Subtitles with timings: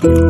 [0.00, 0.29] Bye.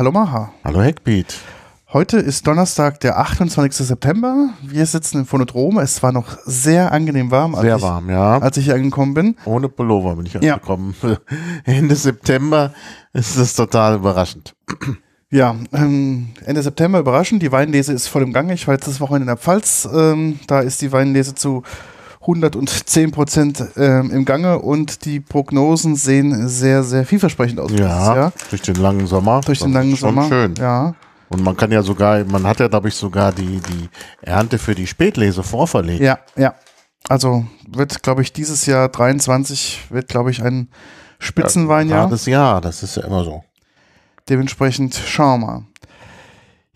[0.00, 0.50] Hallo Maha.
[0.64, 1.40] Hallo Hackbeat.
[1.92, 3.86] Heute ist Donnerstag, der 28.
[3.86, 4.48] September.
[4.62, 5.76] Wir sitzen im Phonodrom.
[5.76, 8.38] Es war noch sehr angenehm warm, als, Sehr ich, warm, ja.
[8.38, 9.36] als ich hier angekommen bin.
[9.44, 10.54] Ohne Pullover bin ich Ja.
[10.54, 10.94] angekommen.
[11.66, 12.72] Ende September
[13.12, 14.54] ist das total überraschend.
[15.28, 17.42] Ja, ähm, Ende September überraschend.
[17.42, 18.54] Die Weinlese ist voll im Gange.
[18.54, 19.86] Ich war jetzt das Wochenende in der Pfalz.
[19.92, 21.62] Ähm, da ist die Weinlese zu
[22.20, 27.72] 110 Prozent ähm, im Gange und die Prognosen sehen sehr, sehr vielversprechend aus.
[27.72, 29.40] Ja, durch den langen Sommer.
[29.40, 30.28] Durch den Das langen ist schon Sommer.
[30.28, 30.54] schön.
[30.56, 30.94] Ja.
[31.30, 33.88] Und man kann ja sogar, man hat ja, glaube ich, sogar die, die
[34.20, 36.02] Ernte für die Spätlese vorverlegt.
[36.02, 36.54] Ja, ja.
[37.08, 40.68] Also wird, glaube ich, dieses Jahr 23 wird, glaube ich, ein
[41.18, 42.08] Spitzenweinjahr.
[42.08, 43.42] Das Jahr, das ist ja immer so.
[44.28, 45.62] Dementsprechend schauen wir mal.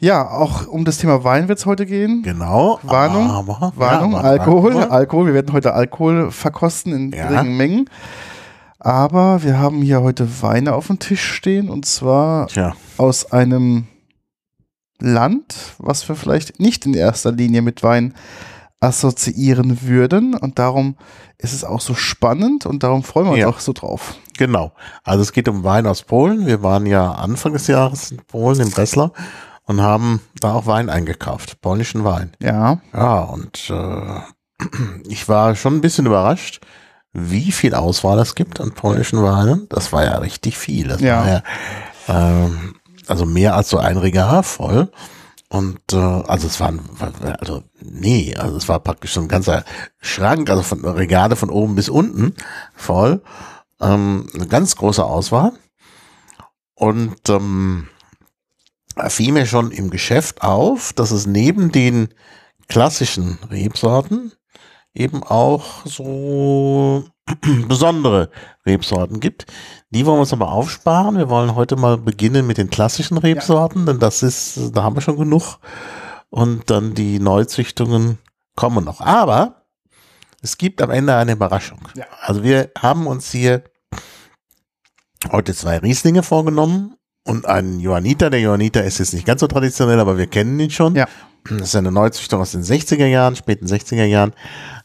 [0.05, 2.23] Ja, auch um das Thema Wein wird es heute gehen.
[2.23, 2.79] Genau.
[2.83, 5.27] Warnung, aber, Warnung, ja, aber- Alkohol, aber- Alkohol.
[5.29, 7.29] Wir werden heute Alkohol verkosten in Ja.
[7.29, 7.91] geringen Mengen.
[8.79, 13.87] Aber wir haben hier heute Weine auf dem Tisch stehen und zwar Tja, aus einem
[15.01, 18.13] Land, was wir vielleicht nicht in erster Linie mit Wein
[18.81, 20.35] assoziieren würden.
[20.35, 20.97] Und darum
[21.39, 23.49] ist es auch so spannend und darum freuen wir uns Ja.
[23.49, 24.17] auch so drauf.
[24.37, 24.73] genau.
[25.03, 26.45] Also es geht um Wein aus Polen.
[26.45, 29.13] Wir waren ja Anfang des Jahres in Polen, in Breslau,
[29.67, 32.33] und haben da auch Wein eingekauft, polnischen Wein.
[32.41, 34.21] Ja, Ja, und äh,
[35.09, 36.61] ich war schon ein bisschen überrascht,
[37.13, 39.69] wie viel Auswahl es gibt an polnischen Weinen.
[39.69, 40.89] Das war ja richtig viel.
[40.89, 41.19] Das Ja.
[41.21, 41.43] war ja
[42.09, 42.75] ähm,
[43.07, 44.91] also mehr als so ein Regal voll.
[45.49, 46.81] Und äh, also es waren,
[47.39, 49.65] also nee, also es war praktisch so ein ganzer
[50.01, 52.35] Schrank, also von Regale von oben bis unten
[52.75, 53.23] voll.
[53.81, 55.53] Ähm, eine ganz große Auswahl.
[56.75, 57.87] Und ähm,
[59.09, 62.09] fiel mir schon im Geschäft auf, dass es neben den
[62.69, 64.33] klassischen Rebsorten
[64.95, 67.05] eben auch so
[67.69, 68.31] besondere
[68.65, 69.47] Rebsorten gibt.
[69.91, 71.17] Die wollen wir uns aber aufsparen.
[71.17, 75.03] Wir wollen heute mal beginnen mit den klassischen Rebsorten, denn das ist, da haben wir
[75.03, 75.59] schon genug.
[76.31, 78.19] Und dann die Neuzüchtungen
[78.57, 79.01] kommen noch.
[79.01, 79.67] Aber
[80.43, 81.81] es gibt am Ende eine Überraschung.
[81.95, 82.07] Ja.
[82.21, 83.65] Also wir haben uns hier
[85.31, 88.31] heute zwei Rieslinge vorgenommen und einen Johanniter.
[88.31, 90.95] Der Johanniter ist jetzt nicht ganz so traditionell, aber wir kennen ihn schon.
[90.95, 91.09] Ja.
[91.49, 94.33] Das ist eine Neuzüchtung aus den 60er Jahren, späten 60er Jahren,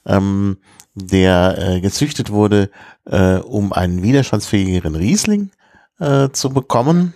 [0.05, 0.57] ähm,
[0.94, 2.69] der äh, gezüchtet wurde,
[3.05, 5.51] äh, um einen widerstandsfähigeren Riesling
[5.99, 7.13] äh, zu bekommen.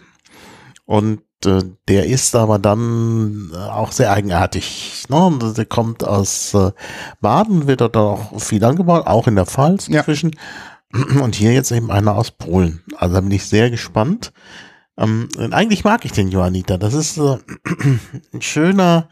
[0.85, 5.03] Und äh, der ist aber dann äh, auch sehr eigenartig.
[5.09, 5.25] Ne?
[5.25, 6.71] Und Der kommt aus äh,
[7.19, 9.99] Baden, wird dort auch viel angebaut, auch in der Pfalz Ja.
[9.99, 10.31] inzwischen.
[11.21, 12.81] Und hier jetzt eben einer aus Polen.
[12.97, 14.31] Also da bin ich sehr gespannt.
[14.97, 16.77] Ähm, eigentlich mag ich den Johanniter.
[16.77, 17.37] Das ist äh,
[18.33, 19.09] ein schöner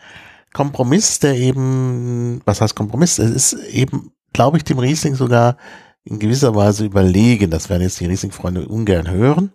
[0.54, 3.20] Kompromiss, der eben, was heißt Kompromiss?
[3.20, 5.58] Es ist eben, glaube ich, dem Riesling sogar
[6.04, 7.50] in gewisser Weise überlegen.
[7.52, 9.52] Das werden jetzt die Riesling-Freunde ungern hören.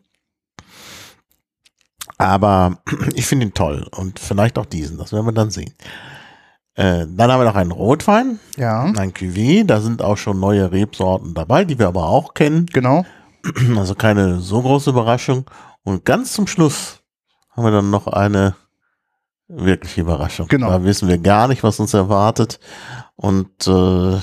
[2.18, 2.78] Aber
[3.14, 4.98] ich finde ihn toll und vielleicht auch diesen.
[4.98, 5.74] Das werden wir dann sehen.
[6.74, 9.64] Äh, dann haben wir noch einen Rotwein, ja, ein Cuvée.
[9.64, 12.66] Da sind auch schon neue Rebsorten dabei, die wir aber auch kennen.
[12.66, 13.04] genau.
[13.76, 15.48] Also keine so große Überraschung.
[15.86, 16.98] Und ganz zum Schluss
[17.52, 18.56] haben wir dann noch eine
[19.46, 20.48] wirkliche Überraschung.
[20.48, 20.68] Genau.
[20.68, 22.58] Da wissen wir gar nicht, was uns erwartet.
[23.14, 24.18] Und äh,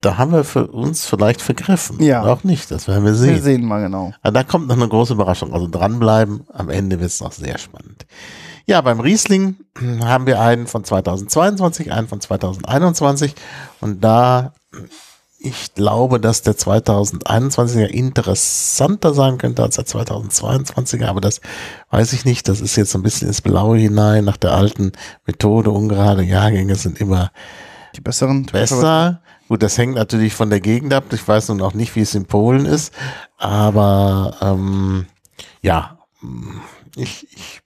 [0.00, 2.00] da haben wir für uns vielleicht vergriffen.
[2.00, 2.22] Ja.
[2.22, 3.42] Oder Auch nicht, das werden wir Wir sehen.
[3.42, 4.12] sehen mal genau.
[4.22, 5.52] Aber da kommt noch eine große Überraschung.
[5.52, 8.06] Also dranbleiben, am Ende wird es noch sehr spannend.
[8.64, 9.56] Ja, beim Riesling
[10.04, 13.34] haben wir einen von 2022, einen von 2021
[13.80, 14.52] und da
[15.40, 21.40] ich glaube, dass der 2021er interessanter sein könnte als der 2022er, aber das
[21.90, 22.48] weiß ich nicht.
[22.48, 24.92] Das ist jetzt so ein bisschen ins Blaue hinein nach der alten
[25.26, 25.70] Methode.
[25.70, 27.30] Ungerade Jahrgänge sind immer
[27.94, 28.46] Die besseren.
[28.46, 29.20] besser.
[29.46, 31.04] Gut, das hängt natürlich von der Gegend ab.
[31.12, 32.92] Ich weiß nun auch nicht, wie es in Polen ist,
[33.38, 35.06] aber ähm,
[35.62, 35.98] ja,
[36.98, 37.60] ich, ich,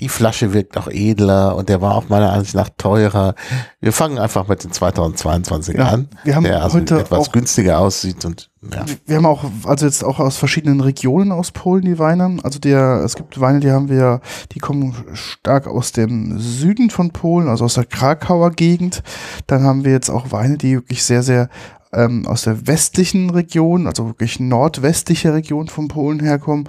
[0.00, 3.34] die Flasche wirkt auch edler und der war auch meiner Ansicht nach teurer.
[3.80, 7.32] Wir fangen einfach mit den 2022 Ja, an, wir haben der also heute etwas auch-
[7.32, 8.84] günstiger aussieht und ja.
[9.06, 12.36] Wir haben auch, also jetzt auch aus verschiedenen Regionen aus Polen die Weine.
[12.44, 14.20] Also der, es gibt Weine, die haben wir,
[14.52, 19.02] die kommen stark aus dem Süden von Polen, also aus der Krakauer Gegend.
[19.48, 21.48] Dann haben wir jetzt auch Weine, die wirklich sehr, sehr
[21.92, 26.68] ähm, aus der westlichen Region, also wirklich nordwestliche Region von Polen herkommen.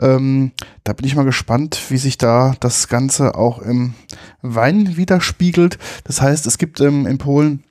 [0.00, 0.52] Ähm,
[0.84, 3.94] da bin ich mal gespannt, wie sich da das Ganze auch im
[4.42, 5.78] Wein widerspiegelt.
[6.04, 7.62] Das heißt, es gibt ähm, in Polen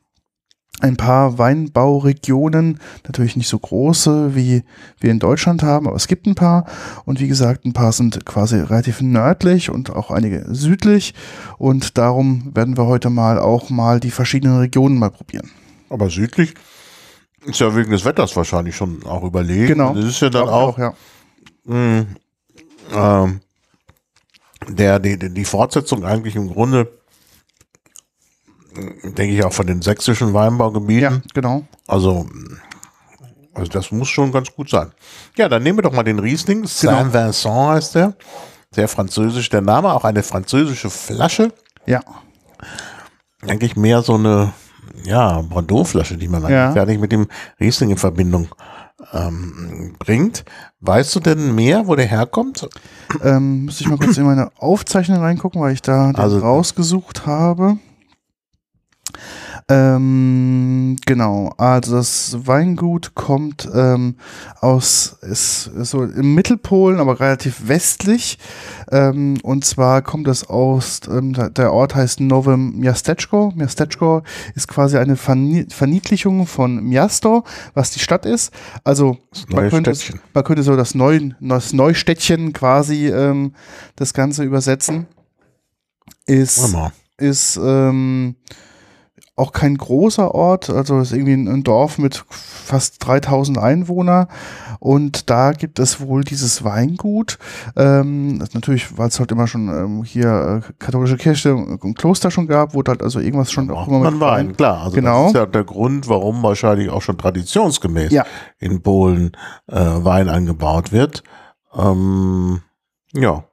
[0.82, 4.64] ein paar Weinbauregionen, natürlich nicht so große, wie
[5.00, 6.66] wir in Deutschland haben, aber es gibt ein paar.
[7.06, 11.14] Und wie gesagt, ein paar sind quasi relativ nördlich und auch einige südlich.
[11.58, 15.52] Und darum werden wir heute mal auch mal die verschiedenen Regionen mal probieren.
[15.90, 16.56] Aber südlich
[17.46, 19.68] ist ja wegen des Wetters wahrscheinlich schon auch überlegt.
[19.68, 19.94] Genau.
[19.94, 20.94] Das ist ja dann auch, auch ja.
[21.66, 22.06] mh,
[22.94, 23.42] ähm,
[24.70, 26.92] der, die, die Fortsetzung eigentlich im Grunde,
[29.04, 31.02] denke ich auch von den sächsischen Weinbaugebieten.
[31.02, 31.66] ja, genau.
[31.88, 32.26] Also,
[33.54, 34.92] also das muss schon ganz gut sein.
[35.38, 36.66] Ja, dann nehmen wir doch mal den Riesling.
[36.66, 38.14] Saint-Vincent heißt der.
[38.72, 41.54] Sehr französisch der Name, auch eine französische Flasche.
[41.86, 42.02] Ja.
[43.42, 44.54] Eigentlich mehr so eine,
[45.06, 46.66] ja, Bordeaux-Flasche, die man Ja.
[46.66, 47.28] eigentlich gar nicht mit dem
[47.60, 48.48] Riesling in Verbindung
[49.12, 50.46] ähm, bringt.
[50.80, 52.68] Weißt du denn mehr, wo der herkommt?
[53.22, 57.26] Ähm, muss ich mal kurz in meine Aufzeichnung reingucken, weil ich da den Also- rausgesucht
[57.26, 57.78] habe.
[59.70, 64.16] Ähm, genau, also das Weingut kommt ähm,
[64.60, 68.38] aus, ist, ist so im Mittelpolen, aber relativ westlich.
[68.92, 73.54] Ähm, und zwar kommt es aus, ähm, der- Ort heißt Nowe Miasteczko.
[73.56, 74.24] Miasteczko
[74.54, 77.44] ist quasi eine Verni Verniedlichung von Miasto,
[77.74, 78.52] was die Stadt ist.
[78.84, 79.18] Also
[79.50, 79.92] man könnte,
[80.34, 83.54] man könnte so das, Neu, das Neustädtchen quasi ähm,
[83.96, 85.08] das Ganze übersetzen.
[86.26, 86.60] Ist,
[87.18, 88.36] ist ähm,
[89.36, 94.28] auch kein großer Ort, also ist irgendwie ein, Dorf mit fast 3000 Einwohner
[94.80, 97.40] und da gibt es wohl dieses Weingut.
[97.76, 102.46] Ähm, natürlich, weil es halt immer schon ähm, hier äh, katholische Kirche und Kloster schon
[102.48, 104.82] gab, wurde halt also irgendwas schon auch immer man mit Wein, klar.
[104.84, 105.22] Also Genau.
[105.24, 108.26] das ist ja der Grund, warum wahrscheinlich auch schon traditionsgemäß Ja.
[108.60, 109.32] in Polen
[109.68, 111.24] äh, Wein angebaut wird.
[111.76, 112.62] Ähm,
[113.14, 113.46] ja,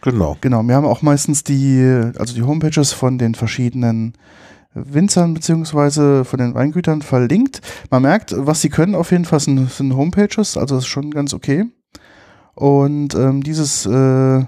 [0.00, 0.38] genau.
[0.40, 4.14] Genau, wir haben auch meistens die, also die Homepages von den verschiedenen
[4.74, 7.60] Winzern beziehungsweise von den Weingütern verlinkt.
[7.90, 11.10] Man merkt, was sie können auf jeden Fall sind, sind Homepages, also das ist schon
[11.10, 11.66] ganz okay.
[12.54, 13.90] Und ähm, dieses äh,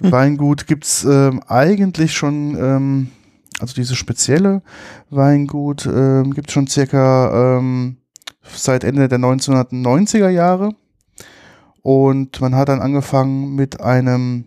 [0.00, 3.10] Weingut gibt's ähm, eigentlich schon, ähm,
[3.60, 4.62] also dieses spezielle
[5.10, 7.98] Weingut ähm, gibt's schon circa ähm,
[8.42, 10.72] seit Ende der 1990er Jahre.
[11.82, 14.46] Und man hat dann angefangen mit einem,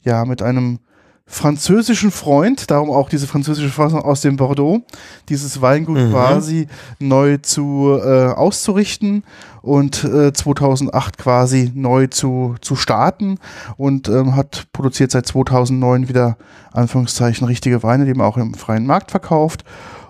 [0.00, 0.80] ja, mit einem
[1.26, 4.82] französischen Freund, darum auch diese französische Fassung aus dem Bordeaux,
[5.30, 6.10] dieses Weingut Mhm.
[6.10, 6.66] quasi
[6.98, 9.24] neu zu äh, auszurichten
[9.62, 13.38] und äh, 2008 quasi neu zu, zu starten
[13.78, 16.36] und ähm, hat produziert seit 2009 wieder
[16.72, 19.64] Anführungszeichen richtige Weine, die man auch im freien Markt verkauft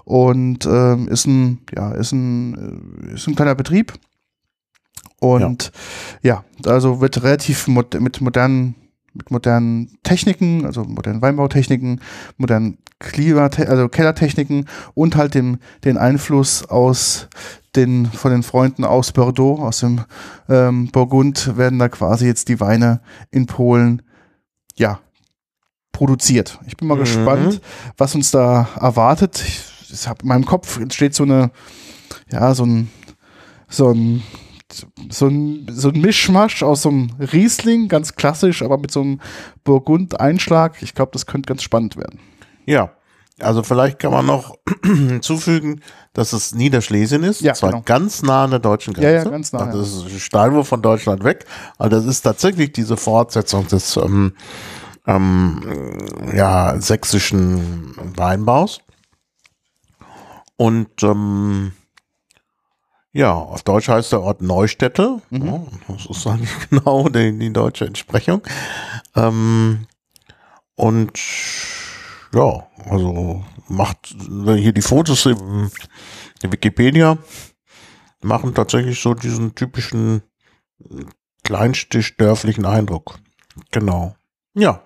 [0.04, 3.92] und ähm, ist ein ja ist ein äh, ist ein kleiner Betrieb
[5.20, 5.70] und
[6.22, 8.74] ja, also wird relativ mod mit modernen
[9.14, 12.00] mit modernen Techniken, also modernen Weinbautechniken,
[12.36, 17.28] modernen Klima, also Kellertechniken und halt dem, den Einfluss aus
[17.76, 20.02] den, von den Freunden aus Bordeaux, aus dem
[20.48, 23.00] ähm, Burgund, werden da quasi jetzt die Weine
[23.30, 24.02] in Polen,
[24.76, 25.00] ja,
[25.92, 26.58] produziert.
[26.66, 27.00] Ich bin mal Mhm.
[27.00, 27.60] gespannt,
[27.96, 29.42] was uns da erwartet.
[29.46, 31.50] Ich, ich hab, in meinem Kopf entsteht so eine,
[32.30, 32.90] ja, so ein,
[33.68, 34.22] so ein
[35.10, 39.20] so ein, so ein Mischmasch aus so einem Riesling, ganz klassisch, aber mit so einem
[39.64, 40.82] Burgund-Einschlag.
[40.82, 42.20] Ich glaube, das könnte ganz spannend werden.
[42.66, 42.92] Ja,
[43.40, 45.80] also vielleicht kann man noch hinzufügen,
[46.12, 47.40] dass es Niederschlesien ist.
[47.40, 47.82] Ja, und zwar genau.
[47.84, 49.24] ganz nah an der deutschen Ja, Grenze.
[49.24, 51.44] ja, ganz nah, Also Das ist ein Steinwurf von Deutschland weg.
[51.76, 54.34] Also das ist tatsächlich diese Fortsetzung des ähm,
[55.06, 55.60] ähm,
[56.34, 58.80] ja, sächsischen Weinbaus.
[60.56, 61.72] Und ähm,
[63.14, 65.22] ja, auf Deutsch heißt der Ort Neustädte.
[65.30, 65.46] Mhm.
[65.46, 68.42] Ja, das ist eigentlich genau die, die deutsche Entsprechung.
[69.14, 69.86] Ähm,
[70.74, 71.18] und
[72.34, 77.16] ja, also macht hier die Fotos der Wikipedia
[78.24, 80.22] machen tatsächlich so diesen typischen
[81.44, 83.18] kleinstisch-dörflichen Eindruck.
[83.70, 84.16] Genau.
[84.54, 84.82] Ja.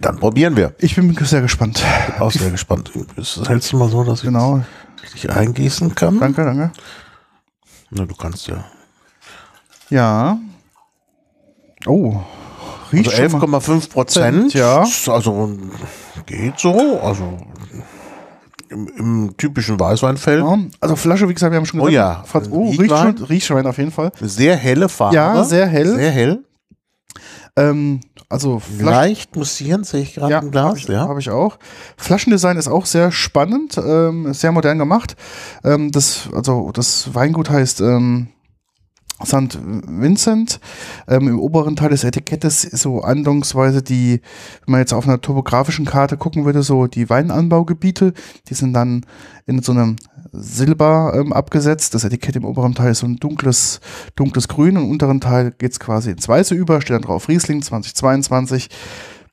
[0.00, 0.74] Dann probieren wir.
[0.78, 1.84] Ich bin sehr gespannt.
[2.06, 2.90] Bin auch sehr gespannt.
[3.14, 4.64] Das hältst du mal so, dass ich Genau.
[5.10, 6.18] Dich eingießen kann?
[6.20, 6.72] Danke, danke.
[7.90, 8.64] Na, du kannst ja.
[9.90, 10.38] Ja.
[11.86, 12.20] Oh.
[12.92, 13.58] Also Riecht schon mal.
[13.58, 14.54] 11,5 Prozent.
[14.54, 14.84] Ja.
[15.08, 15.58] Also
[16.26, 17.00] geht so.
[17.00, 17.38] Also
[18.68, 20.42] im, im typischen Weißweinfeld.
[20.44, 21.94] Ja, Also Flasche, wie gesagt, wir haben schon Oh gesagt.
[21.94, 22.24] ja.
[22.26, 24.12] Franz, oh, riecht schon, riecht schon auf jeden Fall.
[24.20, 25.14] Sehr helle Farbe.
[25.14, 25.94] Ja, sehr hell.
[25.96, 26.44] Sehr hell.
[27.56, 31.08] Ähm, also Flaschen, Leicht mussieren sehe ich gerade ja, im Glas, habe ich, ja.
[31.08, 31.58] hab ich auch.
[31.98, 35.16] Flaschendesign ist auch sehr spannend, ähm, sehr modern gemacht.
[35.62, 38.28] Ähm, das, also das Weingut heißt ähm,
[39.24, 39.58] St.
[39.62, 40.60] Vincent.
[41.08, 44.20] Ähm, Im oberen Teil des Etikettes so andungsweise die,
[44.64, 48.12] wenn man jetzt auf einer topografischen Karte gucken würde, so die Weinanbaugebiete,
[48.48, 49.06] die sind dann
[49.46, 49.96] in so einem
[50.32, 51.94] Silber ähm, abgesetzt.
[51.94, 53.80] Das Etikett im oberen Teil ist so ein dunkles,
[54.16, 57.62] dunkles Grün im unteren Teil geht es quasi ins Weiße über, steht dann drauf Riesling
[57.62, 58.68] 2022.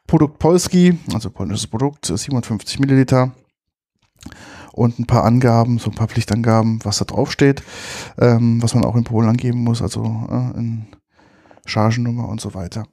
[0.08, 3.32] Produkt Polski, also polnisches Produkt, 57 Milliliter
[4.74, 7.64] und ein paar Angaben, so ein paar Pflichtangaben, was da drauf steht,
[8.20, 10.88] ähm, was man auch in Polen angeben muss, also äh, in
[11.66, 12.86] Chargennummer und so weiter.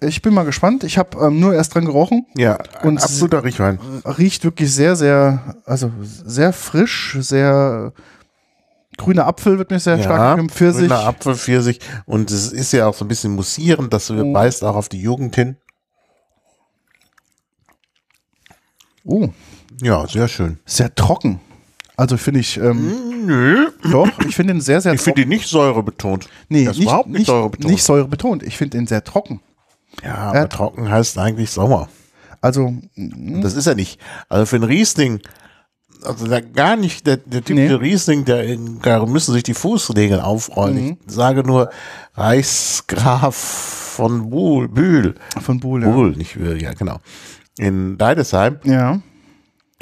[0.00, 0.84] Ich bin mal gespannt.
[0.84, 2.24] Ich habe ähm, nur erst dran gerochen.
[2.36, 3.80] Ja, Und absoluter Riechwein.
[4.04, 7.92] Riecht wirklich sehr, sehr, also sehr frisch, sehr
[8.96, 10.88] grüner Apfel wird mir sehr stark im Pfirsich.
[10.88, 11.80] grüner Apfel, Pfirsich.
[12.06, 14.32] Und es ist ja auch so ein bisschen mussierend, das Mhm.
[14.32, 15.56] beißt auch auf die Jugend hin.
[19.04, 19.28] Oh,
[19.82, 20.58] Ja, sehr schön.
[20.66, 21.40] sehr trocken.
[21.96, 23.70] Also finde ich, ähm, Nö.
[23.90, 26.28] doch, ich finde ihn sehr, sehr Ich finde die nicht säurebetont.
[26.48, 27.70] Nee, nicht, überhaupt nicht, nicht, säurebetont.
[27.72, 28.42] nicht säurebetont.
[28.44, 29.40] Ich finde ihn sehr trocken.
[30.04, 30.46] ja, aber Ja.
[30.46, 31.88] trocken heißt eigentlich Sommer.
[32.40, 33.98] Also, mm, Das ist er nicht.
[34.28, 35.20] Also für einen Riesling,
[36.04, 37.74] also gar nicht, der, der typische Nee.
[37.74, 40.84] Riesling, der in, da müssen sich die Fußnägel aufrollen.
[40.84, 40.96] Mhm.
[41.08, 41.70] Ich sage nur
[42.14, 45.16] Reichsgraf von Buhl, Bühl.
[45.40, 45.90] von Buhl, ja.
[45.90, 46.98] Buhl, nicht Bühl, ja, genau.
[47.58, 48.60] In Deidesheim.
[48.62, 49.00] Ja,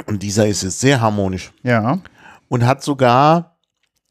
[0.05, 1.53] Und dieser ist jetzt sehr harmonisch.
[1.63, 1.99] ja.
[2.49, 3.57] Und hat sogar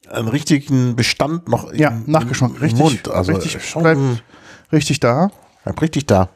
[0.10, 2.60] einen richtigen Bestand noch Ja, im, Nachgeschmack.
[2.60, 3.08] Richtig, Mund.
[3.08, 4.01] Also richtig, schon bleibt
[4.74, 5.32] richtig da.
[5.63, 6.27] bleibt richtig da.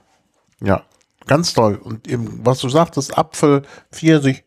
[0.62, 0.84] Ja,
[1.28, 1.76] ganz toll.
[1.76, 4.46] Und eben, was du sagtest, Apfel, Pfirsich.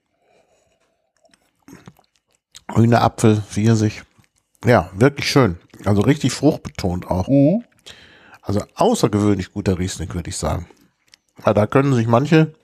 [2.69, 4.03] Grüne Apfel, Pfirsich.
[4.65, 5.59] Ja, wirklich schön.
[5.85, 7.29] Also richtig fruchtbetont auch.
[7.29, 7.65] Mhm.
[8.41, 10.67] Also außergewöhnlich guter Riesling, würde ich sagen.
[11.37, 12.55] Weil da können sich manche,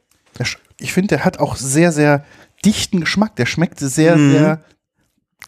[0.81, 2.25] Ich finde, der hat auch sehr, sehr
[2.65, 3.37] dichten Geschmack.
[3.37, 4.31] Der schmeckt sehr, Mhm.
[4.33, 4.61] sehr.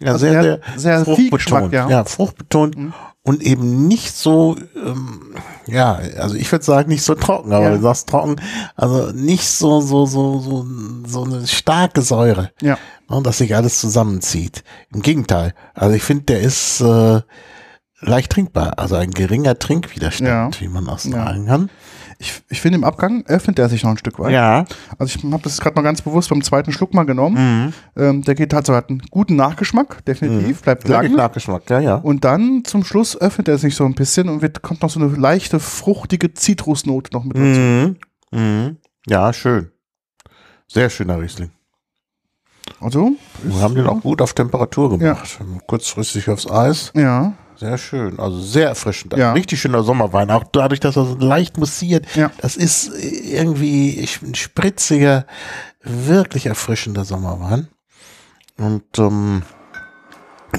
[0.00, 1.72] ja, Also sehr, sehr, sehr fruchtbetont.
[1.72, 1.84] ja.
[1.84, 1.90] Mhm.
[1.90, 2.76] ja, fruchtbetont
[3.22, 5.34] und eben nicht so, ähm,
[5.66, 7.76] ja, also ich würde sagen, nicht so trocken, aber Ja.
[7.76, 8.36] du sagst trocken,
[8.76, 10.66] also nicht so, so, so, so,
[11.06, 12.50] so eine starke Säure.
[12.62, 12.78] Ja.
[13.08, 14.62] ne, dass sich alles zusammenzieht.
[14.94, 15.52] Im Gegenteil.
[15.74, 17.20] Also ich finde, der ist äh,
[18.00, 18.78] leicht trinkbar.
[18.78, 20.60] Also ein geringer Trinkwiderstand, Ja.
[20.60, 21.24] wie man auch Ja.
[21.24, 21.70] kann.
[22.22, 24.32] Ich, ich finde, im Abgang öffnet er sich noch ein Stück weit.
[24.32, 24.66] Ja.
[24.98, 27.72] Also ich habe das gerade mal ganz bewusst beim zweiten Schluck mal genommen.
[27.96, 28.02] Mhm.
[28.02, 31.16] Ähm, der geht halt so, hat einen guten Nachgeschmack, definitiv, bleibt Wirklich lange.
[31.16, 31.94] Nachgeschmack, ja, ja.
[31.94, 35.00] Und dann zum Schluss öffnet er sich so ein bisschen und wird, kommt noch so
[35.00, 37.58] eine leichte, fruchtige Zitrusnote noch mit dazu.
[37.58, 37.96] Mhm.
[38.32, 38.76] Mhm.
[39.06, 39.70] Ja, schön.
[40.68, 41.50] Sehr schöner Riesling.
[42.82, 43.12] Also,
[43.42, 45.38] Wir haben den auch gut auf Temperatur gemacht.
[45.66, 46.92] Kurzfristig aufs Eis.
[46.94, 48.18] ja, Sehr schön.
[48.18, 49.14] Also sehr erfrischend.
[49.18, 49.34] Ja.
[49.34, 50.30] Richtig schöner Sommerwein.
[50.30, 52.06] Auch dadurch, dass er so leicht mussiert.
[52.16, 52.30] Ja.
[52.40, 55.26] Das ist irgendwie ein spritziger,
[55.82, 57.68] wirklich erfrischender Sommerwein.
[58.56, 59.42] Und ähm,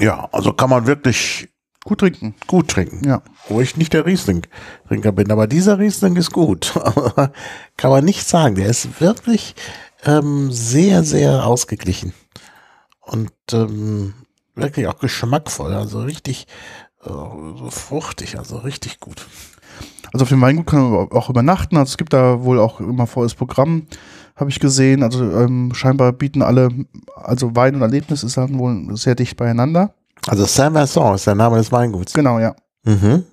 [0.00, 1.48] ja, also kann man wirklich
[1.84, 2.36] gut trinken.
[2.46, 3.04] gut trinken.
[3.04, 3.22] Ja.
[3.48, 5.32] Wo ich nicht der Riesling-Trinker bin.
[5.32, 6.72] Aber dieser Riesling ist gut.
[7.76, 8.54] kann man nicht sagen.
[8.54, 9.56] Der ist wirklich
[10.04, 12.14] ähm, sehr, sehr ausgeglichen.
[13.00, 14.14] Und ähm,
[14.54, 15.72] wirklich auch geschmackvoll.
[15.72, 16.46] Also richtig
[17.04, 18.38] äh, so fruchtig.
[18.38, 19.26] Also richtig gut.
[20.12, 21.76] Also auf dem Weingut kann man auch übernachten.
[21.76, 23.86] Also es gibt da wohl auch immer volles Programm,
[24.36, 25.02] habe ich gesehen.
[25.02, 26.68] Also ähm, scheinbar bieten alle,
[27.14, 29.94] also Wein und Erlebnis ist dann wohl sehr dicht beieinander.
[30.28, 32.12] Also Saint-Vincent ist der Name des Weinguts.
[32.12, 32.54] Genau, ja.
[32.84, 33.24] Mhm.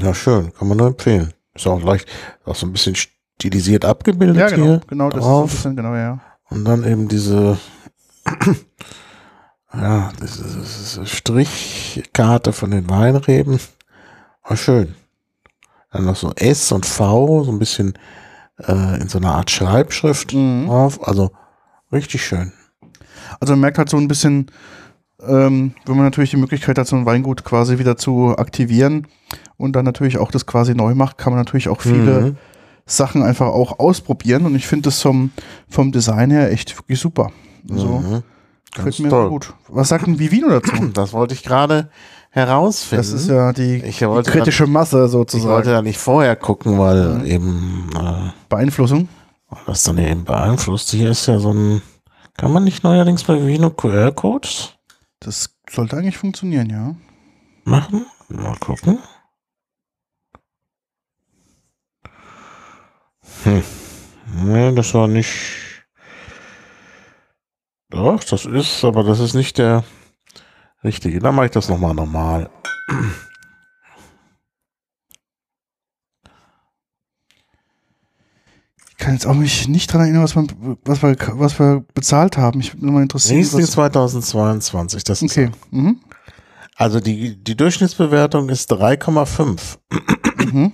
[0.00, 0.52] Ja, schön.
[0.54, 1.32] Kann man nur empfehlen.
[1.54, 2.06] Ist auch leicht,
[2.44, 4.80] auch so ein bisschen stilisiert abgebildet Ja, genau, hier.
[4.86, 5.50] genau, das ist so ein drauf.
[5.50, 6.20] bisschen, genau, ja.
[6.50, 7.58] Und dann eben diese,
[9.80, 13.58] ja, diese, diese Strichkarte von den Weinreben.
[14.44, 14.94] War schön.
[15.90, 17.94] Dann noch so S und V, so ein bisschen
[18.66, 20.66] äh, in so einer Art Schreibschrift Mhm.
[20.66, 21.06] drauf.
[21.06, 21.30] Also
[21.92, 22.52] richtig schön.
[23.40, 24.50] Also man merkt halt so ein bisschen,
[25.20, 29.06] ähm, wenn man natürlich die Möglichkeit hat, so ein Weingut quasi wieder zu aktivieren
[29.56, 32.36] und dann natürlich auch das quasi neu macht, kann man natürlich auch viele Mhm.
[32.86, 35.30] Sachen einfach auch ausprobieren und ich finde das vom,
[35.68, 37.30] vom Design her echt wirklich super.
[37.70, 38.22] Also Mhm.
[38.74, 39.28] Ganz mir toll.
[39.30, 39.54] gut.
[39.68, 40.72] Was sagt ein Vivino dazu?
[40.94, 41.90] Das wollte ich gerade
[42.30, 42.96] herausfinden.
[43.02, 45.64] Das ist ja die, die kritische Masse ich wollte sozusagen.
[45.70, 47.24] da nicht vorher gucken, weil Mhm.
[47.24, 49.08] eben äh, Beeinflussung.
[49.66, 50.90] das dann eben beeinflusst.
[50.90, 51.80] Hier ist ja so ein,
[52.36, 54.74] kann man nicht neuerdings bei Vino QR-Codes
[55.20, 56.94] Das sollte eigentlich funktionieren, ja.
[57.64, 58.04] machen?
[58.28, 58.98] Mal gucken.
[63.44, 63.62] Hm.
[64.44, 65.32] Nee, das war nicht.
[67.90, 69.84] Doch, das ist, aber das ist nicht der
[70.84, 71.18] richtige.
[71.20, 72.50] Dann mache ich das nochmal normal.
[78.90, 82.36] Ich kann jetzt auch mich nicht dran erinnern, was, man, was, wir, was wir bezahlt
[82.36, 82.60] haben.
[82.60, 83.38] Ich bin mal interessiert.
[83.38, 85.32] Riesling 2022, das ist.
[85.32, 85.50] Okay.
[85.70, 86.00] Mhm.
[86.74, 89.78] Also die, die Durchschnittsbewertung ist 3,5.
[90.52, 90.72] Mhm.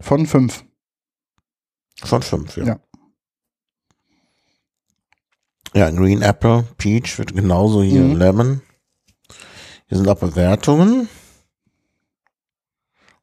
[0.00, 0.64] Von 5.
[2.04, 2.64] Von 5, ja.
[2.64, 2.80] ja.
[5.74, 8.16] Ja, Green Apple, Peach wird genauso hier, Mhm.
[8.16, 8.62] Lemon.
[9.86, 11.08] Hier sind auch Bewertungen.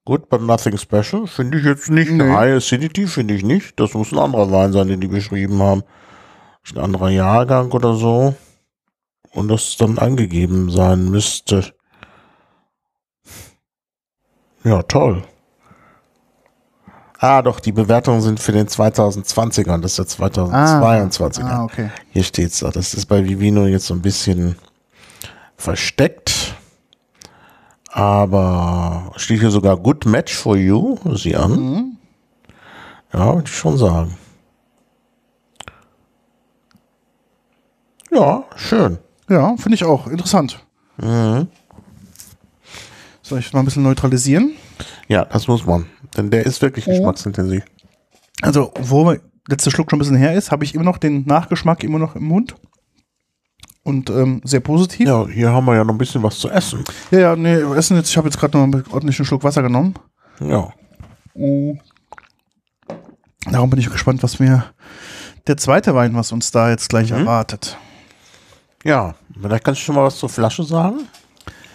[0.06, 1.26] Good, but nothing special.
[1.26, 2.12] Finde ich jetzt nicht.
[2.12, 2.32] Nee.
[2.32, 3.80] High Acidity finde ich nicht.
[3.80, 5.84] Das muss ein anderer Wein sein, den die beschrieben haben.
[6.64, 8.36] Ist Ein anderer Jahrgang oder so.
[9.32, 11.74] Und das dann angegeben sein müsste.
[14.64, 15.24] Ja, toll.
[17.20, 21.44] Ah, doch, die Bewertungen sind für den 2020er und das ist der 2022er.
[21.44, 21.90] Ah, okay.
[22.10, 22.72] Hier steht's da.
[22.72, 24.56] Das ist bei Vivino jetzt so ein bisschen
[25.56, 26.56] versteckt.
[27.90, 30.98] Aber steht hier sogar Good Match for You.
[31.16, 31.52] Sieh an.
[31.52, 31.98] Mhm.
[33.14, 34.18] Ja, würde ich schon sagen.
[38.12, 38.98] Ja, schön.
[39.30, 40.08] Ja, finde ich auch.
[40.08, 40.60] Interessant.
[40.98, 41.48] Mhm.
[43.22, 44.56] Soll ich mal ein bisschen neutralisieren?
[45.08, 45.86] Ja, das muss man.
[46.18, 47.64] Denn der ist wirklich geschmacksintensiv.
[48.42, 51.26] Also, wo der letzte Schluck schon ein bisschen her ist, habe ich immer noch den
[51.26, 52.56] Nachgeschmack immer noch im Mund.
[53.84, 55.08] Und ähm, sehr positiv.
[55.08, 56.84] Ja, hier haben wir ja noch ein bisschen was zu essen.
[57.12, 59.94] Ja, ja, nee, Essen jetzt, ich habe jetzt gerade noch einen ordentlichen Schluck Wasser genommen.
[60.40, 60.74] Ja.
[63.52, 64.66] Darum bin ich gespannt, was mir
[65.48, 67.18] der zweite Wein, was uns da jetzt gleich Mhm.
[67.20, 67.78] erwartet.
[68.84, 71.02] Ja, vielleicht kannst du schon mal was zur Flasche sagen.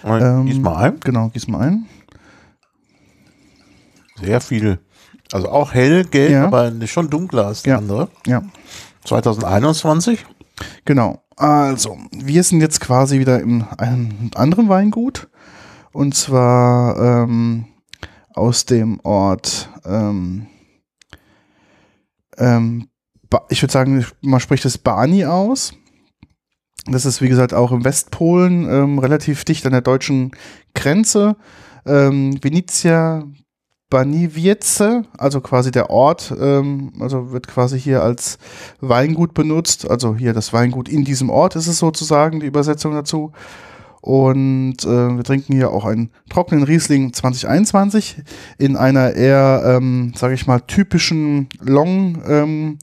[0.02, 1.00] Und Ähm, Gieß mal ein.
[1.00, 1.86] Genau, gieß mal ein.
[4.22, 4.78] Sehr viel.
[5.32, 6.46] Also auch hell, gelb, Ja.
[6.46, 7.78] aber schon dunkler als die Ja.
[7.78, 8.08] andere.
[8.26, 8.42] Ja,
[9.04, 10.24] 2021.
[10.84, 11.22] genau.
[11.36, 15.28] Also, wir sind jetzt quasi wieder in einem anderen Weingut.
[15.92, 17.64] Und zwar ähm,
[18.34, 20.46] aus dem Ort, ähm,
[22.36, 22.88] ähm,
[23.48, 25.72] ich würde sagen, man spricht das Bani aus.
[26.86, 30.32] Das ist, wie gesagt, auch im Westpolen, ähm, relativ dicht an der deutschen
[30.74, 31.36] Grenze.
[31.86, 33.24] Ähm, Venezia
[33.90, 38.38] Banivice, also quasi der Ort, ähm, also wird quasi hier als
[38.80, 39.90] Weingut benutzt.
[39.90, 43.32] Also hier das Weingut in diesem Ort ist es sozusagen, die Übersetzung dazu.
[44.00, 48.22] Und äh, wir trinken hier auch einen trockenen Riesling 2021
[48.56, 52.78] in einer eher, ähm, sage ich mal, typischen Long, ähm,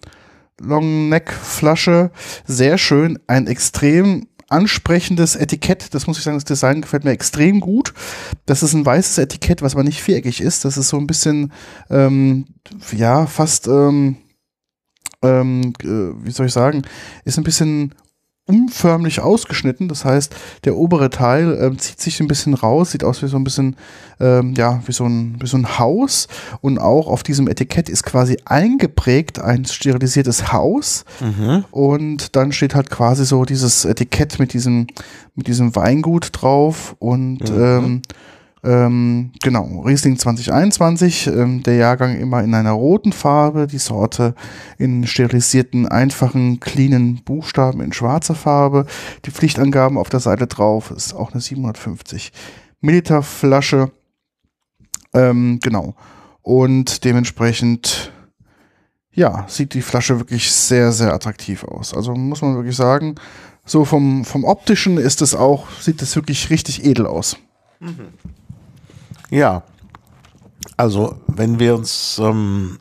[0.62, 2.12] Long Neck Flasche.
[2.46, 5.94] Sehr schön, ein extrem ansprechendes Etikett.
[5.94, 7.94] Das muss ich sagen, das Design gefällt mir extrem gut.
[8.46, 10.66] Das ist ein weißes Etikett, was aber nicht viereckig ist.
[10.66, 11.52] Das ist so ein bisschen,
[11.90, 12.46] ähm,
[12.92, 14.18] ja, fast, ähm,
[15.22, 16.84] ähm, äh, wie soll ich sagen,
[17.26, 17.94] ist ein bisschen
[18.48, 19.88] umförmlich ausgeschnitten.
[19.88, 23.38] Das heißt, der obere Teil ähm, zieht sich ein bisschen raus, sieht aus wie so
[23.38, 23.76] ein bisschen,
[24.20, 26.28] ähm, ja, wie so ein, wie so ein Haus.
[26.62, 31.06] Und auch auf diesem Etikett ist quasi eingeprägt ein sterilisiertes Haus.
[31.20, 31.66] Mhm.
[31.72, 34.88] Und dann steht halt quasi so dieses Etikett mit diesem,
[35.36, 36.96] mit diesem Weingut drauf.
[37.00, 37.62] Und Mhm.
[37.64, 38.02] ähm,
[38.68, 44.36] ähm, genau, Riesling 2021, ähm, der Jahrgang immer in einer roten Farbe, die Sorte
[44.78, 48.86] in sterilisierten, einfachen, cleanen Buchstaben in schwarzer Farbe.
[49.24, 52.34] Die Pflichtangaben auf der Seite drauf ist auch eine 750
[52.82, 53.90] Milliliter Flasche.
[55.14, 55.96] Ähm, genau.
[56.42, 58.12] Und dementsprechend
[59.14, 61.94] ja, sieht die Flasche wirklich sehr, sehr attraktiv aus.
[61.94, 63.16] Also muss man wirklich sagen,
[63.66, 67.38] so vom, vom optischen ist es auch, sieht es wirklich richtig edel aus.
[69.30, 69.64] Ja.
[70.76, 72.80] Also, wenn wir uns, ähm,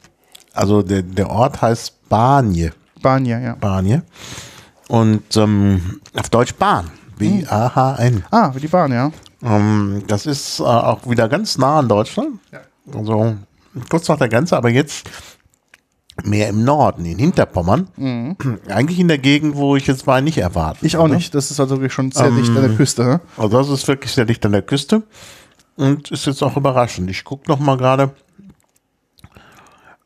[0.52, 2.72] also der, der Ort heißt Banje.
[3.02, 3.54] Banja, ja.
[3.54, 4.02] Banje.
[4.88, 6.90] Und ähm, auf Deutsch Bahn.
[7.18, 8.24] B-A-H-N.
[8.30, 9.10] Ah, wie die Bahn, ja.
[9.42, 12.38] Ähm, das ist äh, auch wieder ganz nah an Deutschland.
[12.92, 13.36] Also
[13.88, 15.08] kurz nach der Grenze, aber jetzt
[16.24, 17.88] mehr im Norden, in Hinterpommern.
[18.68, 20.84] Eigentlich in der Gegend, wo ich jetzt Wein nicht erwarte.
[20.86, 21.34] Ich auch nicht.
[21.34, 23.04] Das ist also wirklich schon sehr dicht an der Küste.
[23.04, 23.20] Ne?
[23.36, 25.02] Also das ist wirklich sehr dicht an der Küste
[25.76, 27.10] und ist jetzt auch überraschend.
[27.10, 28.14] Ich gucke noch mal gerade.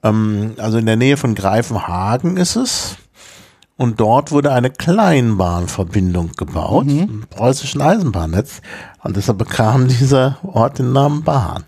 [0.03, 2.97] Ähm, also in der Nähe von Greifenhagen ist es.
[3.77, 8.61] Und dort wurde eine Kleinbahnverbindung gebaut, im preußischen Eisenbahnnetz.
[9.03, 11.65] Und deshalb bekam dieser Ort den Namen Bahn.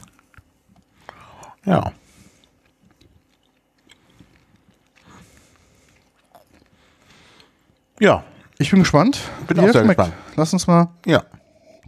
[1.64, 1.92] Ja.
[8.00, 8.24] Ja,
[8.58, 9.20] Ich bin gespannt.
[9.46, 9.98] Bin Wie auch sehr schmeckt.
[9.98, 10.14] gespannt.
[10.36, 11.22] Lass uns mal ja.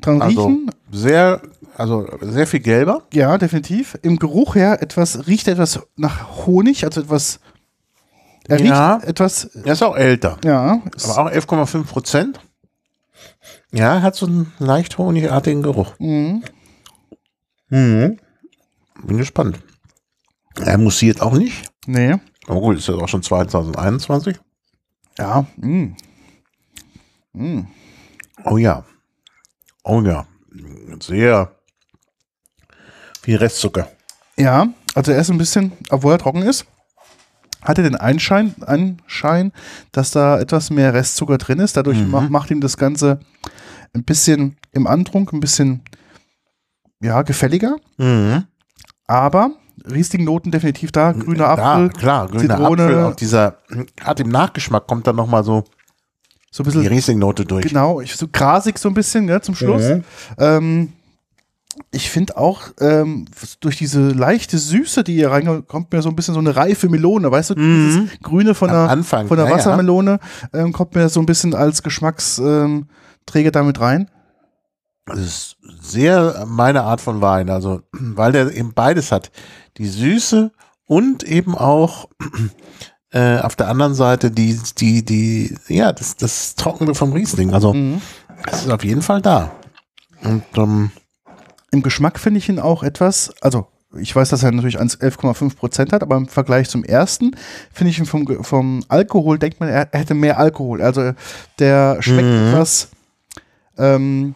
[0.07, 0.71] Dran Also riechen.
[0.93, 1.41] sehr,
[1.77, 3.03] also sehr viel gelber.
[3.13, 3.99] Ja, definitiv.
[4.03, 7.41] Im Geruch her etwas, riecht etwas nach Honig, also etwas.
[8.49, 8.95] Er Ja.
[8.97, 9.45] riecht etwas.
[9.65, 10.39] Er ist auch älter.
[10.45, 12.41] Ja, Aber auch 11,5 Prozent.
[13.73, 15.95] Ja, hat so einen leicht honigartigen Geruch.
[15.99, 16.43] Mhm.
[17.71, 18.19] Mhm.
[19.03, 19.59] Bin gespannt.
[20.61, 21.71] Er mussiert auch nicht.
[21.87, 22.15] nee.
[22.47, 24.39] Oh gut, ist ja auch schon 2021.
[25.19, 25.97] Ja, mh.
[27.33, 27.65] Mh.
[28.45, 28.85] Oh ja.
[29.85, 30.27] Oh ja.
[31.01, 31.51] Sehr
[33.23, 33.89] viel Restzucker.
[34.37, 36.67] Ja, also er ist ein bisschen, obwohl er trocken ist,
[37.63, 39.53] hat er den Einschein, Anschein,
[39.93, 41.77] dass da etwas mehr Restzucker drin ist.
[41.77, 42.11] Dadurch Mhm.
[42.11, 43.21] ma macht ihm das Ganze
[43.95, 45.83] ein bisschen im Antrunk, ein bisschen
[47.01, 47.77] ja, gefälliger.
[47.97, 48.45] Mhm.
[49.07, 49.51] Aber
[49.91, 51.13] Riesling-Noten definitiv da.
[51.13, 52.83] Grüner Apfel, Ja, klar, grüner Zitrone.
[52.85, 53.05] Apfel.
[53.05, 53.59] Auch dieser,
[54.03, 55.65] hat im Nachgeschmack kommt dann nochmal so
[56.55, 57.67] so ein die bisschen, Riesling-Note durch.
[57.67, 59.83] genau, ich- so grasig so ein bisschen gell, zum Schluss.
[59.83, 60.05] Mhm.
[60.39, 60.93] Ähm,
[61.91, 63.25] ich finde auch, ähm,
[63.59, 66.89] durch diese leichte Süße, die hier reinkommt, kommt mir so ein bisschen so eine reife
[66.89, 67.87] Melone, weißt du, Mhm.
[68.07, 69.53] dieses Grüne von der, Anfang, von der ja.
[69.53, 70.21] Wassermelone
[70.53, 72.87] ähm, kommt mir so ein bisschen als Geschmacksträger
[73.27, 74.09] Träger damit rein.
[75.07, 77.51] Das ist sehr meine Art von Wein.
[77.51, 79.33] Also, weil der eben beides hat.
[79.79, 80.53] Die Süße
[80.87, 82.09] und eben auch
[83.15, 87.55] äh, auf der anderen Seite die, die, die, ja, das, das Trockene vom Riesling.
[87.55, 88.01] Also, Mhm.
[88.51, 89.53] es ist auf jeden Fall da.
[90.23, 90.91] Und ähm,
[91.71, 95.57] Im Geschmack finde ich ihn auch etwas, also ich weiß, dass er natürlich 1 11,5
[95.57, 97.37] Prozent hat, aber im Vergleich zum ersten
[97.73, 100.83] finde ich ihn vom, vom Alkohol, denkt man, er, er hätte mehr Alkohol.
[100.83, 101.13] Also
[101.61, 102.49] der schmeckt Mhm.
[102.49, 102.89] etwas
[103.79, 104.35] ähm,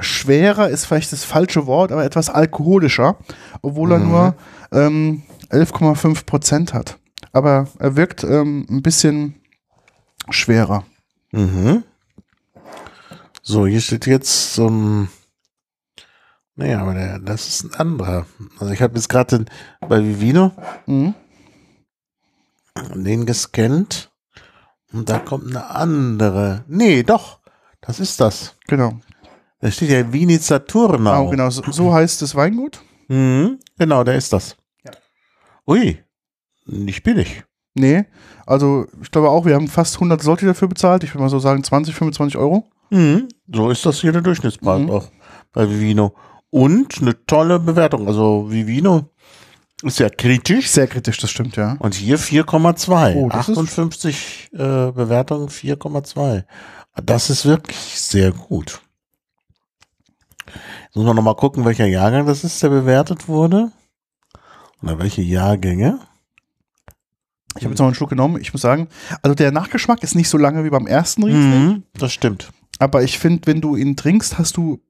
[0.00, 3.16] schwerer, ist vielleicht das falsche Wort, aber etwas alkoholischer,
[3.60, 4.08] obwohl er Mhm.
[4.08, 4.34] nur
[4.72, 6.98] ähm, 11,5 Prozent hat.
[7.32, 9.34] Aber er wirkt ähm, ein bisschen
[10.30, 10.84] schwerer.
[11.32, 11.82] Mhm.
[13.42, 15.08] So, hier steht jetzt so ein.
[16.54, 18.26] Naja, aber der, das ist ein anderer.
[18.58, 19.46] Also ich habe jetzt gerade
[19.80, 20.52] bei Vivino
[20.86, 21.14] Mhm.
[22.94, 24.10] den gescannt
[24.92, 26.64] und da kommt eine andere.
[26.68, 27.40] Nee, doch,
[27.80, 28.54] das ist das.
[28.68, 29.00] Genau.
[29.60, 30.96] Da steht ja Vini Saturnau.
[30.96, 31.50] Genau, genau.
[31.50, 32.82] So, so heißt das Weingut.
[33.08, 34.56] Mhm, genau, der ist das.
[34.84, 34.90] Ja.
[35.66, 36.02] Ui,
[36.72, 37.44] nicht billig.
[37.74, 38.04] Nee,
[38.46, 41.04] also ich glaube auch, wir haben fast 100 Slotti dafür bezahlt.
[41.04, 42.68] Ich würde mal so sagen 20, 25 Euro.
[42.90, 44.90] Mhm, so ist das hier der Durchschnittspreis Mhm.
[44.90, 45.08] auch
[45.52, 46.14] bei Vivino.
[46.50, 48.06] Und eine tolle Bewertung.
[48.06, 49.08] Also Vivino
[49.82, 50.68] ist ja kritisch.
[50.68, 51.76] Sehr kritisch, das stimmt, ja.
[51.78, 53.14] Und hier 4,2.
[53.16, 56.44] Oh, das ist- 58 äh, Bewertungen, 4,2.
[57.02, 58.82] Das ist wirklich sehr gut.
[60.46, 63.72] Jetzt muss man nochmal gucken, welcher Jahrgang das ist, der bewertet wurde.
[64.82, 66.00] Oder welche Jahrgänge.
[67.58, 68.40] Ich habe jetzt noch einen Schluck genommen.
[68.40, 68.88] Ich muss sagen,
[69.22, 71.66] also der Nachgeschmack ist nicht so lange wie beim ersten Riesling.
[71.66, 72.50] Mhm, das stimmt.
[72.78, 74.80] Aber ich finde, wenn du ihn trinkst, hast du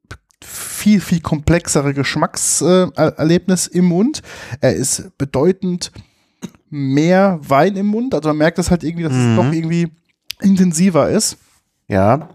[0.44, 4.22] viel, viel komplexere Geschmackserlebnis im Mund.
[4.60, 5.92] Er ist bedeutend
[6.70, 8.14] mehr Wein im Mund.
[8.14, 9.30] Also man merkt das halt irgendwie, dass Mhm.
[9.30, 9.88] es doch irgendwie
[10.40, 11.36] intensiver ist.
[11.88, 12.28] Ja,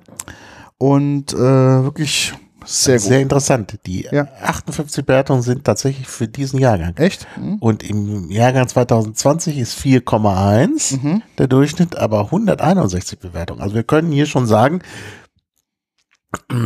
[0.77, 2.33] Und äh, wirklich
[2.67, 3.79] sehr sehr interessant.
[3.85, 4.27] Die Ja.
[4.41, 6.95] 58 Bewertungen sind tatsächlich für diesen Jahrgang.
[6.97, 7.25] Echt?
[7.37, 7.55] Mhm.
[7.55, 11.21] Und im Jahrgang 2020 ist 4,1 Mhm.
[11.37, 13.61] der Durchschnitt, aber 161 Bewertungen.
[13.61, 14.81] Also wir können hier schon sagen,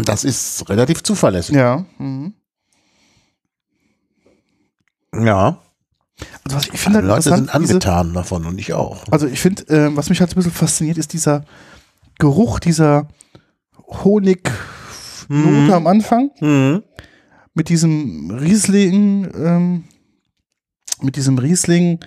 [0.04, 1.56] das ist relativ zuverlässig.
[1.56, 1.86] Ja.
[2.00, 2.34] Mhm.
[5.14, 5.58] Ja,
[6.46, 9.04] Also was ich finde die halt Leute sind interessant, diese, angetan davon und ich auch.
[9.12, 11.44] also ich finde, äh, was mich halt ein bisschen fasziniert, ist dieser
[12.18, 13.08] Geruch dieser
[15.30, 15.72] Honignote Mhm.
[15.74, 16.84] am Anfang Mhm.
[17.54, 19.84] mit diesem Riesling, ähm,
[21.02, 22.00] mit diesem Riesling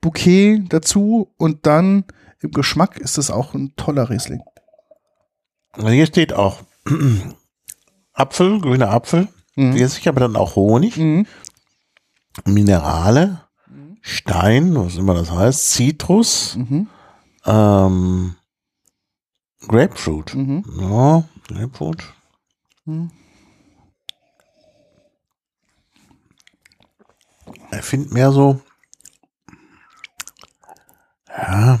[0.00, 2.04] Bouquet dazu und dann
[2.40, 4.40] im Geschmack ist das auch ein toller Riesling.
[5.72, 6.60] Also Hier steht auch
[8.12, 9.76] Apfel, grüner Apfel, Mhm.
[9.88, 11.26] sicher aber dann auch Honig, Mhm.
[12.44, 13.40] Minerale,
[14.02, 16.88] Stein, was immer das heißt, Zitrus, Mhm.
[17.46, 18.36] ähm,
[19.66, 20.34] Grapefruit.
[20.34, 20.64] Mhm.
[20.78, 22.04] Ja, Grapefruit.
[22.86, 23.10] Mhm.
[27.72, 28.60] Ich finde mehr so,
[31.28, 31.80] ja,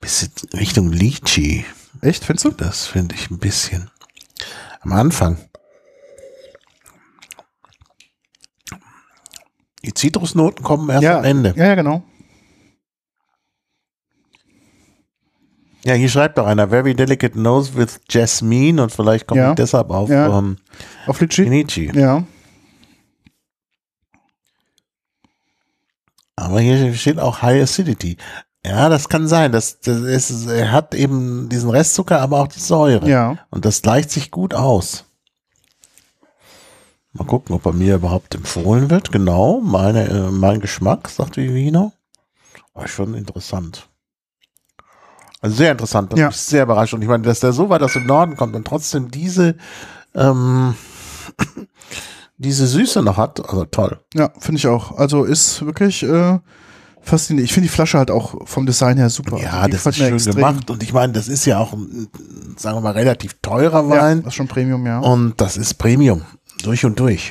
[0.00, 1.64] bisschen Richtung Lychee.
[2.00, 2.50] Echt, findest du?
[2.52, 3.90] Das finde ich ein bisschen.
[4.80, 5.38] Am Anfang.
[9.84, 11.54] Die Zitrusnoten kommen erst ja, am Ende.
[11.56, 12.04] Ja, ja, genau.
[15.86, 19.50] Ja, hier schreibt doch einer, very delicate nose with Jasmine und vielleicht kommt Ja.
[19.50, 20.36] ich deshalb auf Ja.
[20.36, 20.56] ähm,
[21.06, 21.44] Auf Litchi?
[21.44, 21.92] Kenichi.
[21.94, 22.24] Ja.
[26.34, 28.16] Aber hier steht auch High Acidity.
[28.64, 29.52] Ja, das kann sein.
[29.52, 33.08] Das, das ist, er hat eben diesen Restzucker, aber auch die Säure.
[33.08, 33.38] Ja.
[33.50, 35.04] Und das gleicht sich gut aus.
[37.12, 39.12] Mal gucken, ob er mir überhaupt empfohlen wird.
[39.12, 41.92] Genau, meine, äh, mein Geschmack, sagt Vivino.
[42.74, 43.88] War schon interessant.
[45.40, 46.12] Also sehr interessant.
[46.12, 46.26] Das Ja.
[46.28, 46.94] mich sehr überrascht.
[46.94, 49.56] Und ich meine, dass der so weit aus dem Norden kommt und trotzdem diese,
[50.14, 50.74] ähm,
[52.38, 53.40] diese Süße noch hat.
[53.40, 54.00] Also toll.
[54.14, 54.96] Ja, finde ich auch.
[54.98, 56.38] Also ist wirklich äh,
[57.00, 57.48] faszinierend.
[57.48, 59.38] Ich finde die Flasche halt auch vom Design her super.
[59.38, 60.34] Ja, Also das ist schön extrem.
[60.36, 60.70] gemacht.
[60.70, 62.08] Und ich meine, das ist ja auch, ein,
[62.56, 64.18] sagen wir mal, relativ teurer Ja, Wein.
[64.22, 64.98] das ist schon Premium, ja.
[65.00, 66.22] Und das ist Premium.
[66.62, 67.30] Durch und durch.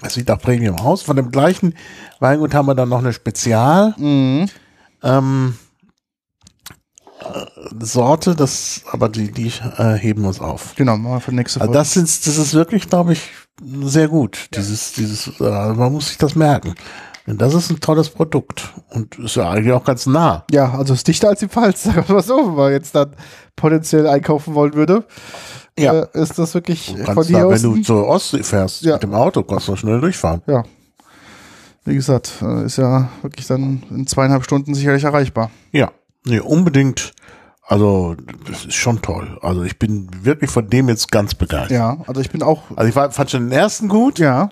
[0.00, 1.02] Das sieht auch Premium aus.
[1.02, 1.74] Von dem gleichen
[2.20, 3.94] Weingut haben wir dann noch eine Spezial.
[3.98, 4.46] Mhm.
[5.02, 5.69] Ähm, äh,
[7.80, 10.74] Sorte, das, aber die, die äh, heben uns auf.
[10.76, 11.78] Genau, machen wir für nächste Also Folge.
[11.78, 13.30] das, sind, das ist wirklich, glaube ich,
[13.82, 14.48] sehr gut.
[14.54, 16.74] Dieses, dieses, äh, man muss sich das merken.
[17.26, 20.44] Denn das ist ein tolles Produkt und ist ja eigentlich auch ganz nah.
[20.50, 23.14] ja, also ist dichter als die Pfalz, sagen wir mal so, wenn man jetzt dann
[23.56, 25.04] potenziell einkaufen wollen würde.
[25.78, 26.00] Ja.
[26.02, 27.62] Äh, ist das wirklich Du von hier da, aus?
[27.62, 28.94] wenn du zur Ostsee fährst Ja.
[28.94, 30.42] mit dem Auto, kannst du schnell durchfahren.
[30.46, 30.64] ja.
[31.84, 35.50] Wie gesagt, äh, ist ja wirklich dann in zweieinhalb Stunden sicherlich erreichbar.
[35.72, 35.90] Ja,
[36.24, 37.12] nee, unbedingt.
[37.66, 38.16] Also,
[38.48, 39.38] das ist schon toll.
[39.42, 41.70] Also, ich bin wirklich von dem jetzt ganz begeistert.
[41.70, 44.18] Ja, also ich bin auch, Also, ich war, fand schon den ersten gut.
[44.18, 44.48] ja,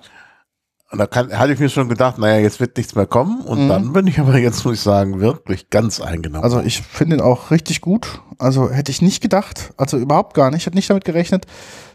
[0.91, 3.41] Und da kann, hatte ich mir schon gedacht, naja, jetzt wird nichts mehr kommen.
[3.41, 3.69] Und Mhm.
[3.69, 6.43] dann bin ich aber jetzt, muss ich sagen, wirklich ganz eingenommen.
[6.43, 8.21] also ich finde ihn auch richtig gut.
[8.39, 11.45] Also hätte ich nicht gedacht, also überhaupt gar nicht, hätte nicht damit gerechnet,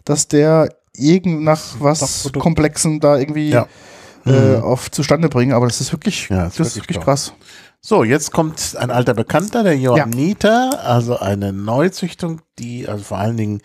[0.05, 2.31] dass der irgend nach was.
[2.39, 3.67] Komplexen da irgendwie Ja.
[4.27, 5.53] äh, auf zustande bringen.
[5.55, 7.33] Aber das ist wirklich, Ja, ist das ist wirklich wirklich krass.
[7.87, 13.37] So, jetzt kommt ein alter Bekannter, der Johanniter, also eine Neuzüchtung, die also vor allen
[13.37, 13.61] Dingen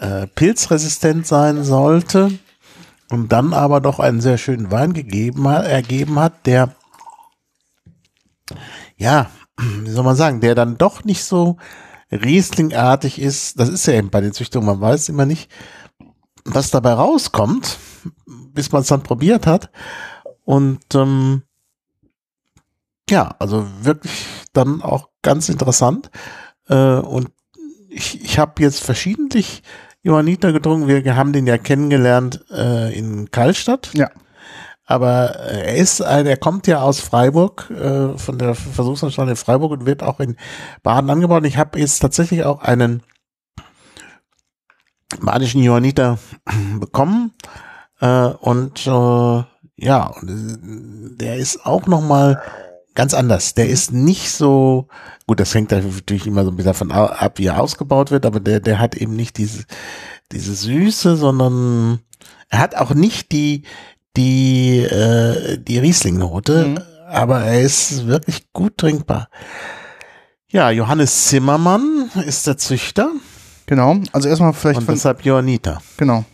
[0.00, 2.36] äh, pilzresistent sein sollte
[3.10, 6.74] und dann aber doch einen sehr schönen Wein gegeben hat, ergeben hat, der
[8.96, 11.56] ja, wie soll man sagen, der dann doch nicht so
[12.10, 13.60] Rieslingartig ist.
[13.60, 15.48] Das ist ja eben bei den Züchtungen, man weiß immer nicht,
[16.44, 17.78] was dabei rauskommt,
[18.52, 19.70] bis man es dann probiert hat.
[20.44, 21.44] Und ähm,
[23.10, 26.10] ja, also wirklich dann auch ganz interessant.
[26.68, 27.30] Äh, und
[27.88, 29.62] ich, ich habe jetzt verschiedentlich
[30.02, 30.88] Johanniter getrunken.
[30.88, 33.90] Wir haben den ja kennengelernt äh, in Karlstadt.
[33.94, 34.10] Ja.
[34.86, 39.36] Aber äh, er ist, ein, er kommt ja aus Freiburg, äh, von der Versuchsanstalt in
[39.36, 40.36] Freiburg und wird auch in
[40.82, 41.42] Baden angebaut.
[41.42, 43.02] Und ich habe jetzt tatsächlich auch einen
[45.20, 46.18] badischen Johanniter
[46.80, 47.32] bekommen.
[48.00, 49.44] Äh, und äh,
[49.76, 52.42] ja, und, äh, der ist auch noch mal
[52.94, 53.54] ganz anders.
[53.54, 54.88] Der ist nicht so,
[55.26, 58.40] gut, das hängt natürlich immer so ein bisschen davon ab, wie er ausgebaut wird, aber
[58.40, 59.64] der, der hat eben nicht diese,
[60.32, 62.00] diese Süße, sondern
[62.48, 63.62] er hat auch nicht die,
[64.16, 66.78] die, äh, die Riesling-Note, Mhm.
[67.08, 69.28] aber er ist wirklich gut trinkbar.
[70.48, 73.10] Ja, Johannes Zimmermann ist der Züchter
[73.66, 73.96] Genau.
[74.12, 75.80] Also erstmal vielleicht und von, deshalb Johanniter.
[75.96, 76.24] genau.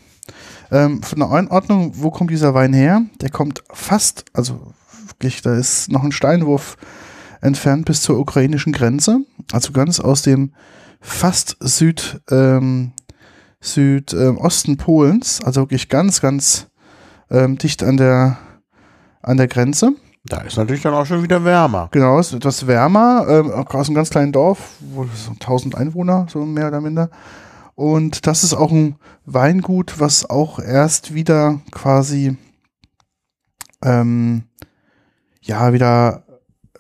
[0.73, 3.03] Ähm, von der Einordnung, wo kommt dieser Wein her?
[3.21, 4.73] Der kommt fast, also
[5.21, 6.79] wirklich, da ist noch ein Steinwurf
[7.43, 9.21] entfernt bis zur ukrainischen Grenze.
[9.53, 10.53] Also ganz aus dem
[11.01, 12.93] fast Süd, ähm,
[13.61, 15.43] Südosten Polens.
[15.45, 16.69] Also wirklich ganz, ganz
[17.31, 18.39] ähm, dicht an der,
[19.23, 19.93] an der Grenze.
[20.25, 21.89] Da ist natürlich dann auch schon wieder wärmer.
[21.93, 26.27] Genau, es ist etwas wärmer, ähm, aus einem ganz kleinen Dorf, wo so 1000 Einwohner,
[26.31, 27.11] so mehr oder minder.
[27.75, 32.37] Und das ist auch ein Weingut, was auch erst wieder quasi,
[33.83, 34.45] ähm,
[35.43, 36.25] ja, wieder,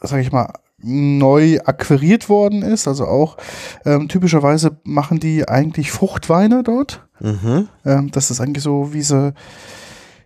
[0.01, 2.89] sag ich mal, neu akquiriert worden ist.
[2.89, 3.37] Also auch
[3.85, 7.07] ähm, typischerweise machen die eigentlich Fruchtweine dort.
[7.21, 7.69] Mhm.
[7.85, 9.35] Ähm, das ist eigentlich so, wie sie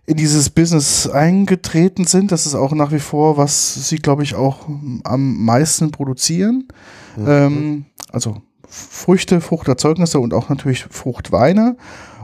[0.05, 2.31] in dieses Business eingetreten sind.
[2.31, 4.67] Das ist auch nach wie vor, was sie, glaube ich, auch
[5.03, 6.67] am meisten produzieren.
[7.17, 11.77] Ähm, also Früchte, Fruchterzeugnisse und auch natürlich Fruchtweine.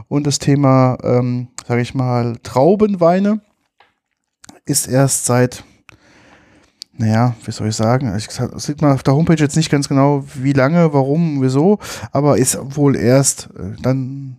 [0.08, 3.40] Und das Thema, ähm, sage ich mal, Traubenweine
[4.64, 5.64] ist erst seit,
[7.02, 9.88] naja, wie soll ich sagen, ich das sieht man auf der Homepage jetzt nicht ganz
[9.88, 11.80] genau, wie lange, warum, wieso,
[12.12, 14.36] aber ist wohl erst äh, dann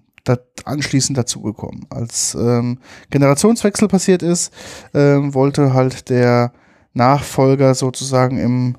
[0.64, 1.86] anschließend dazugekommen.
[1.90, 2.78] Als ähm,
[3.10, 4.54] Generationswechsel passiert ist,
[4.94, 6.54] ähm, wollte halt der
[6.94, 8.78] Nachfolger sozusagen im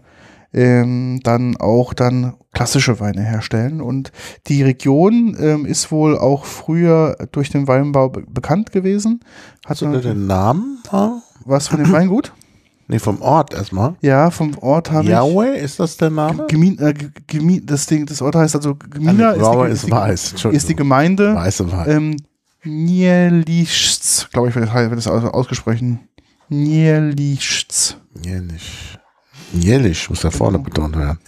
[0.55, 3.83] ähm, dann auch dann klassische Weine herstellen.
[3.83, 4.12] Und
[4.47, 9.20] die Region ähm, ist wohl auch früher durch den Weinbau be bekannt gewesen.
[9.66, 10.79] Hat da den Namen?
[11.44, 12.33] Was von dem Weingut?
[12.87, 13.94] Nee, vom Ort erstmal.
[14.03, 15.11] Ja, vom Ort habe ich.
[15.11, 16.47] Yahweh, ist das der Name?
[16.49, 16.92] Gemin, äh,
[17.27, 20.23] Gemin, das Ding, das Ort heißt also Gmina ist, Yahweh die, ist ist, weiß.
[20.23, 20.57] die, Entschuldigung.
[20.57, 21.90] ist die Gemeinde Weiße Wein.
[21.90, 22.16] ähm,
[22.64, 26.01] Nieliszc, glaube ich, wird das, ausgesprochen.
[26.49, 27.97] Nieliszc.
[28.23, 28.99] Jährlich.
[29.53, 31.18] Jährlich muss da vorne betont werden.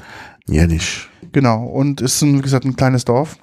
[0.48, 1.08] Jährlich.
[1.32, 3.36] Genau, und ist, ein, wie gesagt, ein kleines Dorf.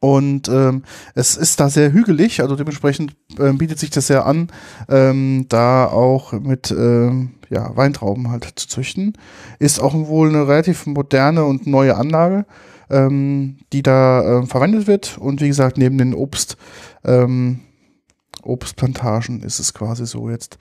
[0.00, 0.82] Und ähm,
[1.14, 4.48] es ist da sehr hügelig, also dementsprechend ähm, bietet sich das sehr an,
[4.88, 9.12] ähm, da auch mit ähm, ja, Weintrauben halt zu züchten.
[9.58, 12.46] Ist auch wohl eine relativ moderne und neue Anlage,
[12.88, 15.18] ähm, die da ähm, verwendet wird.
[15.18, 16.56] Und wie gesagt, neben den Obst,
[17.04, 17.60] ähm,
[18.42, 20.56] Obstplantagen ist es quasi so jetzt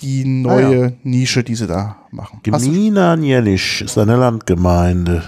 [0.00, 2.40] die neue Nische, die sie da machen.
[2.42, 5.22] Gmina Nielisch ist eine Landgemeinde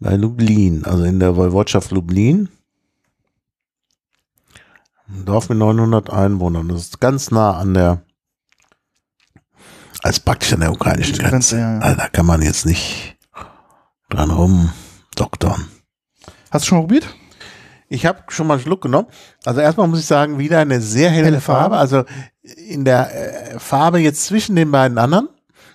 [0.00, 2.48] bei Lublin, also in der Woiwodschaft Lublin.
[5.08, 6.68] Ein Dorf mit 900 Einwohnern.
[6.68, 8.02] Das ist ganz nah an der,
[10.02, 11.58] als praktisch an der ukrainischen Grenze, Grenze.
[11.58, 11.78] ja, ja.
[11.80, 13.16] Also da kann man jetzt nicht
[14.08, 15.66] dran rumdoktern.
[16.50, 17.14] Hast du schon mal probiert?
[17.88, 19.08] Ich habe schon mal einen Schluck genommen.
[19.44, 21.74] Also erstmal muss ich sagen, wieder eine sehr helle, Helle Farbe.
[21.74, 21.76] Farbe.
[21.78, 22.04] Also
[22.68, 25.28] in der äh, Farbe jetzt zwischen den beiden anderen.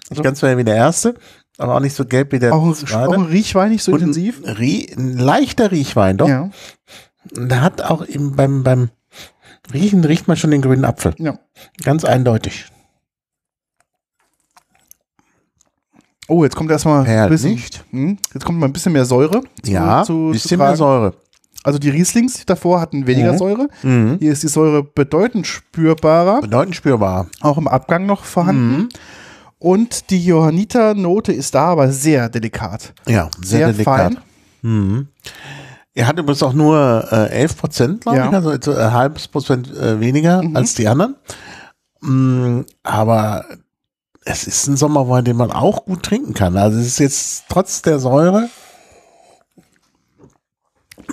[0.09, 1.15] Nicht Also- ganz so hell wie der erste,
[1.57, 2.63] aber auch nicht so gelb wie der Auch,
[2.93, 4.41] auch ein Riechwein nicht so Und intensiv?
[4.45, 6.27] Ein, Rie ein leichter Riechwein, doch.
[6.27, 6.49] Ja.
[7.31, 8.89] Der hat auch im, beim, beim
[9.73, 11.15] Riechen riecht man schon den grünen Apfel.
[11.17, 11.39] ja.
[11.83, 12.65] Ganz eindeutig.
[16.27, 17.83] Oh, jetzt kommt erstmal ein bisschen, nicht.
[17.91, 19.41] Hm, jetzt kommt mal ein bisschen mehr Säure.
[19.63, 20.75] Zu, ja, zu, bisschen zu mehr.
[20.75, 21.13] Säure.
[21.63, 23.37] Also die Rieslings davor hatten weniger Mhm.
[23.37, 23.67] Säure.
[23.83, 24.17] Mhm.
[24.19, 27.27] Hier ist die Säure bedeutend spürbarer, Bedeutend spürbar.
[27.41, 28.77] auch im Abgang noch vorhanden.
[28.77, 28.89] Mhm.
[29.59, 32.93] Und die Johanniter-Note ist da aber sehr delikat.
[33.07, 34.13] Ja, sehr, Sehr, delikat.
[34.13, 34.17] fein.
[34.61, 35.07] Mhm.
[35.93, 38.27] Er hat übrigens auch nur äh, 11 Prozent, glaube Ja.
[38.27, 40.55] ich, also ein halbes Prozent äh, weniger Mhm.
[40.57, 41.15] als die anderen.
[42.01, 43.45] Mm, aber
[44.25, 46.57] es ist ein Sommerwein, den man auch gut trinken kann.
[46.57, 48.49] Also es ist jetzt trotz der Säure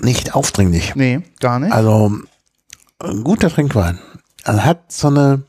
[0.00, 0.94] nicht aufdringlich.
[0.94, 1.72] Nee, gar nicht.
[1.72, 2.12] Also
[2.98, 3.98] ein guter Trinkwein.
[4.44, 5.42] Also hat so eine,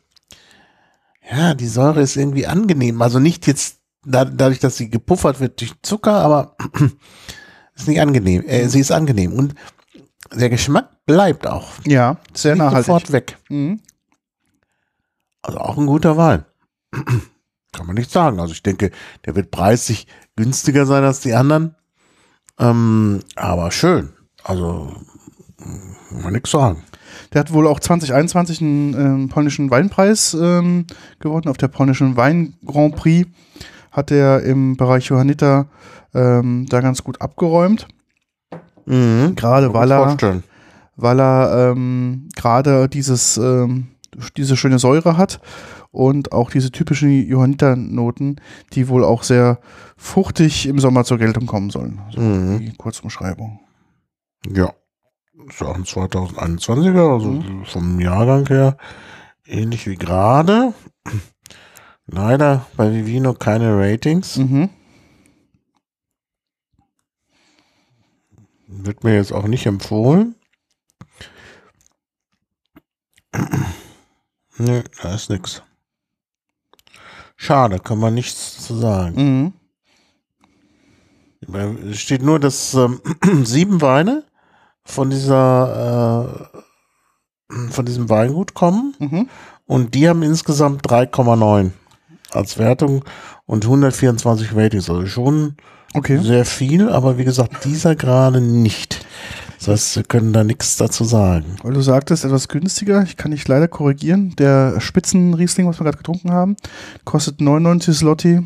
[1.35, 3.01] ja, die Säure ist irgendwie angenehm.
[3.01, 6.55] Also nicht jetzt da, dadurch, dass sie gepuffert wird durch Zucker, aber
[7.75, 8.43] ist nicht angenehm.
[8.45, 9.55] Äh, sie ist angenehm und
[10.33, 11.69] der Geschmack bleibt auch.
[11.85, 12.85] ja, sehr nachhaltig.
[12.85, 13.37] sofort weg.
[13.49, 13.81] Mhm.
[15.41, 16.45] Also auch ein guter Wein.
[17.71, 18.39] Kann man nicht sagen.
[18.39, 18.91] Also ich denke,
[19.25, 21.75] der wird preislich günstiger sein als die anderen.
[22.59, 24.13] Ähm, aber schön.
[24.43, 24.93] Also,
[25.57, 26.83] kann man nichts sagen.
[27.33, 30.85] Der hat wohl auch 2021 einen ähm, polnischen Weinpreis ähm,
[31.19, 31.47] gewonnen.
[31.47, 33.27] Auf der polnischen Wein Grand Prix
[33.91, 35.67] hat er im Bereich Johanniter
[36.13, 37.87] ähm, da ganz gut abgeräumt.
[38.85, 39.35] Mhm.
[39.35, 40.17] Gerade weil er,
[40.95, 43.87] weil er ähm, gerade dieses, ähm,
[44.37, 45.39] diese schöne Säure hat
[45.91, 48.37] und auch diese typischen Johanniter-Noten,
[48.73, 49.59] die wohl auch sehr
[49.95, 52.01] fruchtig im Sommer zur Geltung kommen sollen.
[52.13, 52.59] So Mhm.
[52.59, 53.59] die Kurzumschreibung.
[54.51, 54.73] Ja.
[55.47, 57.65] Ist ja auch ein 2021er, also Mhm.
[57.65, 58.77] vom Jahrgang her
[59.45, 60.73] ähnlich wie gerade.
[62.05, 64.37] Leider bei Vivino keine Ratings.
[64.37, 64.69] Mhm.
[68.67, 70.35] Wird mir jetzt auch nicht empfohlen.
[74.57, 75.63] Nö, da ist nix.
[77.35, 79.53] Schade, kann man nichts zu sagen.
[81.47, 81.91] Mhm.
[81.91, 83.01] Es steht nur, dass ähm,
[83.43, 84.23] sieben Weine
[84.85, 86.29] von dieser
[87.51, 89.29] äh, von diesem Weingut kommen Mhm.
[89.65, 91.71] und die haben insgesamt 3,9
[92.31, 93.03] als Wertung
[93.45, 94.89] und 124 Ratings.
[94.89, 95.55] Also schon
[95.93, 96.17] Okay.
[96.23, 99.05] sehr viel, aber wie gesagt, dieser gerade nicht.
[99.59, 101.57] Das heißt, wir können da nichts dazu sagen.
[101.61, 103.03] Weil du sagtest, etwas günstiger.
[103.03, 104.35] Ich kann dich leider korrigieren.
[104.37, 106.55] Der Spitzenriesling, was wir gerade getrunken haben,
[107.05, 108.41] kostet 99 Slotti.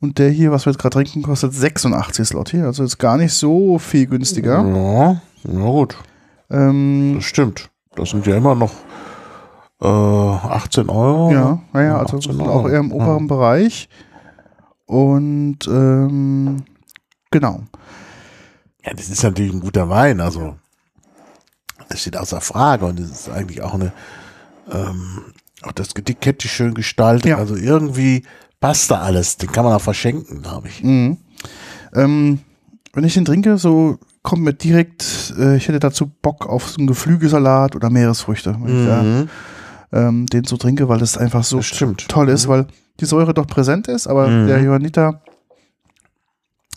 [0.00, 2.60] Und der hier, was wir jetzt gerade trinken, kostet 86 Slotti.
[2.62, 4.64] Also ist gar nicht so viel günstiger.
[4.66, 5.96] Ja, na gut,
[6.50, 7.70] Ähm, das stimmt.
[7.94, 8.72] Das sind ja immer noch
[9.82, 11.32] äh, 18 Euro.
[11.32, 12.94] ja, naja, also 18 auch eher im Ja.
[12.94, 13.88] oberen Bereich.
[14.86, 16.62] Und ähm,
[17.30, 17.62] genau.
[18.84, 20.54] Ja, das ist natürlich ein guter Wein, also
[21.88, 23.92] das steht außer Frage und es ist eigentlich auch eine,
[24.70, 25.24] ähm,
[25.62, 27.38] auch das Etikett ist schön gestaltet, Ja.
[27.38, 28.24] also irgendwie
[28.60, 30.82] passt da alles, den kann man auch verschenken, glaube ich.
[30.82, 31.18] Mhm.
[31.94, 32.40] Ähm,
[32.92, 36.78] wenn ich den trinke, so kommt mir direkt, äh, ich hätte dazu Bock auf so
[36.78, 39.28] einen Geflügelsalat oder Meeresfrüchte, wenn ich da, Mhm.
[39.92, 42.08] ähm, den so trinke, weil das einfach so Das stimmt.
[42.08, 42.66] toll ist, weil
[43.00, 44.46] die Säure doch präsent ist, aber Mhm.
[44.46, 45.22] der Johanniter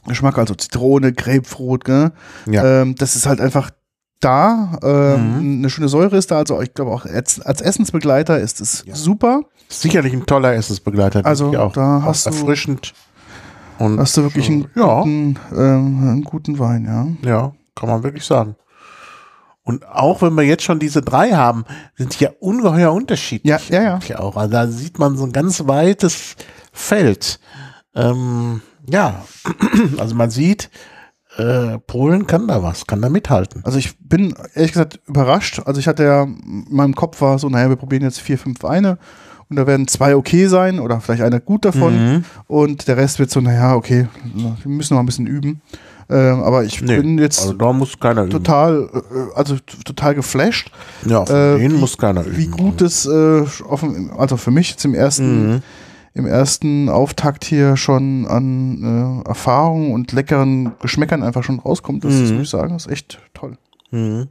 [0.08, 2.12] Geschmack, also Zitrone, Grapefruit, gell?
[2.50, 2.82] Ja.
[2.82, 3.70] Ähm, das ist halt einfach
[4.20, 4.78] da.
[4.84, 5.58] Ähm, Mhm.
[5.60, 8.96] Eine schöne Säure ist da, also ich glaube auch als, als Essensbegleiter ist es Ja.
[8.96, 9.42] super.
[9.70, 12.94] Sicherlich ein toller Essensbegleiter, Also, auch, da auch hast du- erfrischend.
[13.78, 15.58] Und Hast du wirklich einen ja, guten, ähm,
[16.10, 16.86] einen guten Wein,
[17.24, 17.30] ja.
[17.30, 18.56] ja, kann man wirklich sagen.
[19.64, 21.64] Und auch wenn wir jetzt schon diese drei haben,
[21.96, 23.50] sind die ja ungeheuer unterschiedlich.
[23.50, 24.00] Ja, ja, ja.
[24.08, 24.36] Ja, auch.
[24.36, 26.36] Also da sieht man so ein ganz weites
[26.74, 27.40] Feld.
[27.96, 29.24] Ähm, ja,
[29.98, 30.70] also man sieht,
[31.40, 33.62] äh, Polen kann da was, kann da mithalten.
[33.66, 35.62] Also ich bin ehrlich gesagt überrascht.
[35.66, 38.62] Also ich hatte ja, in meinem Kopf war so, naja, wir probieren jetzt vier, fünf
[38.64, 38.98] Weine
[39.50, 42.26] und da werden zwei okay sein oder vielleicht einer gut davon Mhm.
[42.48, 45.62] und der Rest wird so, naja, okay, wir müssen noch ein bisschen üben.
[46.12, 48.32] Ähm, aber ich Nee, bin jetzt Also da muss keiner üben.
[48.32, 50.72] total, äh, also total geflasht,
[51.06, 52.36] Ja, von äh, denen wie- muss keiner üben.
[52.36, 53.44] wie gut es, äh,
[54.18, 55.62] also für mich jetzt im ersten, Mhm.
[56.14, 62.04] Im ersten Auftakt hier schon an äh, Erfahrungen und leckeren Geschmäckern einfach schon rauskommt.
[62.04, 62.36] Das, das Mhm.
[62.38, 63.58] muss ich sagen, das ist echt toll.
[63.92, 64.28] Mhm.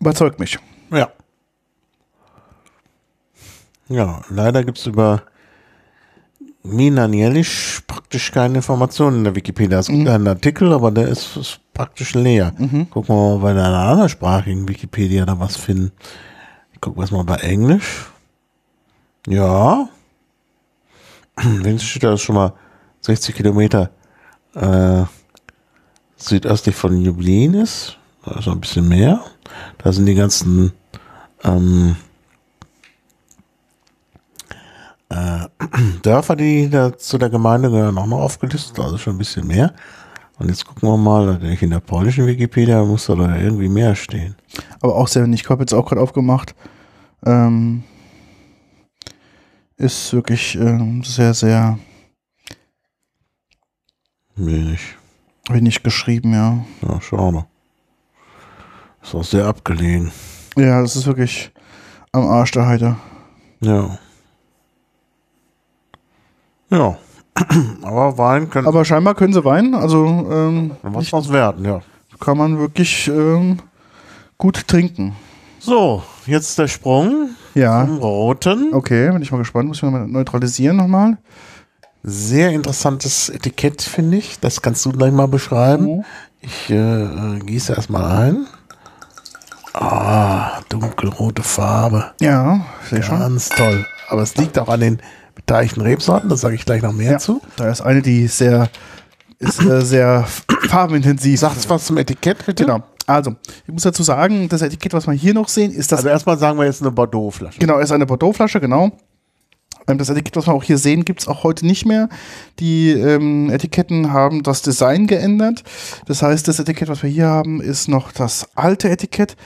[0.00, 0.58] Überzeugt mich.
[0.90, 1.10] Ja.
[3.88, 5.22] Ja, leider gibt's über
[6.62, 9.80] Milan Jelic praktisch keine Informationen in der Wikipedia.
[9.80, 12.52] Es gibt einen Artikel, aber der ist, ist praktisch leer.
[12.90, 15.90] Gucken wir mal bei einer anderssprachigen Wikipedia da was finden.
[16.72, 18.06] Ich gucke was mal bei Englisch.
[19.26, 19.88] Ja.
[21.78, 22.52] Steht da schon mal
[23.02, 23.90] 60 Kilometer
[24.54, 25.04] äh,
[26.16, 27.98] südöstlich von Ljubljana ist.
[28.26, 29.20] Ist noch ein bisschen mehr.
[29.78, 30.72] Da sind die ganzen
[31.42, 31.96] ähm,
[35.08, 35.46] äh,
[36.02, 39.72] Dörfer, die da zu der Gemeinde gehören, auch noch aufgelistet, also schon ein bisschen mehr.
[40.38, 44.34] Und jetzt gucken wir mal, in der polnischen Wikipedia muss da irgendwie mehr stehen.
[44.80, 45.24] Aber auch sehr.
[45.28, 46.54] Ich habe jetzt auch gerade aufgemacht.
[47.24, 47.84] Ähm,
[49.76, 51.78] ist wirklich ähm, sehr, sehr
[54.34, 54.80] Wenig.
[55.48, 56.64] wenig geschrieben, ja.
[56.82, 57.44] Ja, schade.
[59.02, 60.12] Ist auch sehr abgelegen.
[60.56, 61.50] Ja, das ist wirklich
[62.12, 62.96] am Arsch der Heide.
[63.60, 63.98] Ja.
[66.70, 66.96] Ja.
[67.82, 69.74] Aber Wein können Aber scheinbar können sie weinen.
[69.74, 71.80] Also ähm, was was werden, ja.
[72.20, 73.58] kann man wirklich ähm,
[74.38, 75.16] gut trinken.
[75.58, 77.84] So, jetzt der Sprung Ja.
[77.86, 78.70] zum Roten.
[78.72, 79.68] Okay, bin ich mal gespannt.
[79.68, 81.18] Muss ich mal neutralisieren nochmal.
[82.02, 84.40] Sehr interessantes Etikett, finde ich.
[84.40, 85.98] Das kannst du gleich mal beschreiben.
[85.98, 86.04] Mhm.
[86.40, 86.74] Ich äh,
[87.04, 88.46] äh, gieße erstmal ein.
[89.74, 92.12] Ah, dunkelrote Farbe.
[92.20, 93.18] Ja, sehe schon.
[93.20, 93.86] Ganz toll.
[94.08, 94.98] Aber es liegt auch an den
[95.34, 97.40] beteiligten Rebsorten, da sage ich gleich noch mehr Ja, zu.
[97.56, 98.68] da ist eine, die sehr,
[99.38, 100.26] ist äh, sehr
[100.68, 101.40] farbenintensiv.
[101.40, 102.64] Sagst was zum Etikett, bitte?
[102.66, 102.82] Genau.
[103.14, 103.34] Also,
[103.66, 106.38] ich muss dazu sagen, das Etikett, was wir hier noch sehen, ist das Also erstmal
[106.38, 107.58] sagen wir jetzt eine Bordeaux-Flasche.
[107.58, 108.92] Genau, ist eine Bordeaux-Flasche, genau.
[109.88, 112.08] Ähm, Das Etikett, was wir auch hier sehen, gibt es auch heute nicht mehr.
[112.58, 115.62] Die ähm, Etiketten haben das Design geändert.
[116.06, 119.36] Das heißt, das Etikett, was wir hier haben, ist noch das alte Etikett.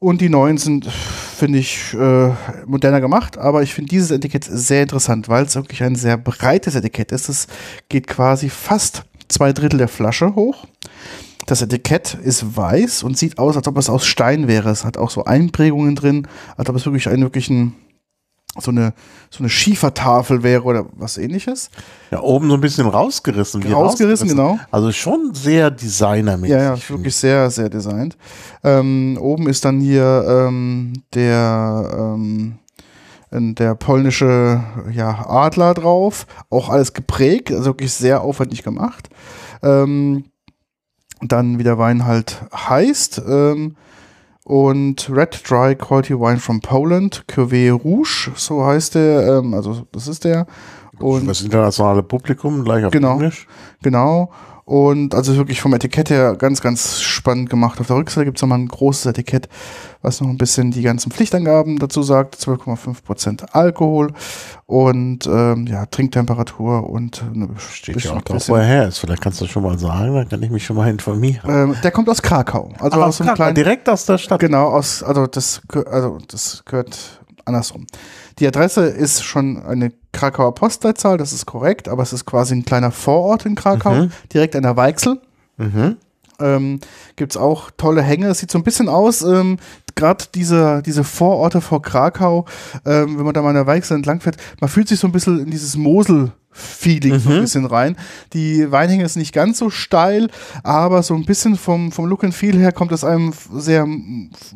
[0.00, 2.30] Und die neuen sind, finde ich, äh,
[2.66, 3.36] moderner gemacht.
[3.36, 7.28] Aber ich finde dieses Etikett sehr interessant, weil es wirklich ein sehr breites Etikett ist.
[7.28, 7.48] Es
[7.88, 10.66] geht quasi fast zwei Drittel der Flasche hoch.
[11.48, 14.68] Das Etikett ist weiß und sieht aus, als ob es aus Stein wäre.
[14.68, 16.28] Es hat auch so Einprägungen drin,
[16.58, 17.74] als ob es wirklich einen wirklichen
[18.60, 18.92] so eine,
[19.30, 21.70] so eine Schiefertafel wäre oder was ähnliches.
[22.10, 23.64] Ja, oben so ein bisschen rausgerissen.
[23.64, 24.58] wie Rausgerissen, genau.
[24.70, 26.54] Also schon sehr designermäßig.
[26.54, 28.18] Ja, ja, wirklich sehr, sehr designt.
[28.62, 32.58] Ähm, oben ist dann hier ähm, der, ähm,
[33.30, 36.26] äh, der polnische ja, Adler drauf.
[36.50, 39.08] Auch alles geprägt, also wirklich sehr aufwendig gemacht.
[39.62, 40.24] Ähm,
[41.22, 43.22] dann wie der Wein halt heißt.
[43.28, 43.76] Ähm,
[44.44, 50.08] und Red Dry Quality Wine from Poland, Cuvée Rouge, so heißt der, ähm, also das
[50.08, 50.46] ist der.
[50.98, 53.12] Und das internationale Publikum gleich auf Genau.
[53.12, 53.46] Englisch.
[53.82, 54.30] Genau.
[54.68, 57.80] Und also wirklich vom Etikett her ganz, ganz spannend gemacht.
[57.80, 59.48] Auf der Rückseite gibt es nochmal ein großes Etikett,
[60.02, 62.36] was noch ein bisschen die ganzen Pflichtangaben dazu sagt.
[62.36, 64.12] 12,5% Alkohol
[64.66, 68.98] und ähm, ja, Trinktemperatur und eine Steht ja auch drauf, wo er her ist.
[68.98, 71.48] Vielleicht kannst du schon mal sagen, dann kann ich mich schon mal informieren.
[71.48, 72.70] ähm, Der kommt aus Krakau.
[72.78, 74.38] Also Ach, aus einem Krakau, kleinen direkt aus der Stadt.
[74.38, 77.86] Genau, aus, also das, also das gehört andersrum.
[78.38, 82.64] Die Adresse ist schon eine Krakauer Postleitzahl, das ist korrekt, aber es ist quasi ein
[82.64, 84.10] kleiner Vorort in Krakau, Mhm.
[84.32, 85.20] direkt an der Weichsel.
[85.56, 85.96] Mhm.
[86.40, 86.78] Ähm,
[87.16, 88.28] Gibt es auch tolle Hänge.
[88.28, 89.56] Es sieht so ein bisschen aus, ähm,
[89.96, 92.44] gerade diese, diese Vororte vor Krakau,
[92.86, 95.12] ähm, wenn man da mal an der Weichsel entlang fährt, man fühlt sich so ein
[95.12, 96.32] bisschen in dieses Mosel.
[96.50, 97.94] Feeling so ein bisschen rein.
[98.32, 100.28] Die Weinhänge ist nicht ganz so steil,
[100.64, 103.86] aber so ein bisschen vom, vom Look and Feel her kommt es einem sehr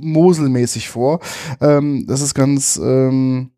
[0.00, 1.20] moselmäßig vor.
[1.60, 3.50] Ähm, das ist ganz, ähm,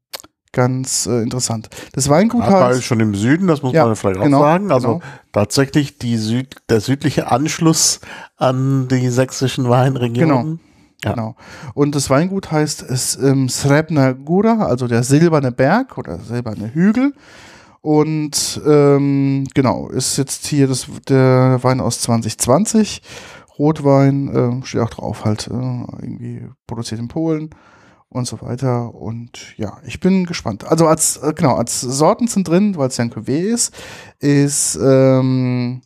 [0.54, 1.68] ganz äh, interessant.
[1.92, 4.72] Das Weingut ist heißt, schon im Süden, das muss Ja, man vielleicht auch genau, sagen.
[4.72, 5.02] Also genau.
[5.32, 8.00] tatsächlich die Süd, der südliche Anschluss
[8.36, 10.60] an die sächsischen Weinregionen.
[11.04, 11.12] Ja.
[11.12, 11.36] Genau.
[11.74, 17.12] Und das Weingut heißt es, ähm, Srebna Gura, also der silberne Berg oder silberne Hügel.
[17.82, 23.02] Und ähm, genau, ist jetzt hier das, der Wein aus 2020.
[23.58, 27.50] Rotwein, ähm, steht auch drauf, halt äh, irgendwie produziert in Polen
[28.14, 28.94] und so weiter.
[28.94, 30.64] Und ja, ich bin gespannt.
[30.64, 33.74] Also als, äh, genau, als Sorten sind drin, weil es ja ein Cuvée ist,
[34.20, 35.82] ist, ähm,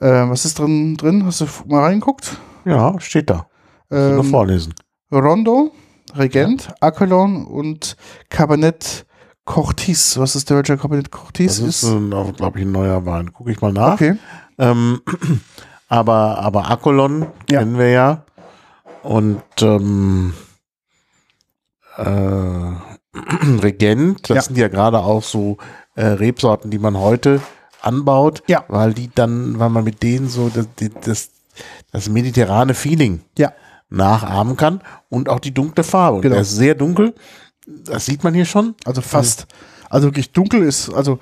[0.00, 1.24] äh, was ist drin, drin?
[1.24, 2.36] Hast du mal reingeguckt?
[2.64, 3.46] Ja, steht da.
[3.90, 4.74] Ähm, Ähm, vorlesen.
[5.12, 5.70] Rondo,
[6.16, 7.96] Regent, Akelon und
[8.28, 9.06] Cabernet
[9.44, 10.18] Cortis.
[10.18, 11.58] Was ist der deutsche Kabinett Cortis?
[11.60, 13.32] Das ist, äh, glaube ich, ein neuer Wein.
[13.32, 13.94] Gucke ich mal nach.
[13.94, 14.16] okay.
[14.58, 15.00] Ähm,
[15.88, 17.60] aber, aber Akolon Ja.
[17.60, 18.24] kennen wir ja.
[19.02, 20.32] Und ähm,
[21.96, 22.72] äh,
[23.62, 24.42] Regent, das Ja.
[24.42, 25.58] sind ja gerade auch so
[25.94, 27.40] äh, Rebsorten, die man heute
[27.82, 28.64] anbaut, Ja.
[28.68, 30.66] weil die dann, weil man mit denen so das,
[31.04, 31.30] das,
[31.90, 33.52] das mediterrane Feeling Ja.
[33.90, 34.80] nachahmen kann
[35.10, 36.20] und auch die dunkle Farbe.
[36.20, 36.34] Genau.
[36.34, 37.14] Der ist sehr dunkel.
[37.66, 38.74] Das sieht man hier schon.
[38.84, 39.46] Also fast.
[39.90, 41.18] Also wirklich dunkel ist, also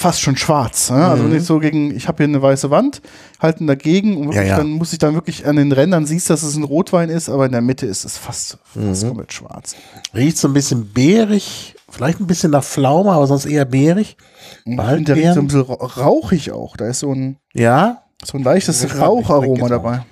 [0.00, 0.90] fast schon schwarz.
[0.90, 1.06] Ne?
[1.06, 1.32] Also Mhm.
[1.32, 3.02] nicht so gegen, ich habe hier eine weiße Wand,
[3.38, 4.56] halten dagegen und Ja, ja.
[4.56, 7.44] dann muss ich dann wirklich an den Rändern siehst, dass es ein Rotwein ist, aber
[7.46, 9.08] in der Mitte ist es fast, fast Mhm.
[9.08, 9.76] komplett schwarz.
[10.14, 14.16] Riecht so ein bisschen beerig, vielleicht ein bisschen nach Pflaume, aber sonst eher beerig.
[14.64, 16.76] Und ich finde, der riecht so ein bisschen ra- rauchig auch.
[16.78, 20.04] Da ist so ein, Ja, so ein leichtes Raucharoma dabei.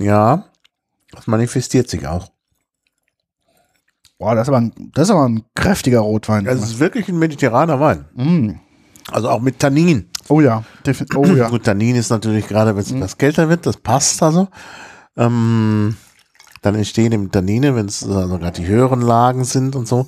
[0.00, 0.44] ja.
[1.12, 2.31] Das manifestiert sich auch.
[4.22, 6.46] Boah, das ist aber ein, das ist aber ein kräftiger Rotwein.
[6.46, 8.04] Also es ist wirklich ein mediterraner Wein.
[8.14, 8.50] Mm.
[9.10, 10.10] Also auch mit Tannin.
[10.28, 11.48] Oh ja, defin- oh ja.
[11.48, 14.46] Gut, Tannin ist natürlich gerade, wenn es etwas kälter wird, das passt also.
[15.16, 15.96] Ähm,
[16.62, 20.06] dann entstehen eben Tannine, wenn es also gerade die höheren Lagen sind und so.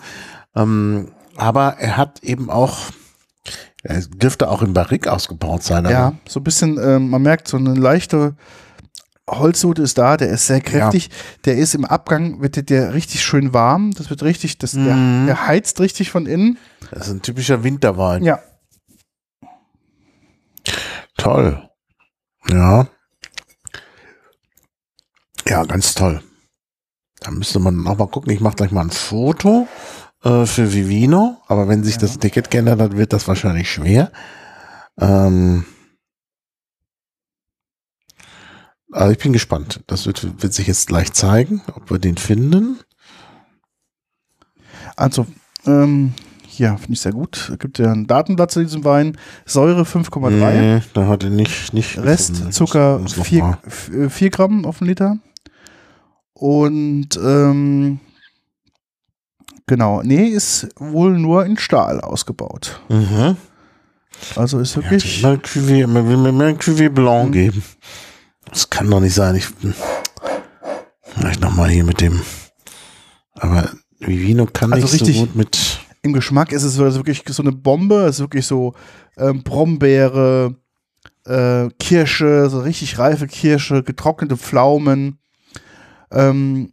[0.54, 2.78] Ähm, aber er hat eben auch,
[3.82, 5.86] er dürfte auch im Barrik ausgebaut sein.
[5.86, 8.36] Ja, so ein bisschen, ähm, man merkt, so eine leichte
[9.30, 11.08] Holzhut ist da, der ist sehr kräftig.
[11.46, 13.92] Der ist im Abgang, wird der, richtig schön warm.
[13.96, 15.26] Das wird richtig, das, der, Mhm.
[15.26, 16.58] der heizt richtig von innen.
[16.90, 18.22] Das ist ein typischer Winterwein.
[18.22, 18.40] Ja.
[21.16, 21.68] Toll.
[22.48, 22.86] Ja.
[25.48, 26.22] Ja, ganz toll.
[27.20, 28.30] Da müsste man auch mal gucken.
[28.32, 29.66] Ich mache gleich mal ein Foto
[30.22, 31.38] äh, für Vivino.
[31.46, 34.10] Aber wenn sich das Ticket geändert hat, wird das wahrscheinlich schwer.
[35.00, 35.64] Ähm,
[38.94, 39.80] also ich bin gespannt.
[39.86, 42.78] Das wird, wird sich jetzt gleich zeigen, ob wir den finden.
[44.96, 45.26] Also,
[45.66, 46.14] ähm,
[46.56, 47.50] ja, finde ich sehr gut.
[47.52, 49.18] Es gibt ja ein Datenblatt zu diesem Wein.
[49.44, 50.30] Säure 5,3.
[50.30, 52.08] Nee, da hat er nicht, nicht gefunden.
[52.08, 53.58] Rest Zucker Muss noch 4, mal.
[54.10, 55.18] 4 Gramm auf den Liter.
[56.32, 57.98] Und ähm,
[59.66, 62.80] genau, nee, ist wohl nur in Stahl ausgebaut.
[62.88, 63.36] Mhm.
[64.36, 65.24] Also ist Ja, wirklich.
[65.24, 67.32] Cuvée, man will mir mehr ein Cuvée Blanc Mhm.
[67.32, 67.62] geben.
[68.50, 69.34] Das kann doch nicht sein.
[69.36, 69.46] Ich
[71.16, 72.20] vielleicht nochmal hier mit dem.
[73.34, 75.80] Aber Vivino kann Also nicht richtig- so gut mit.
[76.02, 78.04] Im Geschmack ist es also wirklich so eine Bombe.
[78.06, 78.74] Es ist wirklich so
[79.16, 80.54] ähm, Brombeere,
[81.24, 85.18] äh, Kirsche, so richtig reife Kirsche, getrocknete Pflaumen.
[86.12, 86.72] Ähm,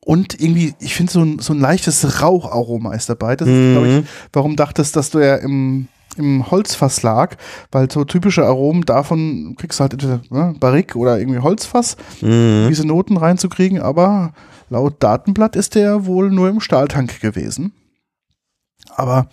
[0.00, 3.36] und irgendwie, ich finde, so ein, so ein leichtes Raucharoma ist dabei.
[3.36, 4.06] Das ist, glaube ich, Mhm.
[4.32, 5.88] warum dachtest, dass du ja im,
[6.20, 7.36] im Holzfass lag,
[7.72, 12.66] weil so typische Aromen davon kriegst du halt entweder ne, Barrique oder irgendwie Holzfass, Mhm.
[12.68, 14.32] diese Noten reinzukriegen, aber
[14.68, 17.72] laut Datenblatt ist der wohl nur im Stahltank gewesen.
[18.94, 19.26] Aber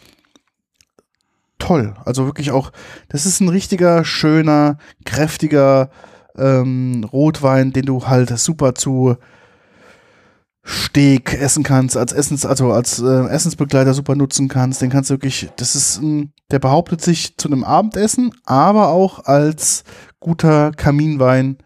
[1.60, 2.72] toll, also wirklich auch,
[3.10, 5.90] das ist ein richtiger, schöner, kräftiger
[6.38, 9.18] ähm, Rotwein, den du halt super zu
[10.68, 14.82] Steak essen kannst, als Essens, also als äh, Essensbegleiter super nutzen kannst.
[14.82, 19.24] Den kannst du wirklich, das ist ein, der behauptet sich zu einem Abendessen, aber auch
[19.26, 19.84] als
[20.20, 21.58] guter Kaminwein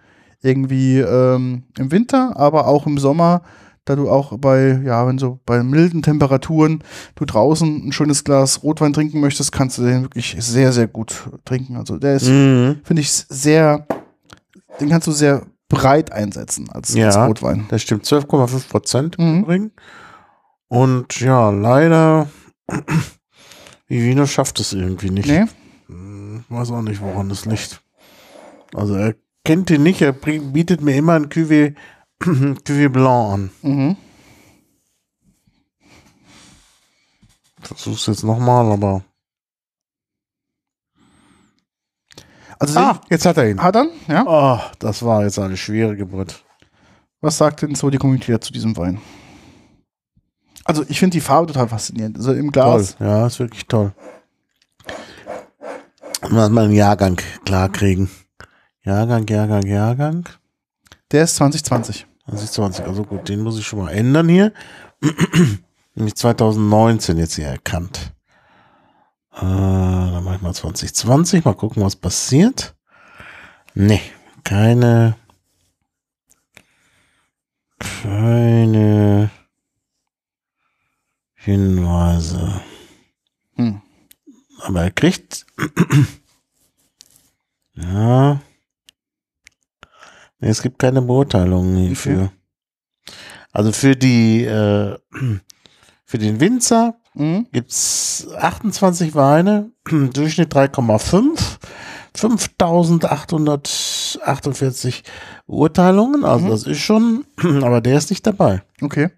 [0.44, 3.42] irgendwie ähm, im Winter, aber auch im Sommer,
[3.86, 6.84] da du auch bei, ja, wenn so bei milden Temperaturen
[7.16, 11.30] du draußen ein schönes Glas Rotwein trinken möchtest, kannst du den wirklich sehr, sehr gut
[11.46, 11.76] trinken.
[11.78, 12.82] Also der ist, Mhm.
[12.84, 13.88] finde ich, sehr,
[14.80, 15.42] den kannst du sehr
[15.72, 17.08] breit einsetzen als, Ja.
[17.08, 17.66] als Rotwein.
[17.70, 19.44] Das stimmt, 12,5 Prozent im Mhm.
[19.44, 19.72] Übrigen.
[20.68, 22.28] Und ja, leider.
[23.88, 25.28] Vivino schafft es irgendwie nicht.
[25.28, 25.46] Nee?
[25.88, 27.82] Hm, Weiß auch nicht, woran das liegt.
[28.74, 31.76] Also er kennt ihn nicht, er bietet mir immer ein Cuvée,
[32.22, 33.52] Cuvée Blanc an.
[33.62, 33.98] Mhm.
[37.62, 39.04] Versuch's jetzt nochmal, aber.
[42.62, 43.62] Also Ah, jetzt hat er ihn.
[43.62, 44.24] hat er, ja.
[44.28, 46.44] Oh, das war jetzt eine schwere Geburt.
[47.20, 49.02] Was sagt denn so die Community zu diesem Wein?
[50.64, 52.18] Also ich finde die Farbe total faszinierend.
[52.18, 52.96] Also im Glas.
[52.98, 53.94] Toll, ja, ist wirklich toll.
[56.30, 58.12] Mal mal einen Jahrgang klar kriegen.
[58.84, 60.30] Jahrgang, Jahrgang, Jahrgang.
[61.12, 62.06] Der ist 2020.
[62.28, 64.54] 2020, also gut, den muss ich schon mal ändern hier.
[65.96, 68.14] Nämlich 2019 jetzt hier erkannt.
[69.42, 72.76] Äh, dann mach ich mal 2020, mal gucken, was passiert.
[73.74, 74.02] Nee,
[74.44, 75.16] keine,
[77.80, 79.32] keine
[81.34, 82.62] Hinweise.
[83.56, 83.82] Hm.
[84.60, 85.48] Aber er kriegt,
[87.74, 88.40] ja,
[90.40, 92.32] nee, es gibt keine Beurteilungen hierfür.
[93.52, 95.00] Also für die, äh,
[96.06, 97.48] für den Winzer Mhm.
[97.52, 99.72] gibt's 28 Weine,
[100.14, 101.58] Durchschnitt 3,5,
[102.14, 105.04] 5848
[105.46, 107.26] Urteilungen, also das ist schon,
[107.62, 108.64] aber der ist nicht dabei.
[108.82, 109.10] Okay.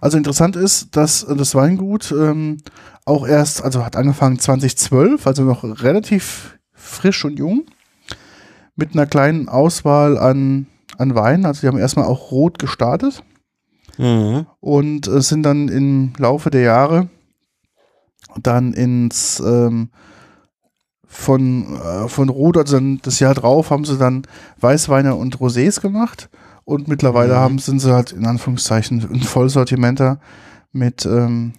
[0.00, 2.58] Also interessant ist, dass das Weingut ähm,
[3.04, 7.64] auch erst, also hat angefangen 2012, also noch relativ frisch und jung,
[8.76, 10.66] mit einer kleinen Auswahl an,
[10.98, 11.46] an Weinen.
[11.46, 13.22] Also die haben erstmal auch rot gestartet
[13.96, 14.46] Mhm.
[14.58, 17.08] und äh, sind dann im Laufe der Jahre
[18.42, 19.90] dann ins ähm,
[21.06, 24.22] von, äh, von Rot, also das Jahr drauf haben sie dann
[24.60, 26.28] Weißweine und Rosés gemacht
[26.64, 27.38] und mittlerweile Mhm.
[27.38, 30.18] haben, sind sie halt in Anführungszeichen ein Vollsortimenter
[30.72, 31.52] mit ähm,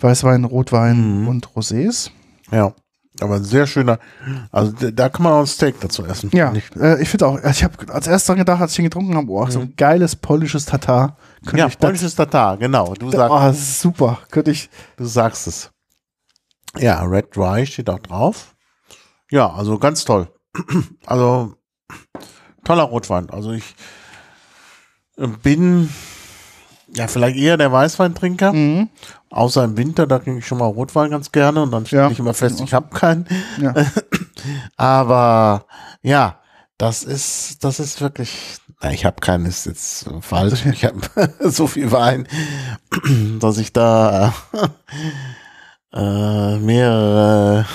[0.00, 1.28] Weißwein, Rotwein Mhm.
[1.28, 2.10] und Rosés.
[2.50, 2.72] Ja,
[3.22, 3.98] aber ein sehr schöner,
[4.50, 6.30] also da- kann man auch ein Steak dazu essen.
[6.32, 9.16] Ja, Nicht, äh, ich finde auch, ich habe als erstes gedacht, als ich ihn getrunken
[9.16, 11.16] habe, oh, so ein geiles polnisches Tatar.
[11.52, 12.94] Ja ich polnisches Tatar, genau.
[12.94, 14.18] Du, oh, sag, das ist super.
[14.30, 15.70] Könnte ich, du sagst es.
[16.78, 18.54] Ja, Red Dry steht auch drauf.
[19.30, 20.28] Ja, also ganz toll.
[21.06, 21.54] Also
[22.64, 23.30] toller Rotwein.
[23.30, 23.74] Also ich
[25.16, 25.88] äh, bin
[26.96, 28.52] ja vielleicht eher der Weißweintrinker.
[28.52, 28.88] mhm.
[29.32, 32.10] Außer im Winter, da trinke ich schon mal Rotwein ganz gerne und dann stelle Ja.
[32.10, 33.26] ich immer fest, ich habe keinen.
[33.60, 33.72] ja.
[34.76, 35.66] Aber
[36.02, 36.40] ja,
[36.78, 40.64] das ist, das ist wirklich, na, ich habe keinen, ist jetzt falsch.
[40.72, 40.98] Ich habe
[41.48, 42.26] so viel Wein,
[43.38, 44.32] dass ich da
[45.92, 47.66] äh, mehrere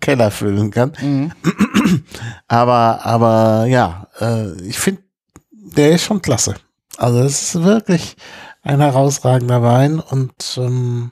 [0.00, 0.92] Keller füllen kann.
[1.00, 1.32] Mhm.
[2.48, 5.02] Aber, aber ja, äh, ich finde,
[5.50, 6.54] der ist schon klasse.
[6.98, 8.16] Also es ist wirklich
[8.62, 11.10] ein herausragender Wein und ähm,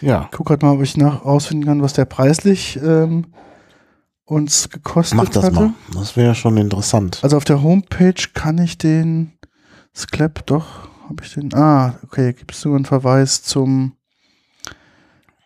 [0.00, 3.26] ja, guck grad mal, ob ich nach rausfinden kann, was der preislich ähm,
[4.24, 5.54] uns gekostet mach das hatte.
[5.54, 5.74] mal.
[5.94, 7.20] Das wäre schon interessant.
[7.22, 9.32] Also auf der Homepage kann ich den
[9.94, 11.54] Sklep doch, habe ich den.
[11.54, 13.92] Ah, okay, gibt es nur einen Verweis zum,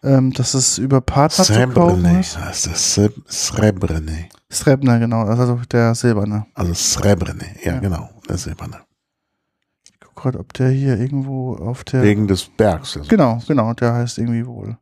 [0.03, 2.39] ähm, dass es über Partner zu kaufen Srebrny, ist.
[2.39, 4.29] heißt das Sre- Srebrny.
[4.49, 6.47] Strebner, genau, also der silberne.
[6.55, 7.81] Also Srebrny, ja, Ja.
[7.81, 8.86] genau, der Silberne.
[10.17, 12.03] Grad, ob der hier irgendwo auf der.
[12.03, 12.97] Wegen des Bergs.
[12.97, 13.09] Also.
[13.09, 14.77] Genau, genau, der heißt irgendwie wohl.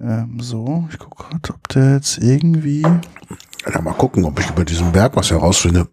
[0.00, 2.82] Ähm, so, ich guck grad, ob der jetzt irgendwie.
[2.82, 5.88] Ja, mal gucken, ob ich über diesen Berg was herausfinde.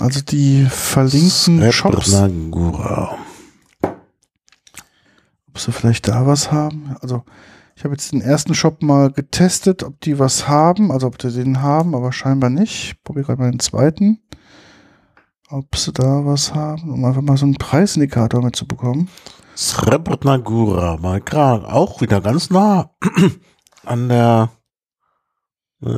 [0.00, 3.18] Also die verlinkten Shops, ob
[5.56, 6.96] sie vielleicht da was haben.
[7.00, 7.24] Also
[7.82, 11.32] ich habe jetzt den ersten Shop mal getestet, ob die was haben, also ob die
[11.32, 12.92] den haben, aber scheinbar nicht.
[12.92, 14.20] Ich probiere gerade mal den zweiten.
[15.50, 19.08] Ob sie da was haben, um einfach mal so einen Preisindikator mitzubekommen.
[19.56, 22.92] Srebrnagura, mal gerade auch wieder ganz nah
[23.84, 24.50] an der.
[25.84, 25.88] äh,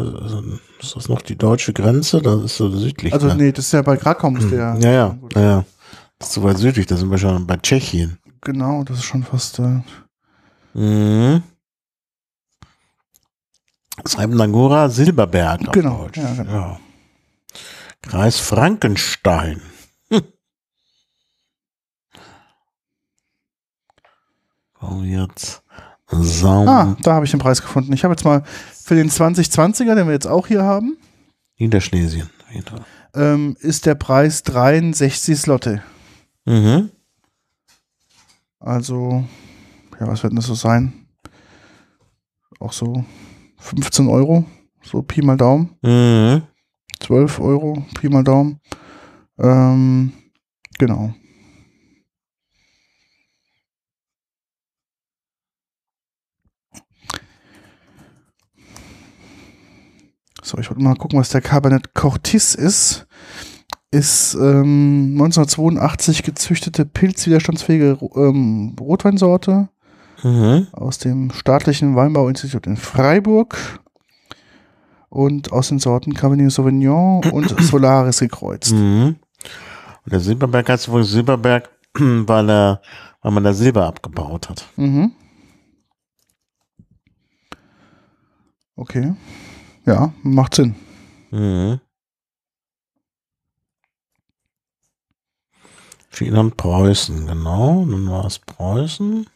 [0.80, 2.22] Ist das noch die deutsche Grenze?
[2.22, 3.12] Das ist so südlich.
[3.12, 3.35] Also ne?
[3.37, 4.78] nee, das ist ja bei Krakau muss der.
[4.80, 5.64] ja, ja, ja, ja.
[6.18, 8.16] Das ist so weit südlich, da sind wir schon bei Tschechien.
[8.41, 9.59] Genau, das ist schon fast.
[9.59, 9.82] Äh,
[10.76, 11.43] Mhm.
[14.07, 15.72] Srebrnagura, Silberberg.
[15.72, 16.53] Genau, ja, genau.
[16.53, 16.80] Ja.
[18.03, 19.62] Kreis Frankenstein.
[20.11, 20.22] Hm.
[25.05, 25.62] Jetzt.
[26.11, 26.68] Saum.
[26.68, 27.92] ah, da habe ich den Preis gefunden.
[27.92, 30.99] Ich habe jetzt mal für den 2020er, den wir jetzt auch hier haben,
[31.59, 32.30] Niederschlesien.
[33.14, 35.82] Ähm, ist der Preis 63 Slotte.
[36.45, 36.90] Mhm.
[38.61, 39.24] Also,
[39.99, 41.07] ja, was wird denn das so sein?
[42.61, 43.05] Auch so
[43.65, 44.45] 15 Euro,
[44.83, 45.71] so Pi mal Daumen.
[45.83, 46.43] Mhm.
[47.01, 48.61] 12 Euro, Pi mal Daumen.
[49.39, 50.12] Ähm,
[50.79, 51.15] genau.
[60.43, 63.07] So, ich wollte mal gucken, was der Cabernet Cortis ist.
[63.91, 69.71] Ist ähm, 1982 gezüchtete pilzwiderstandsfähige ähm, Rotweinsorte
[70.23, 70.69] Mhm.
[70.73, 73.81] aus dem staatlichen Weinbauinstitut in Freiburg
[75.09, 78.73] und aus den Sorten Cabernet Sauvignon und Solaris gekreuzt.
[78.73, 79.17] Mhm.
[80.05, 82.83] Und der Silberberg heißt wohl Silberberg, weil, er,
[83.23, 84.67] weil man da Silber abgebaut hat.
[84.77, 85.12] Mhm.
[88.77, 89.15] Okay.
[89.87, 90.75] Ja, macht Sinn.
[91.31, 91.81] Mhm.
[96.09, 97.85] Finnland Preußen, genau.
[97.85, 99.27] Dann war es Preußen.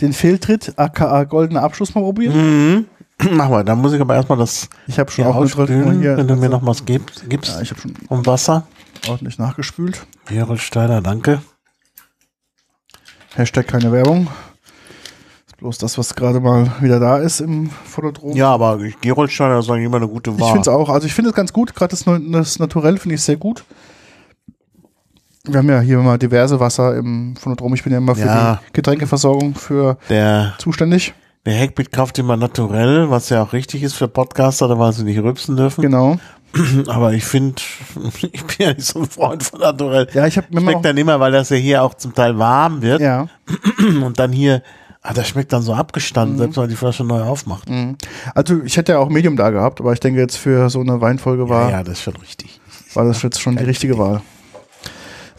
[0.02, 2.36] den Fehltritt, aka goldene Abschluss mal probieren?
[2.74, 2.86] Mhm.
[3.34, 6.18] Mach mal, da muss ich aber erstmal das Ich habe schon hier auch ausspülen, hier.
[6.18, 8.66] wenn du mir also, noch was gibst, gibst ja, ich habe schon um Wasser.
[9.08, 10.08] ordentlich nachgespült.
[10.26, 11.40] Gerold Steiner, danke.
[13.36, 14.28] Hashtag keine Werbung.
[15.46, 18.36] Ist bloß das, was gerade mal wieder da ist im Fotodrom.
[18.36, 20.54] Ja, aber Gerold Steiner ist eigentlich immer eine gute Ich Wahl.
[20.54, 23.22] finde es auch, also ich finde es ganz gut, gerade das, das Naturell finde ich
[23.22, 23.64] sehr gut.
[25.48, 27.74] Wir haben ja hier immer diverse Wasser im Phonodrom.
[27.74, 28.62] Ich bin ja immer für Ja.
[28.68, 31.14] die Getränkeversorgung für Der zuständig.
[31.45, 35.20] Der Heckbit kauft immer naturell, was ja auch richtig ist für Podcaster, weil sie nicht
[35.20, 35.82] rübsen dürfen.
[35.82, 36.18] Genau.
[36.88, 37.62] Aber ich finde,
[38.32, 40.08] ich bin ja nicht so ein Freund von naturell.
[40.14, 42.82] Ja, ich habe mir Schmeckt dann immer, weil das ja hier auch zum Teil warm
[42.82, 43.00] wird.
[43.00, 43.28] ja,
[44.04, 44.62] Und dann hier,
[45.02, 47.70] ah, das schmeckt dann so abgestanden, selbst wenn man die Flasche neu aufmacht.
[47.70, 47.95] mhm.
[48.36, 51.00] also ich hätte ja auch Medium da gehabt, aber ich denke jetzt für so eine
[51.00, 52.60] Weinfolge war, Ja, ja, das ist schon richtig.
[52.93, 54.22] war das jetzt schon die richtige Wahl.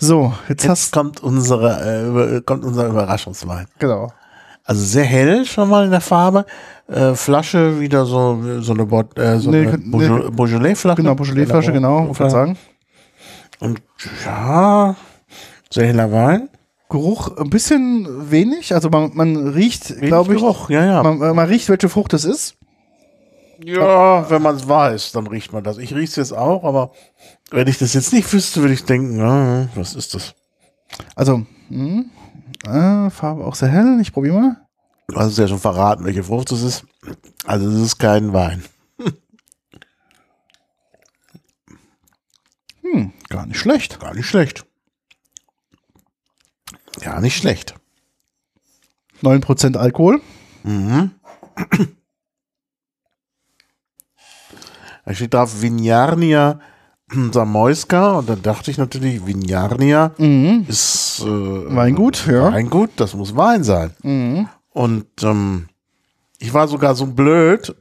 [0.01, 3.66] So, jetzt, Jetzt hast kommt unsere, äh, kommt unser Überraschungswein.
[3.78, 4.12] genau.
[4.64, 6.44] Also sehr hell schon mal in der Farbe.
[6.88, 9.90] Äh, Flasche wieder so, so eine, Bot, äh, so Nee, eine nee.
[9.96, 10.96] Beaujolais- Beaujolais-Flasche.
[11.03, 12.59] Genau, Beaujolais-Flasche, genau, wollte ich sagen.
[13.61, 13.80] Und
[14.26, 14.94] ja,
[15.72, 16.51] sehr heller Wein.
[16.90, 21.03] Geruch ein bisschen wenig, also man, man riecht, glaube ich, Geruch, ja, ja.
[21.03, 22.55] man, man riecht, welche Frucht es ist.
[23.64, 25.78] Ja, wenn man es weiß, dann riecht man das.
[25.78, 26.92] Ich rieche es jetzt auch, aber
[27.51, 30.34] wenn ich das jetzt nicht wüsste, würde ich denken, ja, was ist das?
[31.14, 32.05] Also, mh,
[32.66, 33.99] äh, Farbe auch sehr hell.
[34.01, 34.57] Ich probiere mal.
[35.09, 36.84] Du hast es ja schon verraten, welche Frucht es ist.
[37.44, 38.64] Also es ist kein Wein.
[42.82, 44.01] Hm, gar nicht schlecht.
[44.01, 44.64] Gar nicht schlecht.
[47.01, 47.74] Gar nicht schlecht.
[49.22, 50.22] 9% Alkohol.
[50.62, 51.12] Mhm.
[55.05, 56.61] Da steht drauf Vignarnia
[57.32, 60.66] Samoyska und dann dachte ich natürlich, Vignarnia Mhm.
[60.68, 61.26] ist äh,
[61.74, 62.52] Weingut, ja.
[62.52, 63.90] Weingut, das muss Wein sein.
[64.02, 64.48] Mhm.
[64.70, 65.68] Und ähm,
[66.38, 67.74] ich war sogar so blöd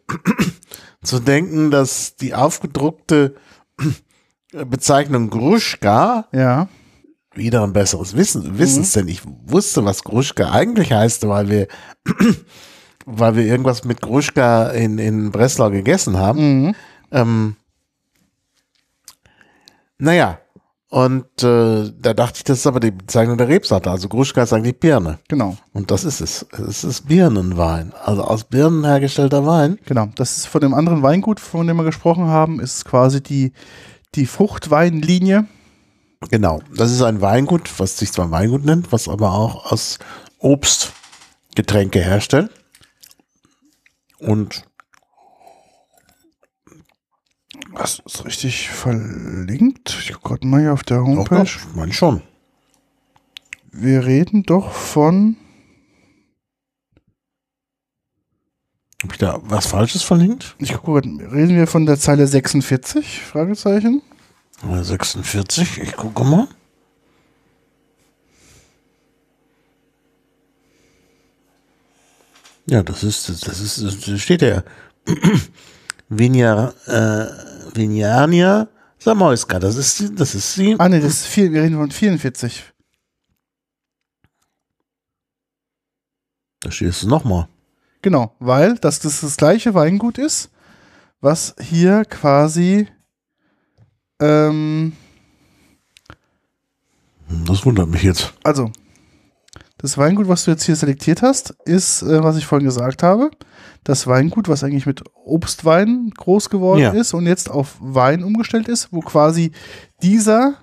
[1.03, 3.35] zu denken, dass die aufgedruckte
[4.51, 6.67] Bezeichnung Gruschka Ja.
[7.35, 11.67] wieder ein besseres Wissen, Wissens, denn ich wusste, was Gruschka eigentlich heißt, weil wir,
[13.05, 16.61] weil wir irgendwas mit Gruschka in, in Breslau gegessen haben.
[16.67, 16.75] Mhm.
[17.11, 17.55] Ähm,
[19.97, 20.39] naja,
[20.89, 23.91] und äh, da dachte ich, das ist aber die Bezeichnung der Rebsorte.
[23.91, 25.19] Also Gruschka ist eigentlich Birne.
[25.27, 25.57] Genau.
[25.73, 26.45] Und das ist es.
[26.51, 27.93] Es ist Birnenwein.
[28.05, 29.79] Also aus Birnen hergestellter Wein.
[29.85, 30.07] Genau.
[30.15, 33.51] Das ist von dem anderen Weingut, von dem wir gesprochen haben, ist quasi die,
[34.15, 35.45] die Fruchtweinlinie.
[36.31, 36.61] Genau.
[36.73, 39.99] Das ist ein Weingut, was sich zwar Weingut nennt, was aber auch aus
[40.39, 42.49] Obstgetränke herstellt.
[44.19, 44.63] Und
[47.77, 49.97] Das ist richtig verlinkt.
[49.99, 51.35] Ich gucke gerade mal hier auf der Homepage.
[51.35, 52.21] noch, ich meine schon.
[53.71, 55.37] Wir reden doch von.
[59.03, 60.55] Habe ich da was Falsches verlinkt?
[60.57, 63.21] Ich gucke, reden wir von der Zeile 46?
[63.21, 64.01] Fragezeichen.
[64.67, 66.47] Äh, 46, ich gucke mal.
[72.65, 74.63] Ja, das ist, das ist, das steht ja.
[76.09, 77.46] Vigna, äh,
[77.77, 78.67] Vignania
[78.99, 80.75] Samoyska, das ist, die- das ist sie.
[80.79, 82.63] Ah, ne, das ist vier, wir reden von 44.
[86.61, 87.47] Da steht es nochmal.
[88.01, 90.49] Genau, weil das, das das gleiche Weingut ist,
[91.21, 92.87] was hier quasi
[94.19, 94.93] ähm,
[97.45, 98.33] Das wundert mich jetzt.
[98.43, 98.71] Also,
[99.77, 103.29] das Weingut, was du jetzt hier selektiert hast, ist, äh, was ich vorhin gesagt habe,
[103.87, 106.91] das Weingut, was eigentlich mit Obstwein groß geworden Ja.
[106.91, 109.51] ist und jetzt auf Wein umgestellt ist, wo quasi
[110.01, 110.55] dieser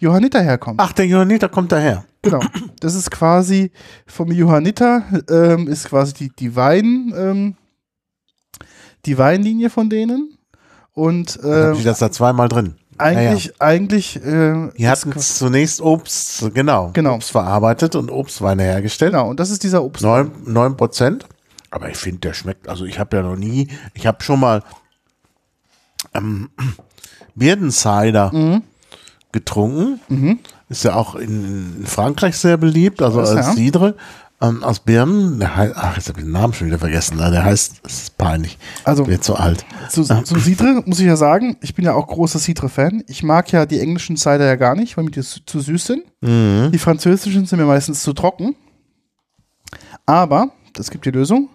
[0.00, 0.80] Johanniter herkommt.
[0.80, 2.04] Ach, der Johanniter kommt daher.
[2.22, 2.40] Genau.
[2.80, 3.70] Das ist quasi
[4.06, 7.54] vom Johanniter, ähm, ist quasi die, die Wein, ähm,
[9.06, 10.36] die Weinlinie von denen.
[10.94, 12.74] Und ähm, ich das da zweimal drin.
[12.98, 17.14] eigentlich, eigentlich, äh, Die hatten zunächst Obst, genau, Genau.
[17.16, 19.12] Obst verarbeitet und Obstweine hergestellt.
[19.12, 20.02] genau, und das ist dieser Obst.
[20.04, 21.26] Neun Prozent.
[21.74, 24.62] Aber ich finde, der schmeckt, also ich habe ja noch nie, ich habe schon mal
[26.14, 26.50] ähm,
[27.34, 28.62] Birnen-Cider Mhm.
[29.32, 30.38] getrunken.
[30.68, 33.52] Ist ja auch in, in Frankreich sehr beliebt, also Das, als ja.
[33.54, 33.96] Cidre.
[34.40, 37.30] Ähm, aus Birnen, der heißt, ach, jetzt habe ich den Namen schon wieder vergessen, ne?
[37.32, 39.64] der heißt, es ist peinlich, Also- wird zu alt.
[39.90, 43.02] Zu, zu Cidre muss ich ja sagen, ich bin ja auch großer Cidre-Fan.
[43.08, 45.86] Ich mag ja die englischen Cider ja gar nicht, weil mir die zu zu süß
[45.86, 46.04] sind.
[46.20, 46.70] Mhm.
[46.72, 48.54] Die französischen sind mir meistens zu trocken.
[50.06, 51.48] Aber, das gibt die Lösung,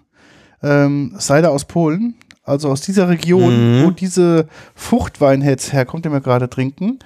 [0.62, 3.84] ähm, Cider aus Polen, also aus dieser Region, Mhm.
[3.84, 6.98] wo diese Fruchtwein jetzt herkommt, den wir gerade trinken,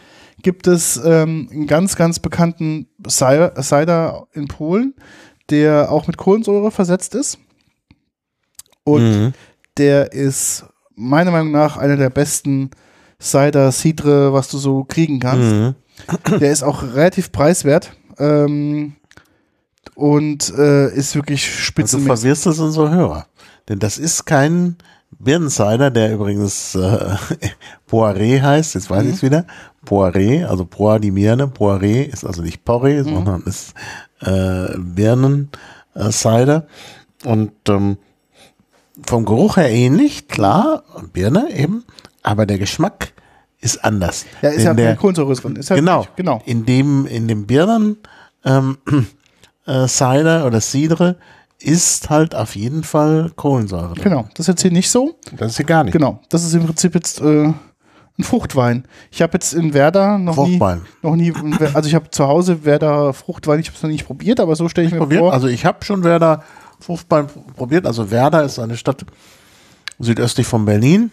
[0.42, 4.94] gibt es ähm, einen ganz, ganz bekannten Cider, in Polen,
[5.50, 7.38] der auch mit Kohlensäure versetzt ist.
[8.84, 9.32] Und Mhm.
[9.78, 12.70] der ist meiner Meinung nach einer der besten
[13.20, 15.50] Cider, Cidre, was du so kriegen kannst.
[15.55, 16.38] Mhm.
[16.40, 18.94] Der ist auch relativ preiswert ähm,
[19.94, 22.07] und äh, ist wirklich Also du spitzenmäßig.
[22.20, 23.26] verwirrst es unsere Hörer.
[23.68, 24.76] Denn das ist kein
[25.18, 27.14] Birnensider, der übrigens äh,
[27.90, 29.46] Poiré heißt, jetzt weiß ich es wieder.
[29.86, 33.74] Poiré, also Poir die Birne, Poiré ist also nicht Porree, sondern ist
[34.20, 36.66] äh, Birnen-Cider.
[37.24, 37.98] Und ähm,
[39.06, 41.84] vom Geruch her ähnlich, klar, Birne eben,
[42.22, 43.12] aber der Geschmack
[43.60, 44.26] ist anders.
[44.42, 45.56] Ja, ist ja der, keine Kohlensäure drin.
[45.56, 46.42] Ist ja genau, wirklich- genau.
[46.44, 47.96] In dem, in dem Birnen
[48.44, 48.78] ähm,
[49.66, 51.16] äh, Cider oder Cidre
[51.61, 53.94] ist halt auf jeden Fall Kohlensäure.
[53.94, 54.02] drin.
[54.05, 55.16] Genau, das ist jetzt hier nicht so.
[55.36, 55.92] Das ist hier gar nicht.
[55.92, 58.84] Genau, das ist im Prinzip jetzt äh, ein Fruchtwein.
[59.11, 60.82] Ich habe jetzt in Werder noch Fruchtwein.
[61.02, 64.07] nie, noch nie, also ich habe zu Hause Werder Fruchtwein, ich habe es noch nicht
[64.07, 65.20] probiert, aber so stelle ich mir Probiert.
[65.20, 65.32] vor.
[65.32, 66.42] Also ich habe schon Werder
[66.80, 67.26] Fruchtwein
[67.57, 67.86] probiert.
[67.86, 69.05] Also Werder ist eine Stadt
[69.98, 71.11] südöstlich von Berlin.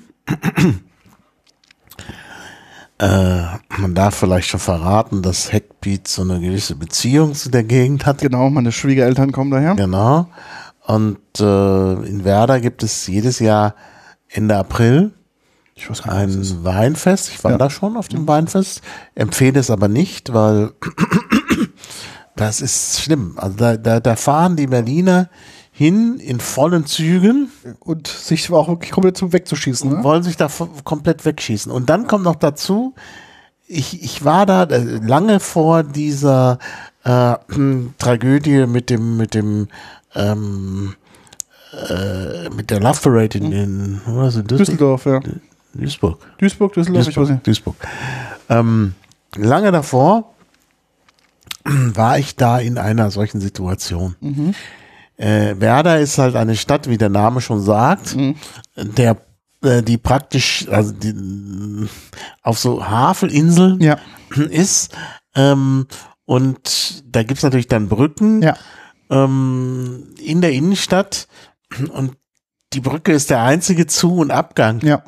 [3.02, 3.41] Äh,
[3.80, 8.20] man darf vielleicht schon verraten, dass Heckbeat so eine gewisse Beziehung zu der Gegend hat.
[8.20, 9.76] genau, meine Schwiegereltern kommen daher.
[9.76, 10.28] Genau.
[10.86, 13.76] Und äh, in Werder gibt es jedes Jahr
[14.30, 15.12] Ende April
[15.76, 17.30] nicht, ein Weinfest.
[17.30, 17.58] Ich war Ja.
[17.58, 18.82] da schon auf dem Weinfest,
[19.16, 20.72] empfehle es aber nicht, weil
[22.36, 23.34] das ist schlimm.
[23.38, 25.30] Also da, da, da fahren die Berliner
[25.72, 27.50] hin in vollen Zügen
[27.80, 29.90] Und sich auch wirklich komplett zum Wegzuschießen.
[29.90, 30.04] Ne?
[30.04, 30.50] wollen sich da
[30.84, 31.72] komplett wegschießen.
[31.72, 32.94] Und dann kommt noch dazu,
[33.68, 36.60] ich, ich war da äh, lange vor dieser
[37.04, 37.36] äh,
[37.98, 39.70] Tragödie mit dem, mit dem,
[40.14, 40.96] ähm,
[41.88, 44.58] äh, mit der Love Parade in, in Düsseldorf?
[44.58, 45.20] Düsseldorf, ja.
[45.74, 46.20] Duisburg.
[46.38, 47.30] Duisburg, Düsseldorf, ich weiß Duisburg.
[47.30, 47.48] nicht.
[47.48, 47.76] Duisburg.
[48.50, 48.94] Ähm,
[49.38, 50.34] lange davor
[51.64, 54.16] war ich da in einer solchen Situation.
[54.20, 54.54] Mhm.
[55.22, 58.36] Äh, Werder ist halt eine Stadt, wie der Name schon sagt, Mhm.
[58.76, 59.18] der
[59.64, 61.88] äh, die praktisch also die,
[62.42, 63.98] auf so Havelinseln Ja,
[64.50, 64.96] ist.
[65.36, 65.86] Ähm,
[66.26, 68.56] und da gibt's natürlich dann Brücken ja,
[69.12, 71.28] ähm, in der Innenstadt.
[71.94, 72.18] Und
[72.74, 75.04] die Brücke ist der einzige Zu- und Abgang ja.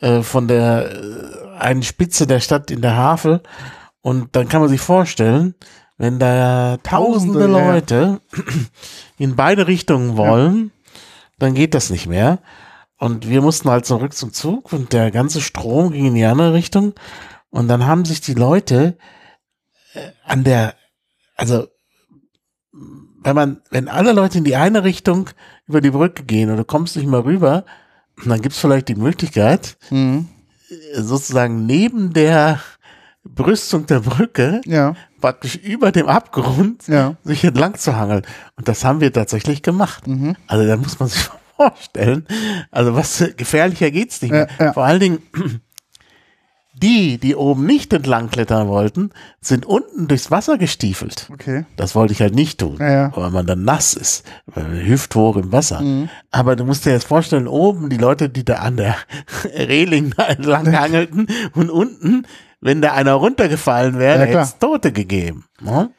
[0.00, 3.42] äh, von der äh, einen Spitze der Stadt in der Havel.
[4.02, 5.54] Und dann kann man sich vorstellen,
[5.98, 7.72] wenn da tausende Tausende, ja, ja.
[7.74, 8.20] Leute
[9.18, 10.70] in beide Richtungen wollen,
[11.38, 12.38] dann geht das nicht mehr.
[12.98, 16.52] Und wir mussten halt zurück zum Zug und der ganze Strom ging in die andere
[16.52, 16.94] Richtung.
[17.50, 18.96] Und dann haben sich die Leute
[19.94, 20.74] äh, an der,
[21.36, 21.66] also
[23.22, 25.30] wenn man, wenn alle Leute in die eine Richtung
[25.66, 27.64] über die Brücke gehen du kommst nicht mehr rüber,
[28.24, 30.28] dann gibt's vielleicht die Möglichkeit, Mhm.
[30.94, 32.60] sozusagen neben der
[33.24, 37.16] Brüstung der Brücke, Ja, praktisch über dem Abgrund, ja.
[37.24, 38.22] sich entlang zu hangeln.
[38.56, 40.06] Und das haben wir tatsächlich gemacht.
[40.06, 40.36] Mhm.
[40.46, 42.26] Also da muss man sich vorstellen,
[42.70, 44.48] also was gefährlicher geht's nicht mehr.
[44.58, 44.72] Ja, ja.
[44.72, 45.18] Vor allen Dingen,
[46.74, 49.10] die, die oben nicht entlang klettern wollten,
[49.40, 51.28] sind unten durchs Wasser gestiefelt.
[51.32, 51.64] Okay.
[51.76, 53.12] Das wollte ich halt nicht tun, Ja, ja.
[53.16, 55.80] weil man dann nass ist, weil hüfthoch im Wasser.
[55.80, 56.08] Mhm.
[56.30, 58.94] Aber du musst dir jetzt vorstellen, oben die Leute, die da an der
[59.56, 62.26] Reling da entlang hangelten und unten,
[62.60, 65.44] wenn da einer runtergefallen wäre, Ja, hätte es Tote gegeben.
[65.60, 65.90] Ne?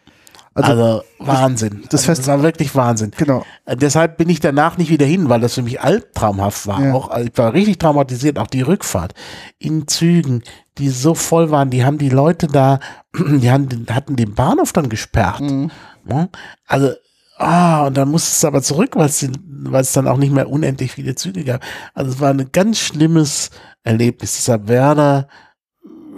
[0.56, 1.84] Also, Also, Wahnsinn.
[1.90, 3.12] das Also, Fest- das war wirklich Wahnsinn.
[3.16, 3.46] Genau.
[3.66, 6.82] Äh, Deshalb bin ich danach nicht wieder hin, weil das für mich albtraumhaft war.
[6.84, 6.94] Ja.
[6.94, 9.14] Auch, äh, ich war richtig traumatisiert, auch die Rückfahrt
[9.58, 10.44] in Zügen,
[10.78, 12.80] die so voll waren, die haben die Leute da,
[13.18, 15.40] die haben, hatten den Bahnhof dann gesperrt.
[15.42, 15.72] Mhm.
[16.04, 16.30] Ne?
[16.68, 16.92] Also,
[17.38, 19.26] ah, und dann musste es aber zurück, weil es,
[19.64, 21.62] weil es dann auch nicht mehr unendlich viele Züge gab.
[21.94, 23.50] Also es war ein ganz schlimmes
[23.84, 24.36] Erlebnis.
[24.36, 25.28] Dieser Werder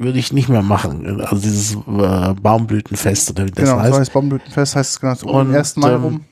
[0.02, 1.22] würde ich nicht mehr machen.
[1.22, 3.94] Also dieses äh, Baumblütenfest oder wie das genau, heißt.
[3.94, 5.78] so heißt Baumblütenfest, heißt es genau, so um den 1.
[5.78, 6.26] Mai ähm, rum.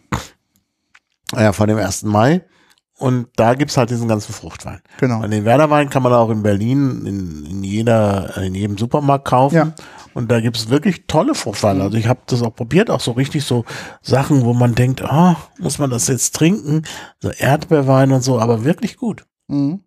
[1.36, 2.04] Ja, von dem 1.
[2.04, 2.44] Mai.
[2.98, 4.82] Und da gibt's halt diesen ganzen Fruchtwein.
[5.00, 5.24] Genau.
[5.24, 9.56] Und den Werderwein kann man auch in Berlin in, in jeder, in jedem Supermarkt kaufen.
[9.56, 9.74] Ja.
[10.14, 11.84] Und da gibt's wirklich tolle Fruchtweine.
[11.84, 13.64] Also ich habe das auch probiert, auch so richtig so
[14.02, 16.82] Sachen, wo man denkt, ah, muss man das jetzt trinken?
[17.22, 19.26] So Erdbeerwein und so, aber wirklich gut.
[19.48, 19.80] Mhm.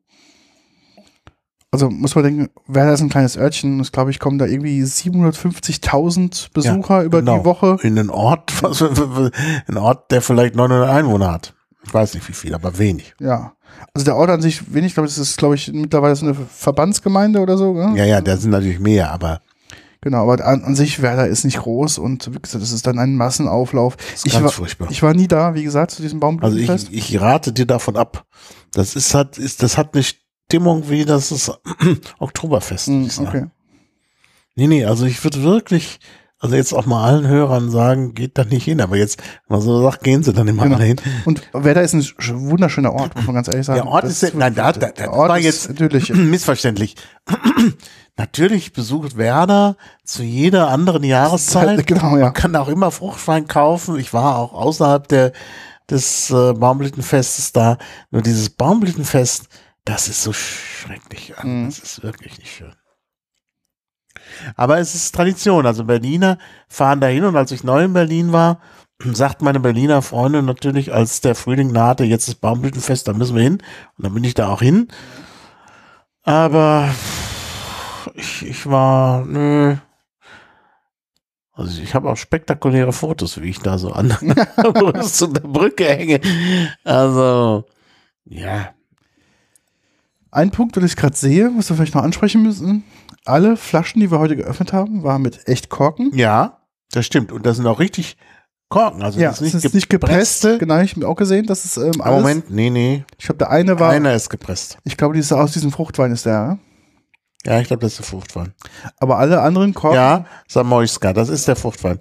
[1.75, 3.81] Also muss man denken, Werder ist ein kleines Örtchen.
[3.81, 7.39] Ich glaube, ich kommen da irgendwie 750.000 Besucher über Genau.
[7.39, 7.79] die Woche.
[7.83, 11.55] In einen Ort, was, ein Ort, der vielleicht 900 Einwohner hat.
[11.85, 13.15] Ich weiß nicht wie viel, aber wenig.
[13.21, 13.53] Ja.
[13.95, 16.35] Also der Ort an sich wenig, glaube ich, das ist, glaube ich, mittlerweile so eine
[16.35, 17.73] Verbandsgemeinde oder so.
[17.73, 17.97] Ne?
[17.99, 19.41] Ja, ja, da sind natürlich mehr, aber
[20.05, 22.99] Genau, aber an, an sich Werder ist nicht groß und wie gesagt, das ist dann
[22.99, 23.97] ein Massenauflauf.
[24.13, 24.89] ist Ich ganz war, furchtbar.
[24.91, 26.89] ich war nie da, wie gesagt, zu diesem Also Baumblütenfest.
[26.91, 28.25] ich, ich rate dir davon ab.
[28.73, 30.03] Das ist hat, ist, das hat eine
[30.53, 31.51] Stimmung wie das ist
[32.19, 32.85] Oktoberfest.
[32.87, 33.27] Sagen.
[33.27, 33.47] okay.
[34.55, 35.99] Nee, nee, also ich würde wirklich,
[36.41, 39.61] also jetzt auch mal allen Hörern sagen, geht da nicht hin, aber jetzt, wenn man
[39.63, 40.77] so sagt, gehen sie dann immer Genau.
[40.77, 40.97] alle hin.
[41.25, 43.81] Und Werder ist ein sch- wunderschöner Ort, muss man ganz ehrlich sagen.
[43.81, 46.11] Der Ort Das ist, nein, da, da, da, der das Ort war ist jetzt natürlich.
[46.13, 46.97] missverständlich.
[48.19, 51.87] Natürlich besucht Werder zu jeder anderen Jahreszeit.
[51.87, 52.25] Genau, ja.
[52.25, 53.99] Man kann auch immer Fruchtwein kaufen.
[53.99, 55.33] Ich war auch außerhalb der,
[55.89, 57.79] des äh, Baumblütenfestes da.
[58.11, 59.49] Nur dieses Baumblütenfest,
[59.85, 61.35] das ist so schrecklich.
[61.43, 61.67] Mhm.
[61.67, 62.75] Das ist wirklich nicht schön.
[64.57, 65.67] Aber es ist Tradition.
[65.67, 68.61] Also Berliner fahren dahin und als ich neu in Berlin war,
[69.13, 73.43] sagt meine Berliner Freundin natürlich, als der Frühling nahte, jetzt ist Baumblütenfest, da müssen wir
[73.43, 73.63] hin.
[73.99, 74.89] Und dann bin ich da auch hin.
[76.23, 76.89] Aber
[78.15, 79.77] ich, ich war, nö.
[81.55, 86.21] Also ich habe auch spektakuläre Fotos, wie ich da so an der Brücke hänge.
[86.85, 87.65] Also,
[88.25, 88.73] ja.
[90.33, 92.85] Ein Punkt, den ich gerade sehe, was wir vielleicht noch ansprechen müssen.
[93.25, 96.11] Alle Flaschen, die wir heute geöffnet haben, waren mit echt Korken.
[96.15, 96.59] Ja,
[96.91, 97.31] das stimmt.
[97.33, 98.17] Und das sind auch richtig
[98.69, 99.03] Korken.
[99.03, 100.43] Also Ja, das ist nicht, ist nicht gepresst.
[100.43, 100.59] gepresste.
[100.59, 102.21] Genau, ich habe auch gesehen, dass es ähm, alles.
[102.23, 103.05] Moment, nee, nee.
[103.19, 104.79] Ich glaube, der eine war, Einer ist gepresst.
[104.85, 106.33] ich glaube, dieser aus diesem Fruchtwein ist der.
[106.33, 106.59] ja?
[107.45, 108.55] Ja, ich glaube, das ist der Fruchtwein.
[108.99, 109.97] Aber alle anderen Korken.
[109.97, 111.99] Ja, Samoyska, das ist der Fruchtwein.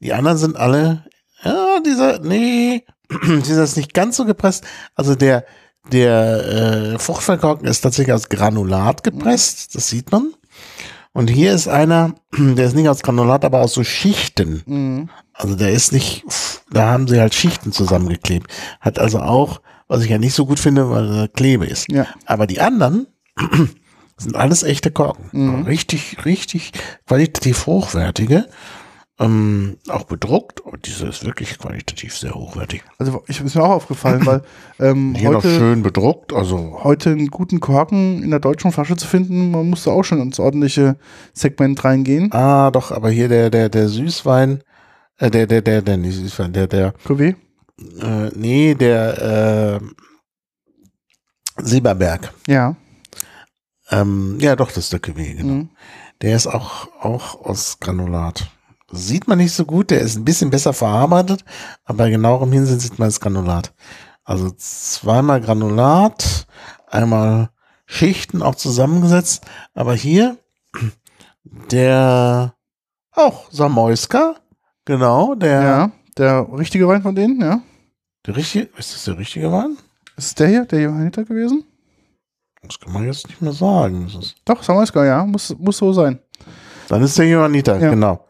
[0.00, 1.04] Die anderen sind alle,
[1.42, 2.84] ja, dieser, nee,
[3.46, 4.64] dieser ist nicht ganz so gepresst.
[4.94, 5.44] Also der,
[5.92, 10.32] der äh, Fruchtweinkorken ist tatsächlich aus Granulat gepresst, das sieht man.
[11.12, 14.62] Und hier ist einer, der ist nicht aus Granulat, aber aus so Schichten.
[14.66, 15.10] Mhm.
[15.32, 16.24] Also der ist nicht,
[16.70, 18.50] da haben sie halt Schichten zusammengeklebt.
[18.80, 21.90] Hat also auch, was ich ja nicht so gut finde, weil er Klebe ist.
[21.90, 22.06] Ja.
[22.26, 23.06] Aber die anderen
[24.16, 25.28] sind alles echte Korken.
[25.32, 25.62] Mhm.
[25.64, 26.72] Richtig, richtig
[27.06, 28.46] qualitativ hochwertige.
[29.20, 30.60] Ähm, auch bedruckt.
[30.60, 32.82] Und diese ist wirklich qualitativ sehr hochwertig.
[32.98, 34.42] Also ich ist mir auch aufgefallen, weil
[34.80, 36.32] ähm, Hier noch heute, schön bedruckt.
[36.32, 40.20] Also heute einen guten Korken in der deutschen Flasche zu finden, man musste auch schon
[40.20, 40.96] ins ordentliche
[41.32, 42.32] Segment reingehen.
[42.32, 44.64] Ah, doch, aber hier der, der, der Süßwein,
[45.18, 47.36] äh, der, der, der, der, nicht Süßwein, der, der, Cuvée.
[48.00, 49.86] äh, nee, der, äh,
[51.62, 52.32] Silberberg.
[52.48, 52.74] Ja.
[53.90, 55.54] Ähm, ja, doch, das ist der Cuvée, genau.
[55.54, 55.68] Mhm.
[56.20, 58.50] Der ist auch, auch aus Granulat.
[58.94, 61.44] Sieht man nicht so gut, der ist ein bisschen besser verarbeitet,
[61.84, 63.72] aber bei genauerem Hinsehen sieht man das Granulat.
[64.24, 66.46] Also zweimal Granulat,
[66.86, 67.50] einmal
[67.86, 70.36] Schichten auch zusammengesetzt, aber hier
[71.70, 72.54] der
[73.12, 74.36] auch Samoyska,
[74.84, 75.90] genau, der, Ja.
[76.16, 77.60] Der richtige Wein von denen, ja.
[78.26, 79.76] der richtige, ist das der richtige Wein?
[80.16, 81.64] Ist es der hier, der Johanniter gewesen?
[82.62, 84.08] Das kann man jetzt nicht mehr sagen.
[84.14, 85.26] Das ist, Doch, Samoyska, ja.
[85.26, 86.18] Muss, muss so sein.
[86.88, 87.90] Dann ist der Johanniter, Ja.
[87.90, 88.24] genau.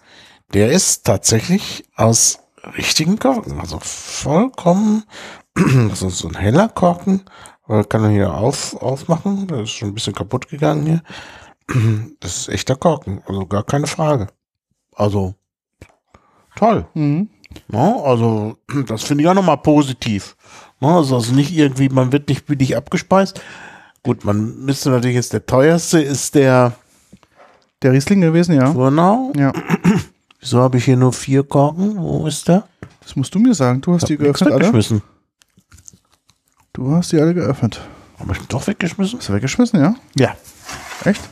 [0.53, 2.38] Der ist tatsächlich aus
[2.76, 5.05] richtigen Korken, also vollkommen,
[5.55, 7.22] das ist so ein heller Korken,
[7.64, 11.03] aber kann man hier auf, aufmachen, der ist schon ein bisschen kaputt gegangen hier.
[12.20, 14.28] Das ist echter Korken, also gar keine Frage.
[14.95, 15.34] Also,
[16.57, 16.86] toll.
[16.95, 17.30] Mhm.
[17.68, 18.03] Ne?
[18.05, 20.36] Also, das finde ich auch nochmal positiv.
[20.80, 20.88] Ne?
[20.88, 23.40] Also, also nicht irgendwie, man wird nicht billig abgespeist.
[24.03, 26.72] Gut, man müsste natürlich jetzt, der teuerste ist der
[27.82, 28.72] Der Riesling gewesen, ja.
[28.72, 29.32] Furnau.
[29.36, 29.53] Ja.
[30.45, 31.97] Wieso habe ich hier nur vier Korken?
[31.97, 32.68] Wo ist der?
[33.01, 33.80] Das musst du mir sagen.
[33.80, 34.61] Du hast die geöffnet, alle?
[34.61, 35.03] weggeschmissen.
[36.74, 37.80] Du hast die alle geöffnet.
[38.18, 39.18] Habe ich doch weggeschmissen?
[39.20, 39.95] Hast du weggeschmissen, ja?
[40.16, 40.36] Ja.
[41.07, 41.22] Echt?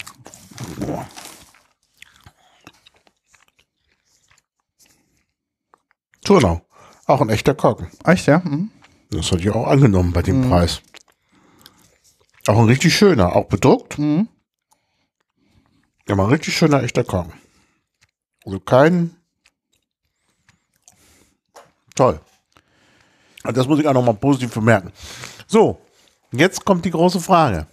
[6.24, 6.62] Turnau.
[7.06, 7.88] Auch ein echter Korken.
[8.04, 8.38] Echt, ja?
[8.38, 8.70] Mhm.
[9.10, 10.48] Das hatte ich auch angenommen bei dem Mhm.
[10.48, 10.80] Preis.
[12.46, 13.98] Auch ein richtig schöner, auch bedruckt.
[13.98, 14.28] Mhm.
[16.08, 17.32] Ja, mal richtig schöner echter Korn.
[18.44, 19.14] Also kein.
[21.94, 22.20] Toll.
[23.42, 24.92] Also das muss ich auch nochmal positiv bemerken.
[25.46, 25.78] So,
[26.32, 27.66] jetzt kommt die große Frage.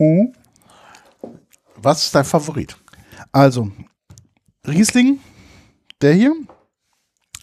[1.75, 2.75] Was ist dein Favorit?
[3.31, 3.71] Also,
[4.67, 5.19] Riesling,
[6.01, 6.33] der hier.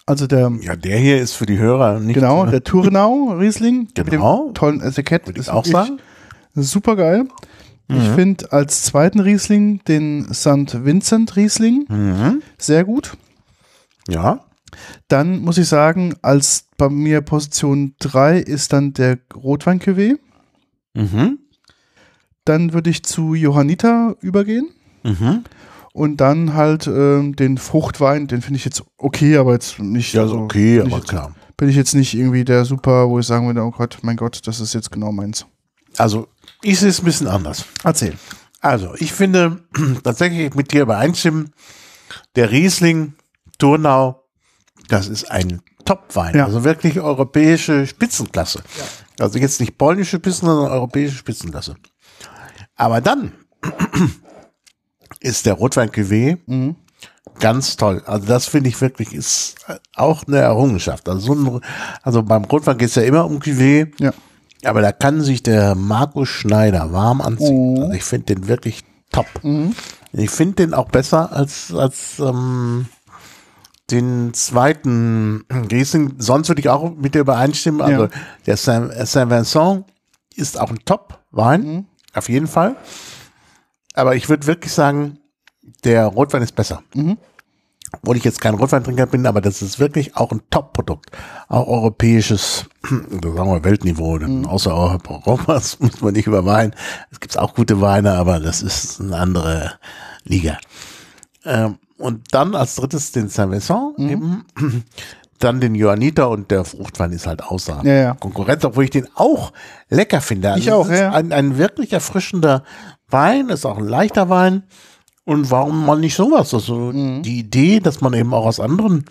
[0.04, 2.14] Also der, Ja, der hier ist für die Hörer nicht.
[2.14, 3.88] genau, der Turnau Riesling.
[3.94, 4.38] Genau.
[4.38, 5.26] Mit dem tollen Etikett.
[5.26, 5.98] Würde ich auch sagen.
[6.54, 7.26] Super geil.
[7.88, 10.84] Ich finde als zweiten Riesling den St.
[10.84, 12.42] Vincent Riesling Mhm.
[12.58, 13.16] sehr gut.
[14.08, 14.40] Ja.
[15.08, 20.16] Dann muss ich sagen, als bei mir Position 3 ist dann der rotwein -Cuvée.
[20.94, 21.38] Mhm.
[22.44, 24.68] Dann würde ich zu Johanniter übergehen.
[25.04, 25.44] Mhm.
[25.92, 30.12] Und dann halt ähm, den Fruchtwein, den finde ich jetzt okay, aber jetzt nicht.
[30.12, 31.34] Ja, also, okay, aber jetzt, klar.
[31.56, 34.40] Bin ich jetzt nicht irgendwie der Super, wo ich sagen würde, oh Gott, mein Gott,
[34.46, 35.46] das ist jetzt genau meins.
[35.96, 36.28] Also,
[36.62, 37.64] ich sehe es ein bisschen anders.
[37.84, 38.14] Erzähl.
[38.60, 39.62] Also, ich finde
[40.04, 41.52] tatsächlich mit dir übereinstimmen,
[42.34, 43.14] der Riesling
[43.58, 44.22] Turnau,
[44.88, 46.36] das ist ein Top-Wein.
[46.36, 46.44] Ja.
[46.44, 48.62] Also wirklich europäische Spitzenklasse.
[49.20, 51.76] Also jetzt nicht polnische Spitzen, sondern europäische Spitzenklasse.
[52.74, 53.32] Aber dann
[55.20, 56.76] ist der Rotwein Cuvée Mhm.
[57.38, 58.02] ganz toll.
[58.06, 59.56] Also das finde ich wirklich ist
[59.94, 61.08] auch eine Errungenschaft.
[61.08, 61.60] Also, so ein,
[62.02, 63.92] also beim Rotwein geht es ja immer um Cuvée.
[63.98, 64.12] Ja.
[64.64, 67.78] Aber da kann sich der Markus Schneider warm anziehen.
[67.78, 67.82] Oh.
[67.82, 69.26] Also ich finde den wirklich top.
[70.12, 72.86] Ich finde den auch besser als, als ähm,
[73.90, 76.14] den zweiten Riesling.
[76.18, 77.80] Sonst würde ich auch mit dir übereinstimmen.
[77.82, 78.10] Also Ja.
[78.46, 79.84] der Saint, Saint Vincent
[80.34, 81.86] ist auch ein Top-Wein.
[82.14, 82.76] Auf jeden Fall.
[83.94, 85.18] Aber ich würde wirklich sagen,
[85.84, 86.82] der Rotwein ist besser.
[87.92, 91.10] Obwohl ich jetzt kein Rotweintrinker bin, aber das ist wirklich auch ein Top-Produkt.
[91.48, 96.74] Auch europäisches, sagen wir Weltniveau, denn außerhalb Europas muss man nicht über Wein.
[97.10, 99.72] Es gibt auch gute Weine, aber das ist eine andere
[100.24, 100.58] Liga.
[101.44, 104.44] Ähm, und dann als drittes den Saint Vincent eben.
[105.38, 108.14] Dann den Johanniter und der Fruchtwein ist halt außer Ja, ja.
[108.14, 109.52] Konkurrenz, obwohl ich den auch
[109.90, 110.48] lecker finde.
[110.52, 111.10] Also Ich auch, ja.
[111.12, 112.62] Ein, ein wirklich erfrischender
[113.10, 114.62] Wein, ist auch ein leichter Wein.
[115.26, 116.54] Und warum mal nicht sowas?
[116.54, 117.22] Also Mhm.
[117.22, 119.04] die Idee, dass man eben auch aus anderen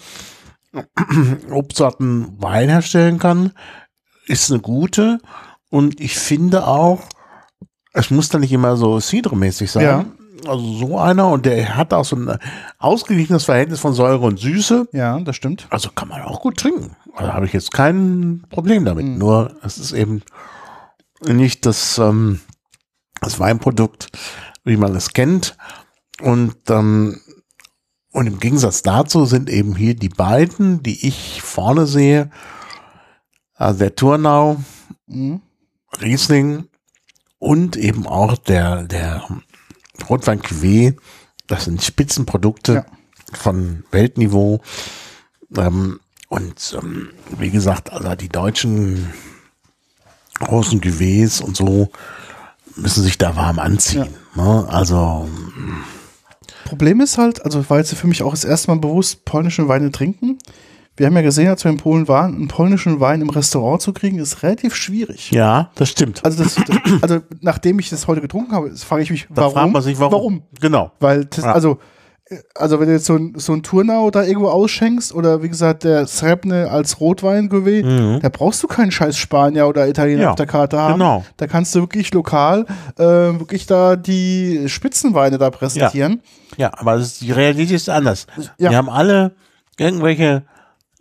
[1.52, 3.52] Obstsorten Wein herstellen kann,
[4.26, 5.20] ist eine gute.
[5.70, 7.02] Und ich finde auch,
[7.94, 9.84] es muss dann nicht immer so Cidre-mäßig sein.
[9.84, 10.06] Ja.
[10.48, 12.38] Also so einer und der hat auch so ein
[12.78, 14.88] ausgeglichenes Verhältnis von Säure und Süße.
[14.92, 15.66] Ja, das stimmt.
[15.70, 16.96] Also kann man auch gut trinken.
[17.16, 19.06] Also habe ich jetzt kein Problem damit.
[19.06, 20.22] Nur es ist eben
[21.26, 22.42] nicht das, ähm,
[23.22, 24.10] das Weinprodukt,
[24.66, 25.56] wie man es kennt.
[26.22, 27.20] Und, ähm,
[28.12, 32.32] und im Gegensatz dazu sind eben hier die beiden, die ich vorne sehe,
[33.56, 34.58] also der Turnau,
[35.08, 35.42] Mhm.
[36.02, 36.68] Riesling
[37.38, 39.24] und eben auch der, der
[40.10, 40.96] Rotwein Cuvée.
[41.48, 42.86] Das sind Spitzenprodukte Ja.
[43.34, 44.62] von Weltniveau.
[45.56, 49.14] Ähm, und ähm, wie gesagt, also die deutschen
[50.40, 51.90] großen Cuvées und so
[52.76, 54.10] müssen sich da warm anziehen.
[54.36, 54.66] Ne?
[54.68, 55.30] Also
[56.66, 59.92] Problem ist halt, also war jetzt für mich auch das erste Mal bewusst, polnische Weine
[59.92, 60.38] trinken.
[60.98, 63.92] Wir haben ja gesehen, als wir in Polen waren, einen polnischen Wein im Restaurant zu
[63.94, 65.30] kriegen, ist relativ schwierig.
[65.32, 66.24] ja, das stimmt.
[66.26, 66.56] Also, das,
[67.02, 69.54] also nachdem ich das heute getrunken habe, frage ich mich, Da warum?
[69.54, 70.12] fragt man sich, warum.
[70.14, 70.42] Warum?
[70.60, 70.92] Genau.
[71.00, 71.52] Weil, das, Ja.
[71.54, 71.80] also,
[72.56, 75.84] also wenn du jetzt so ein, so ein Turnau da irgendwo ausschenkst oder wie gesagt
[75.84, 78.20] der Srebne als rotwein Mhm.
[78.22, 80.94] da brauchst du keinen scheiß Spanier oder Italiener Ja, auf der Karte haben.
[80.94, 81.24] genau.
[81.38, 82.66] Da kannst du wirklich lokal
[82.98, 86.22] äh, wirklich da die Spitzenweine da präsentieren.
[86.58, 88.26] Ja, aber das ist, die Realität ist anders.
[88.58, 88.72] Ja.
[88.72, 89.36] Wir haben alle
[89.78, 90.44] irgendwelche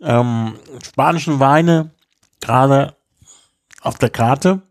[0.01, 0.53] ähm,
[0.85, 1.89] spanischen Weine
[2.41, 2.93] gerade
[3.81, 4.61] auf der Karte Ja.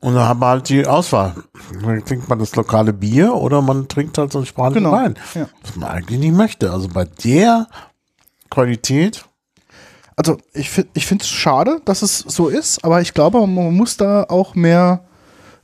[0.00, 1.34] Und dann haben wir halt die Auswahl.
[1.82, 4.92] Dann trinkt man das lokale Bier oder man trinkt halt so einen spanischen Genau.
[4.92, 5.48] Wein, Ja.
[5.62, 6.70] was man eigentlich nicht möchte.
[6.72, 7.66] Also bei der
[8.50, 9.24] Qualität,
[10.20, 13.72] Also ich, find- ich finde es schade, dass es so ist, aber ich glaube, man
[13.72, 15.04] muss da auch mehr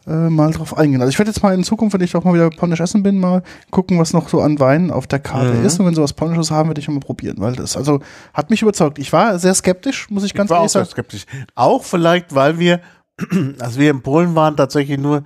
[0.06, 1.01] äh, mal drauf eingehen.
[1.01, 3.19] Also ich werde jetzt mal in Zukunft, wenn ich auch mal wieder polnisch essen bin,
[3.19, 3.43] mal
[3.73, 5.65] gucken, was noch so an Weinen auf der Karte Mhm.
[5.65, 5.81] ist.
[5.81, 7.98] Und wenn sie was Polnisches haben, werde ich mal probieren, weil das also
[8.35, 8.98] hat mich überzeugt.
[9.01, 10.93] Ich war sehr skeptisch, muss ich ganz ich war auch ehrlich sehr sagen.
[10.93, 11.24] skeptisch.
[11.56, 12.81] Auch vielleicht, weil wir,
[13.59, 15.24] als wir in Polen waren, tatsächlich nur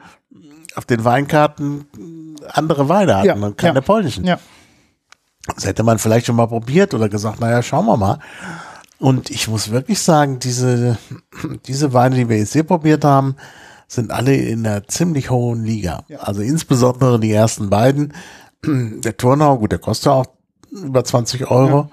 [0.75, 1.87] auf den Weinkarten
[2.51, 3.81] andere Weine hatten Ja, und keine ja.
[3.81, 4.25] polnischen.
[4.25, 4.39] Ja,
[5.55, 8.19] Das hätte man vielleicht schon mal probiert oder gesagt, naja, schauen wir mal.
[8.99, 10.99] Und ich muss wirklich sagen, diese,
[11.67, 13.37] diese Weine, die wir jetzt hier probiert haben,
[13.87, 16.05] sind alle in einer ziemlich hohen Liga.
[16.19, 18.13] Also insbesondere die ersten beiden.
[18.65, 20.27] Der Turnau, gut, der kostet auch
[20.71, 21.91] über 20 Euro.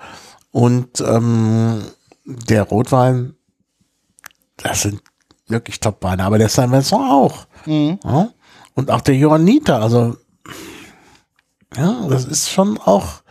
[0.52, 1.84] Und ähm,
[2.26, 3.36] der Rotwein,
[4.58, 5.02] das sind
[5.48, 6.24] wirklich Top-Weine.
[6.24, 7.46] Aber der Saint Vincent auch.
[7.66, 8.00] Mhm.
[8.04, 8.30] Ja?
[8.74, 10.18] Und auch der Johanniter, also
[11.76, 13.22] Ja, das ist schon auch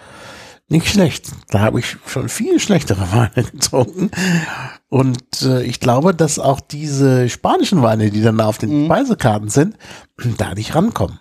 [0.69, 1.31] nicht schlecht.
[1.51, 4.11] Da habe ich schon viel schlechtere Weine getrunken.
[4.89, 8.87] Und äh, ich glaube, dass auch diese spanischen Weine, die dann auf den Mhm.
[8.87, 9.77] Speisekarten sind,
[10.39, 11.19] da nicht rankommen.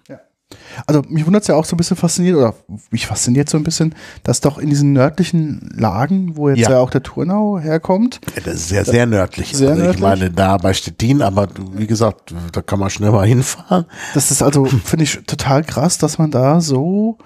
[0.87, 2.53] Also mich wundert es ja auch so ein bisschen fasziniert, oder
[2.91, 6.79] mich fasziniert so ein bisschen, dass doch in diesen nördlichen Lagen, wo jetzt ja, Ja.
[6.79, 9.55] auch der Turnau herkommt, Ja, Das ist sehr, sehr nördlich.
[9.55, 10.01] Sehr also ich nördlich.
[10.03, 13.85] meine, da bei Stettin, aber wie gesagt, da kann man schnell mal hinfahren.
[14.13, 17.17] das ist also, finde ich, total krass, dass man da so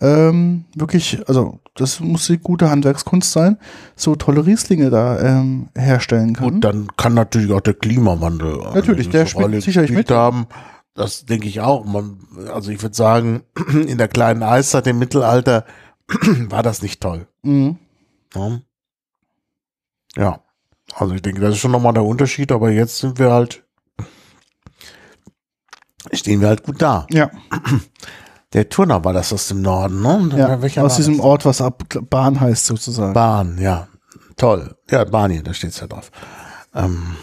[0.00, 3.58] ähm, wirklich, also das muss die gute Handwerkskunst sein,
[3.96, 6.46] so tolle Rieslinge da ähm, herstellen kann.
[6.46, 10.10] Und dann kann natürlich auch der Klimawandel eine Natürlich, der spielt sicherlich mit.
[10.10, 10.46] haben.
[10.94, 11.84] Das denke ich auch.
[11.84, 12.18] Man,
[12.52, 15.64] also ich würde sagen, in der kleinen Eiszeit im Mittelalter
[16.48, 17.26] war das nicht toll.
[17.42, 17.78] Mhm.
[18.34, 18.60] Ja.
[20.16, 20.40] ja.
[20.94, 23.64] Also ich denke, das ist schon nochmal der Unterschied, aber jetzt sind wir halt,
[26.12, 27.06] stehen wir halt gut da.
[27.10, 27.30] Ja,
[28.54, 30.30] Der Turner war das aus dem Norden, ne?
[30.36, 30.54] ja.
[30.54, 31.26] Aus war diesem das?
[31.26, 33.12] Ort, was ab Bahn heißt sozusagen.
[33.12, 33.88] Bahn, ja.
[34.36, 34.76] Toll.
[34.90, 36.12] Ja, Bahn da steht's ja drauf.
[36.72, 37.16] Ähm,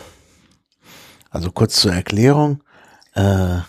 [1.29, 2.61] also kurz zur Erklärung.
[3.13, 3.59] Äh,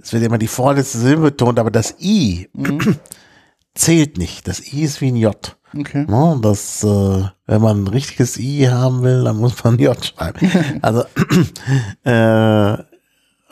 [0.00, 2.48] es wird immer die vorletzte Silbe betont, aber das I
[3.74, 4.46] zählt nicht.
[4.46, 5.56] Das I ist wie ein J.
[5.76, 6.06] Okay.
[6.08, 6.38] Ne?
[6.42, 10.50] Das, äh, wenn man ein richtiges I haben will, dann muss man J schreiben.
[10.82, 11.04] Also,
[12.04, 12.76] äh,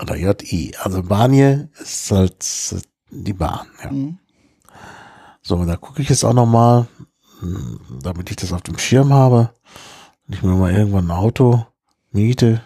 [0.00, 0.74] oder J-I.
[0.82, 2.80] Also Banje ist halt äh,
[3.10, 3.66] die Bahn.
[3.82, 3.90] Ja.
[3.90, 4.18] Mhm.
[5.42, 6.86] So, da gucke ich jetzt auch nochmal,
[8.02, 9.50] damit ich das auf dem Schirm habe.
[10.26, 11.66] Wenn ich mir mal irgendwann ein Auto
[12.12, 12.62] miete.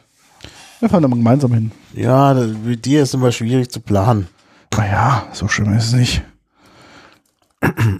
[0.80, 1.72] Wir fahren da mal gemeinsam hin.
[1.92, 4.28] Ja, mit dir ist immer schwierig zu planen.
[4.76, 6.22] Naja, so schlimm ist es nicht.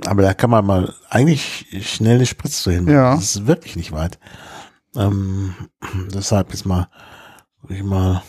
[0.06, 2.86] Aber da kann man mal eigentlich schnell eine Spritze hin.
[2.86, 3.16] Ja.
[3.16, 4.18] Das ist wirklich nicht weit.
[4.94, 5.54] Ähm,
[6.14, 6.88] deshalb jetzt mal,
[7.68, 8.22] ich mal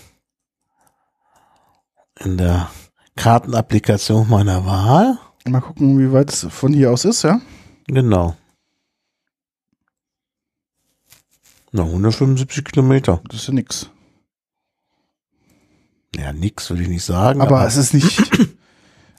[2.20, 2.70] in der
[3.16, 5.18] Kartenapplikation meiner Wahl.
[5.48, 7.40] Mal gucken, wie weit es von hier aus ist, ja?
[7.88, 8.36] Genau.
[11.72, 13.22] Na, 175 Kilometer.
[13.28, 13.90] Das ist ja nix.
[16.20, 17.42] Ja, nix würde ich nicht sagen.
[17.42, 18.22] Aber es ist nicht.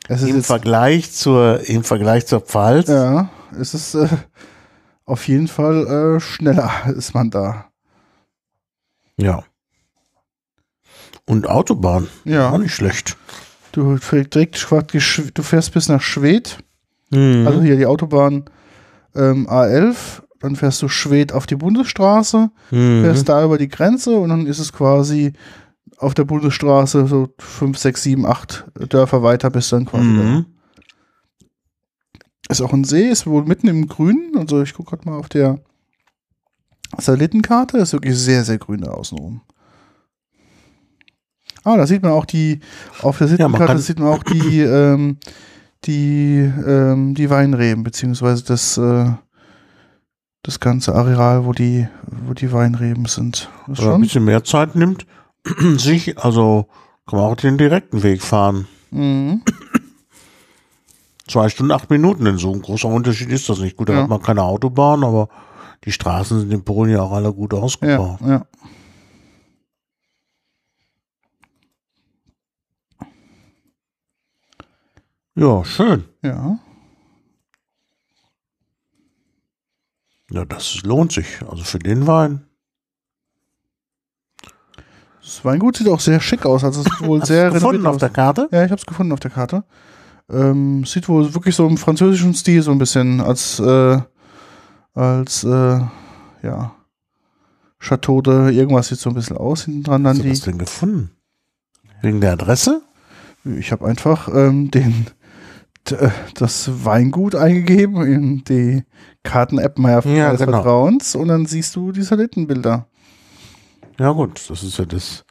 [0.09, 2.89] Es ist im Vergleich zur, im Vergleich zur Pfalz.
[2.89, 3.29] ja,
[3.61, 4.09] es ist äh,
[5.05, 7.67] auf jeden Fall äh, schneller ist man da.
[9.17, 9.45] ja.
[11.27, 12.05] Und Autobahn.
[12.23, 13.17] Auch Ja, nicht schlecht.
[13.71, 14.67] du fährst direkt
[15.35, 16.59] du fährst bis nach Schwedt,
[17.13, 17.47] Mhm.
[17.47, 18.47] also hier die Autobahn
[19.15, 23.03] ähm, A11, dann fährst du Schwedt auf die Bundesstraße, Mhm.
[23.05, 25.35] fährst da über die Grenze und dann ist es quasi
[26.01, 30.23] auf der Bundesstraße so 5, 6, 7, 8 Dörfer weiter bis dann quasi da.
[30.23, 30.47] Mhm.
[32.49, 34.37] Ist auch ein See, ist wohl mitten im Grünen.
[34.37, 35.61] Also ich gucke gerade mal auf der
[36.99, 37.79] Satellitenkarte.
[37.79, 39.43] Ist wirklich sehr, sehr grün da außenrum.
[41.63, 42.61] Ah, da sieht man auch die,
[43.03, 45.19] auf der Satellitenkarte kann- sieht man auch die, ähm,
[45.85, 49.13] die, ähm, die Weinreben, beziehungsweise das, äh,
[50.43, 53.51] das ganze Areal, wo die, wo die Weinreben sind.
[53.69, 54.01] Ist Oder ein schon.
[54.01, 55.07] bisschen mehr Zeit nimmt,
[55.79, 56.67] sich, also
[57.07, 58.67] kann man auch den direkten Weg fahren.
[58.91, 59.43] Mhm.
[61.29, 63.77] Zwei Stunden, acht Minuten, denn so ein großer Unterschied ist das nicht.
[63.77, 64.03] Gut, da Ja.
[64.03, 65.29] hat man keine Autobahn, aber
[65.85, 68.19] die Straßen sind in Polen ja auch alle gut Ja, ausgebaut.
[68.23, 68.47] ja.
[75.37, 75.65] Ja.
[75.65, 76.05] schön.
[76.23, 76.59] Ja.
[80.31, 81.27] Ja, das lohnt sich.
[81.49, 82.47] Also für den Wein.
[85.31, 86.65] Das Weingut sieht auch sehr schick aus.
[86.65, 88.01] Also es ist wohl Hast sehr gefunden auf aus.
[88.01, 88.49] der Karte?
[88.51, 89.63] Ja, ich habe es gefunden auf der Karte.
[90.29, 93.99] Ähm, sieht wohl wirklich so im französischen Stil so ein bisschen als äh,
[94.93, 95.81] als äh,
[96.43, 96.73] ja
[97.79, 101.11] Chateau de irgendwas sieht so ein bisschen aus hinten dran dann Hast du denn gefunden?
[102.03, 102.83] Wegen der Adresse?
[103.45, 105.07] Ich habe einfach ähm, den
[105.91, 108.83] äh, das Weingut eingegeben in die
[109.23, 110.53] Karten-App meiner Ja, genau.
[110.53, 112.89] Vertrauens und dann siehst du die Satellitenbilder.
[114.01, 115.27] Ja gut, das ist ja das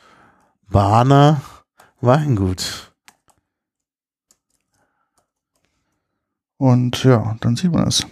[0.68, 1.42] Bahner
[2.02, 2.94] Weingut.
[6.58, 8.06] Und ja, dann sieht man es.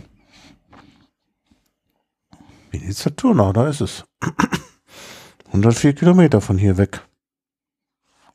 [2.71, 4.03] Venezia Turnau, da ist es.
[5.49, 7.07] 104 Kilometer von hier weg.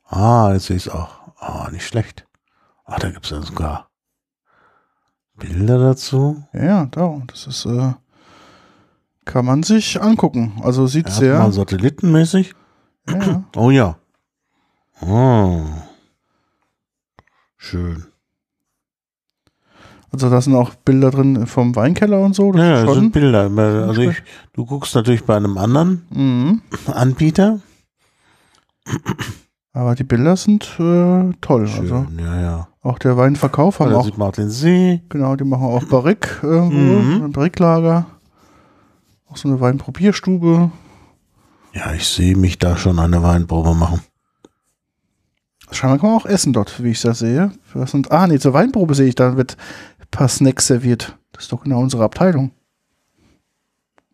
[0.05, 1.27] Ah, jetzt sehe ich es auch.
[1.41, 2.25] Ah, nicht schlecht.
[2.85, 3.91] Ah, da gibt es ja sogar
[5.33, 6.47] Bilder dazu.
[6.53, 7.95] Ja, da, das ist äh,
[9.25, 10.53] kann man sich angucken.
[10.63, 12.53] Also sieht Ja, sehr mal satellitenmäßig.
[13.09, 13.43] ja.
[13.55, 13.97] Oh ja.
[15.01, 15.61] Oh.
[17.57, 18.05] Schön.
[20.11, 22.51] Also da sind auch Bilder drin vom Weinkeller und so.
[22.51, 23.49] Das Ja, das sind Bilder.
[23.87, 24.21] Also ich,
[24.53, 26.61] du guckst natürlich bei einem anderen Mhm.
[26.85, 27.59] Anbieter.
[29.71, 31.67] Aber die Bilder sind äh, toll.
[31.67, 32.67] Schön, Also ja, ja.
[32.83, 35.01] auch der Weinverkauf haben Da auch, sieht man auch den See.
[35.09, 37.23] genau, die machen auch Barrique irgendwo, Mhm.
[37.25, 38.05] ein Barricklager.
[39.33, 40.69] Auch so eine Weinprobierstube.
[41.73, 44.01] Ja, ich sehe mich da schon eine Weinprobe machen.
[45.71, 47.51] Scheinbar kann man auch essen dort, wie ich das sehe.
[47.73, 49.57] Was sind, ah, nee, zur Weinprobe sehe ich, da wird
[49.99, 51.17] ein paar Snacks serviert.
[51.31, 52.51] Das ist doch genau unsere Abteilung.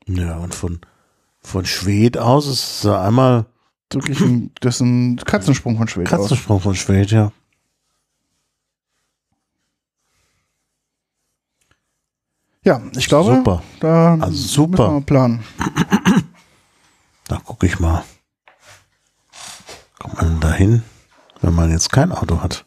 [0.08, 0.80] Ja, und von,
[1.41, 3.46] von Schwed aus ist es einmal
[3.91, 6.08] Wirklich ein, das ist ein Katzensprung von Schweden.
[6.14, 6.22] aus.
[6.22, 7.34] Katzensprung von Schwed, ja.
[12.65, 13.64] Ja, ich glaube, Super.
[13.80, 14.84] da Also super.
[14.91, 15.44] müssen wir planen.
[17.27, 18.03] Da gucke ich mal.
[19.99, 20.81] Kommt man da hin,
[21.41, 22.65] wenn man jetzt kein Auto hat?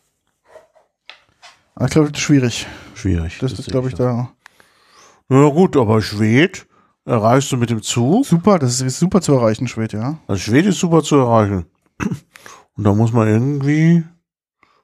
[1.74, 2.66] Aber ich glaube, das ist schwierig.
[2.94, 3.38] Schwierig.
[3.40, 4.30] Das, ist, sehe glaube ich, da
[5.28, 6.68] Ja gut, aber Schwed
[7.04, 8.24] erreichst du mit dem Zug.
[8.24, 8.60] super.
[8.60, 10.20] Das ist super zu erreichen, Schwed, ja.
[10.28, 11.66] Also Schwed ist super zu erreichen.
[12.76, 14.04] Und da muss man irgendwie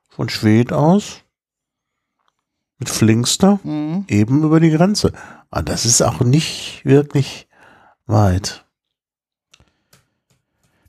[0.08, 1.22] von Schwed aus
[2.78, 4.04] mit Flinkster Mhm.
[4.08, 5.12] eben über die Grenze.
[5.50, 7.48] Aber das ist auch nicht wirklich
[8.06, 8.64] weit.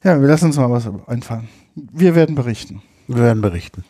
[0.04, 1.50] Ja, wir lassen uns mal was einfallen.
[1.76, 2.82] Wir werden berichten.
[3.08, 3.84] Wir werden berichten.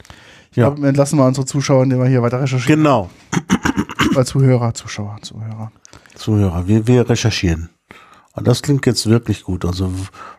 [0.51, 0.67] Ich Ja.
[0.67, 2.79] glaube, wir entlassen mal unsere Zuschauer, indem wir hier weiter recherchieren.
[2.83, 3.09] Genau.
[4.15, 5.71] Äh, Zuhörer, Zuschauer, Zuhörer.
[6.15, 7.69] Zuhörer, wir, wir recherchieren.
[8.33, 9.65] Und das klingt jetzt wirklich gut.
[9.65, 9.93] Also,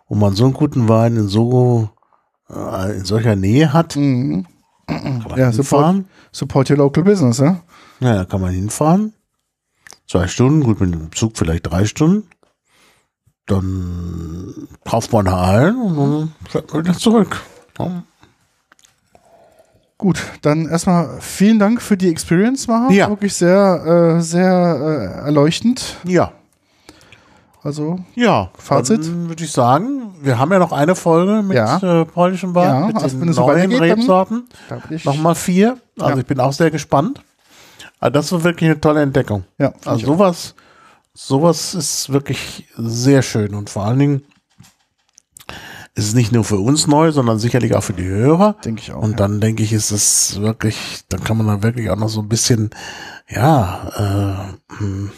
[0.08, 1.88] wo man so einen guten Wein in so
[2.48, 4.46] äh, in solcher Nähe hat, Mhm.
[4.90, 5.54] Kann man Ja, support,
[5.86, 6.08] hinfahren.
[6.32, 7.60] support your local business, ja?
[8.00, 9.12] Ja, da kann man hinfahren.
[10.08, 12.28] Zwei Stunden, gut, mit dem Zug vielleicht drei Stunden.
[13.46, 17.40] Dann kauft man ein und dann fährt man wieder zurück.
[17.78, 18.02] Ja.
[19.98, 22.90] Gut, dann erstmal vielen Dank für die Experience, Maha.
[22.90, 23.08] Ja.
[23.10, 25.96] Wirklich sehr, äh, sehr äh, erleuchtend.
[26.04, 26.32] Ja.
[27.62, 29.00] Also, Ja, Fazit?
[29.04, 31.76] Würde ich sagen, wir haben ja noch eine Folge mit Ja.
[31.78, 34.48] äh, polnischem Wein, Ja, mit also den wenn es so neuen dann- Rebsorten.
[35.04, 35.76] Nochmal vier.
[35.98, 36.18] Also Ja.
[36.20, 37.22] ich bin auch sehr gespannt.
[37.98, 39.44] Aber das war wirklich eine tolle Entdeckung.
[39.58, 40.54] Ja, Also sowas,
[41.12, 44.22] sowas ist wirklich sehr schön und vor allen Dingen
[45.94, 48.54] ist es nicht nur für uns neu, sondern sicherlich auch für die Hörer.
[48.64, 49.02] Denke ich auch.
[49.02, 49.16] Und ja.
[49.16, 52.28] dann denke ich, ist es wirklich, dann kann man da wirklich auch noch so ein
[52.28, 52.70] bisschen,
[53.28, 55.10] ja, äh, hm,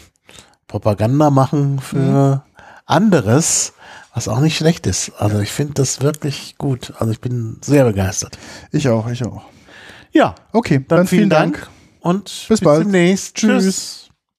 [0.73, 2.41] Propaganda machen für Mhm.
[2.87, 3.73] anderes,
[4.15, 5.11] was auch nicht schlecht ist.
[5.19, 6.93] Also ich finde das wirklich gut.
[6.97, 8.39] Also ich bin sehr begeistert.
[8.71, 9.43] Ich auch, ich auch.
[10.13, 11.69] Ja, Okay, dann, vielen Dank,
[11.99, 12.85] und Bis bald.
[12.85, 13.35] demnächst.
[13.35, 13.63] Tschüss.
[13.63, 14.02] Tschüss.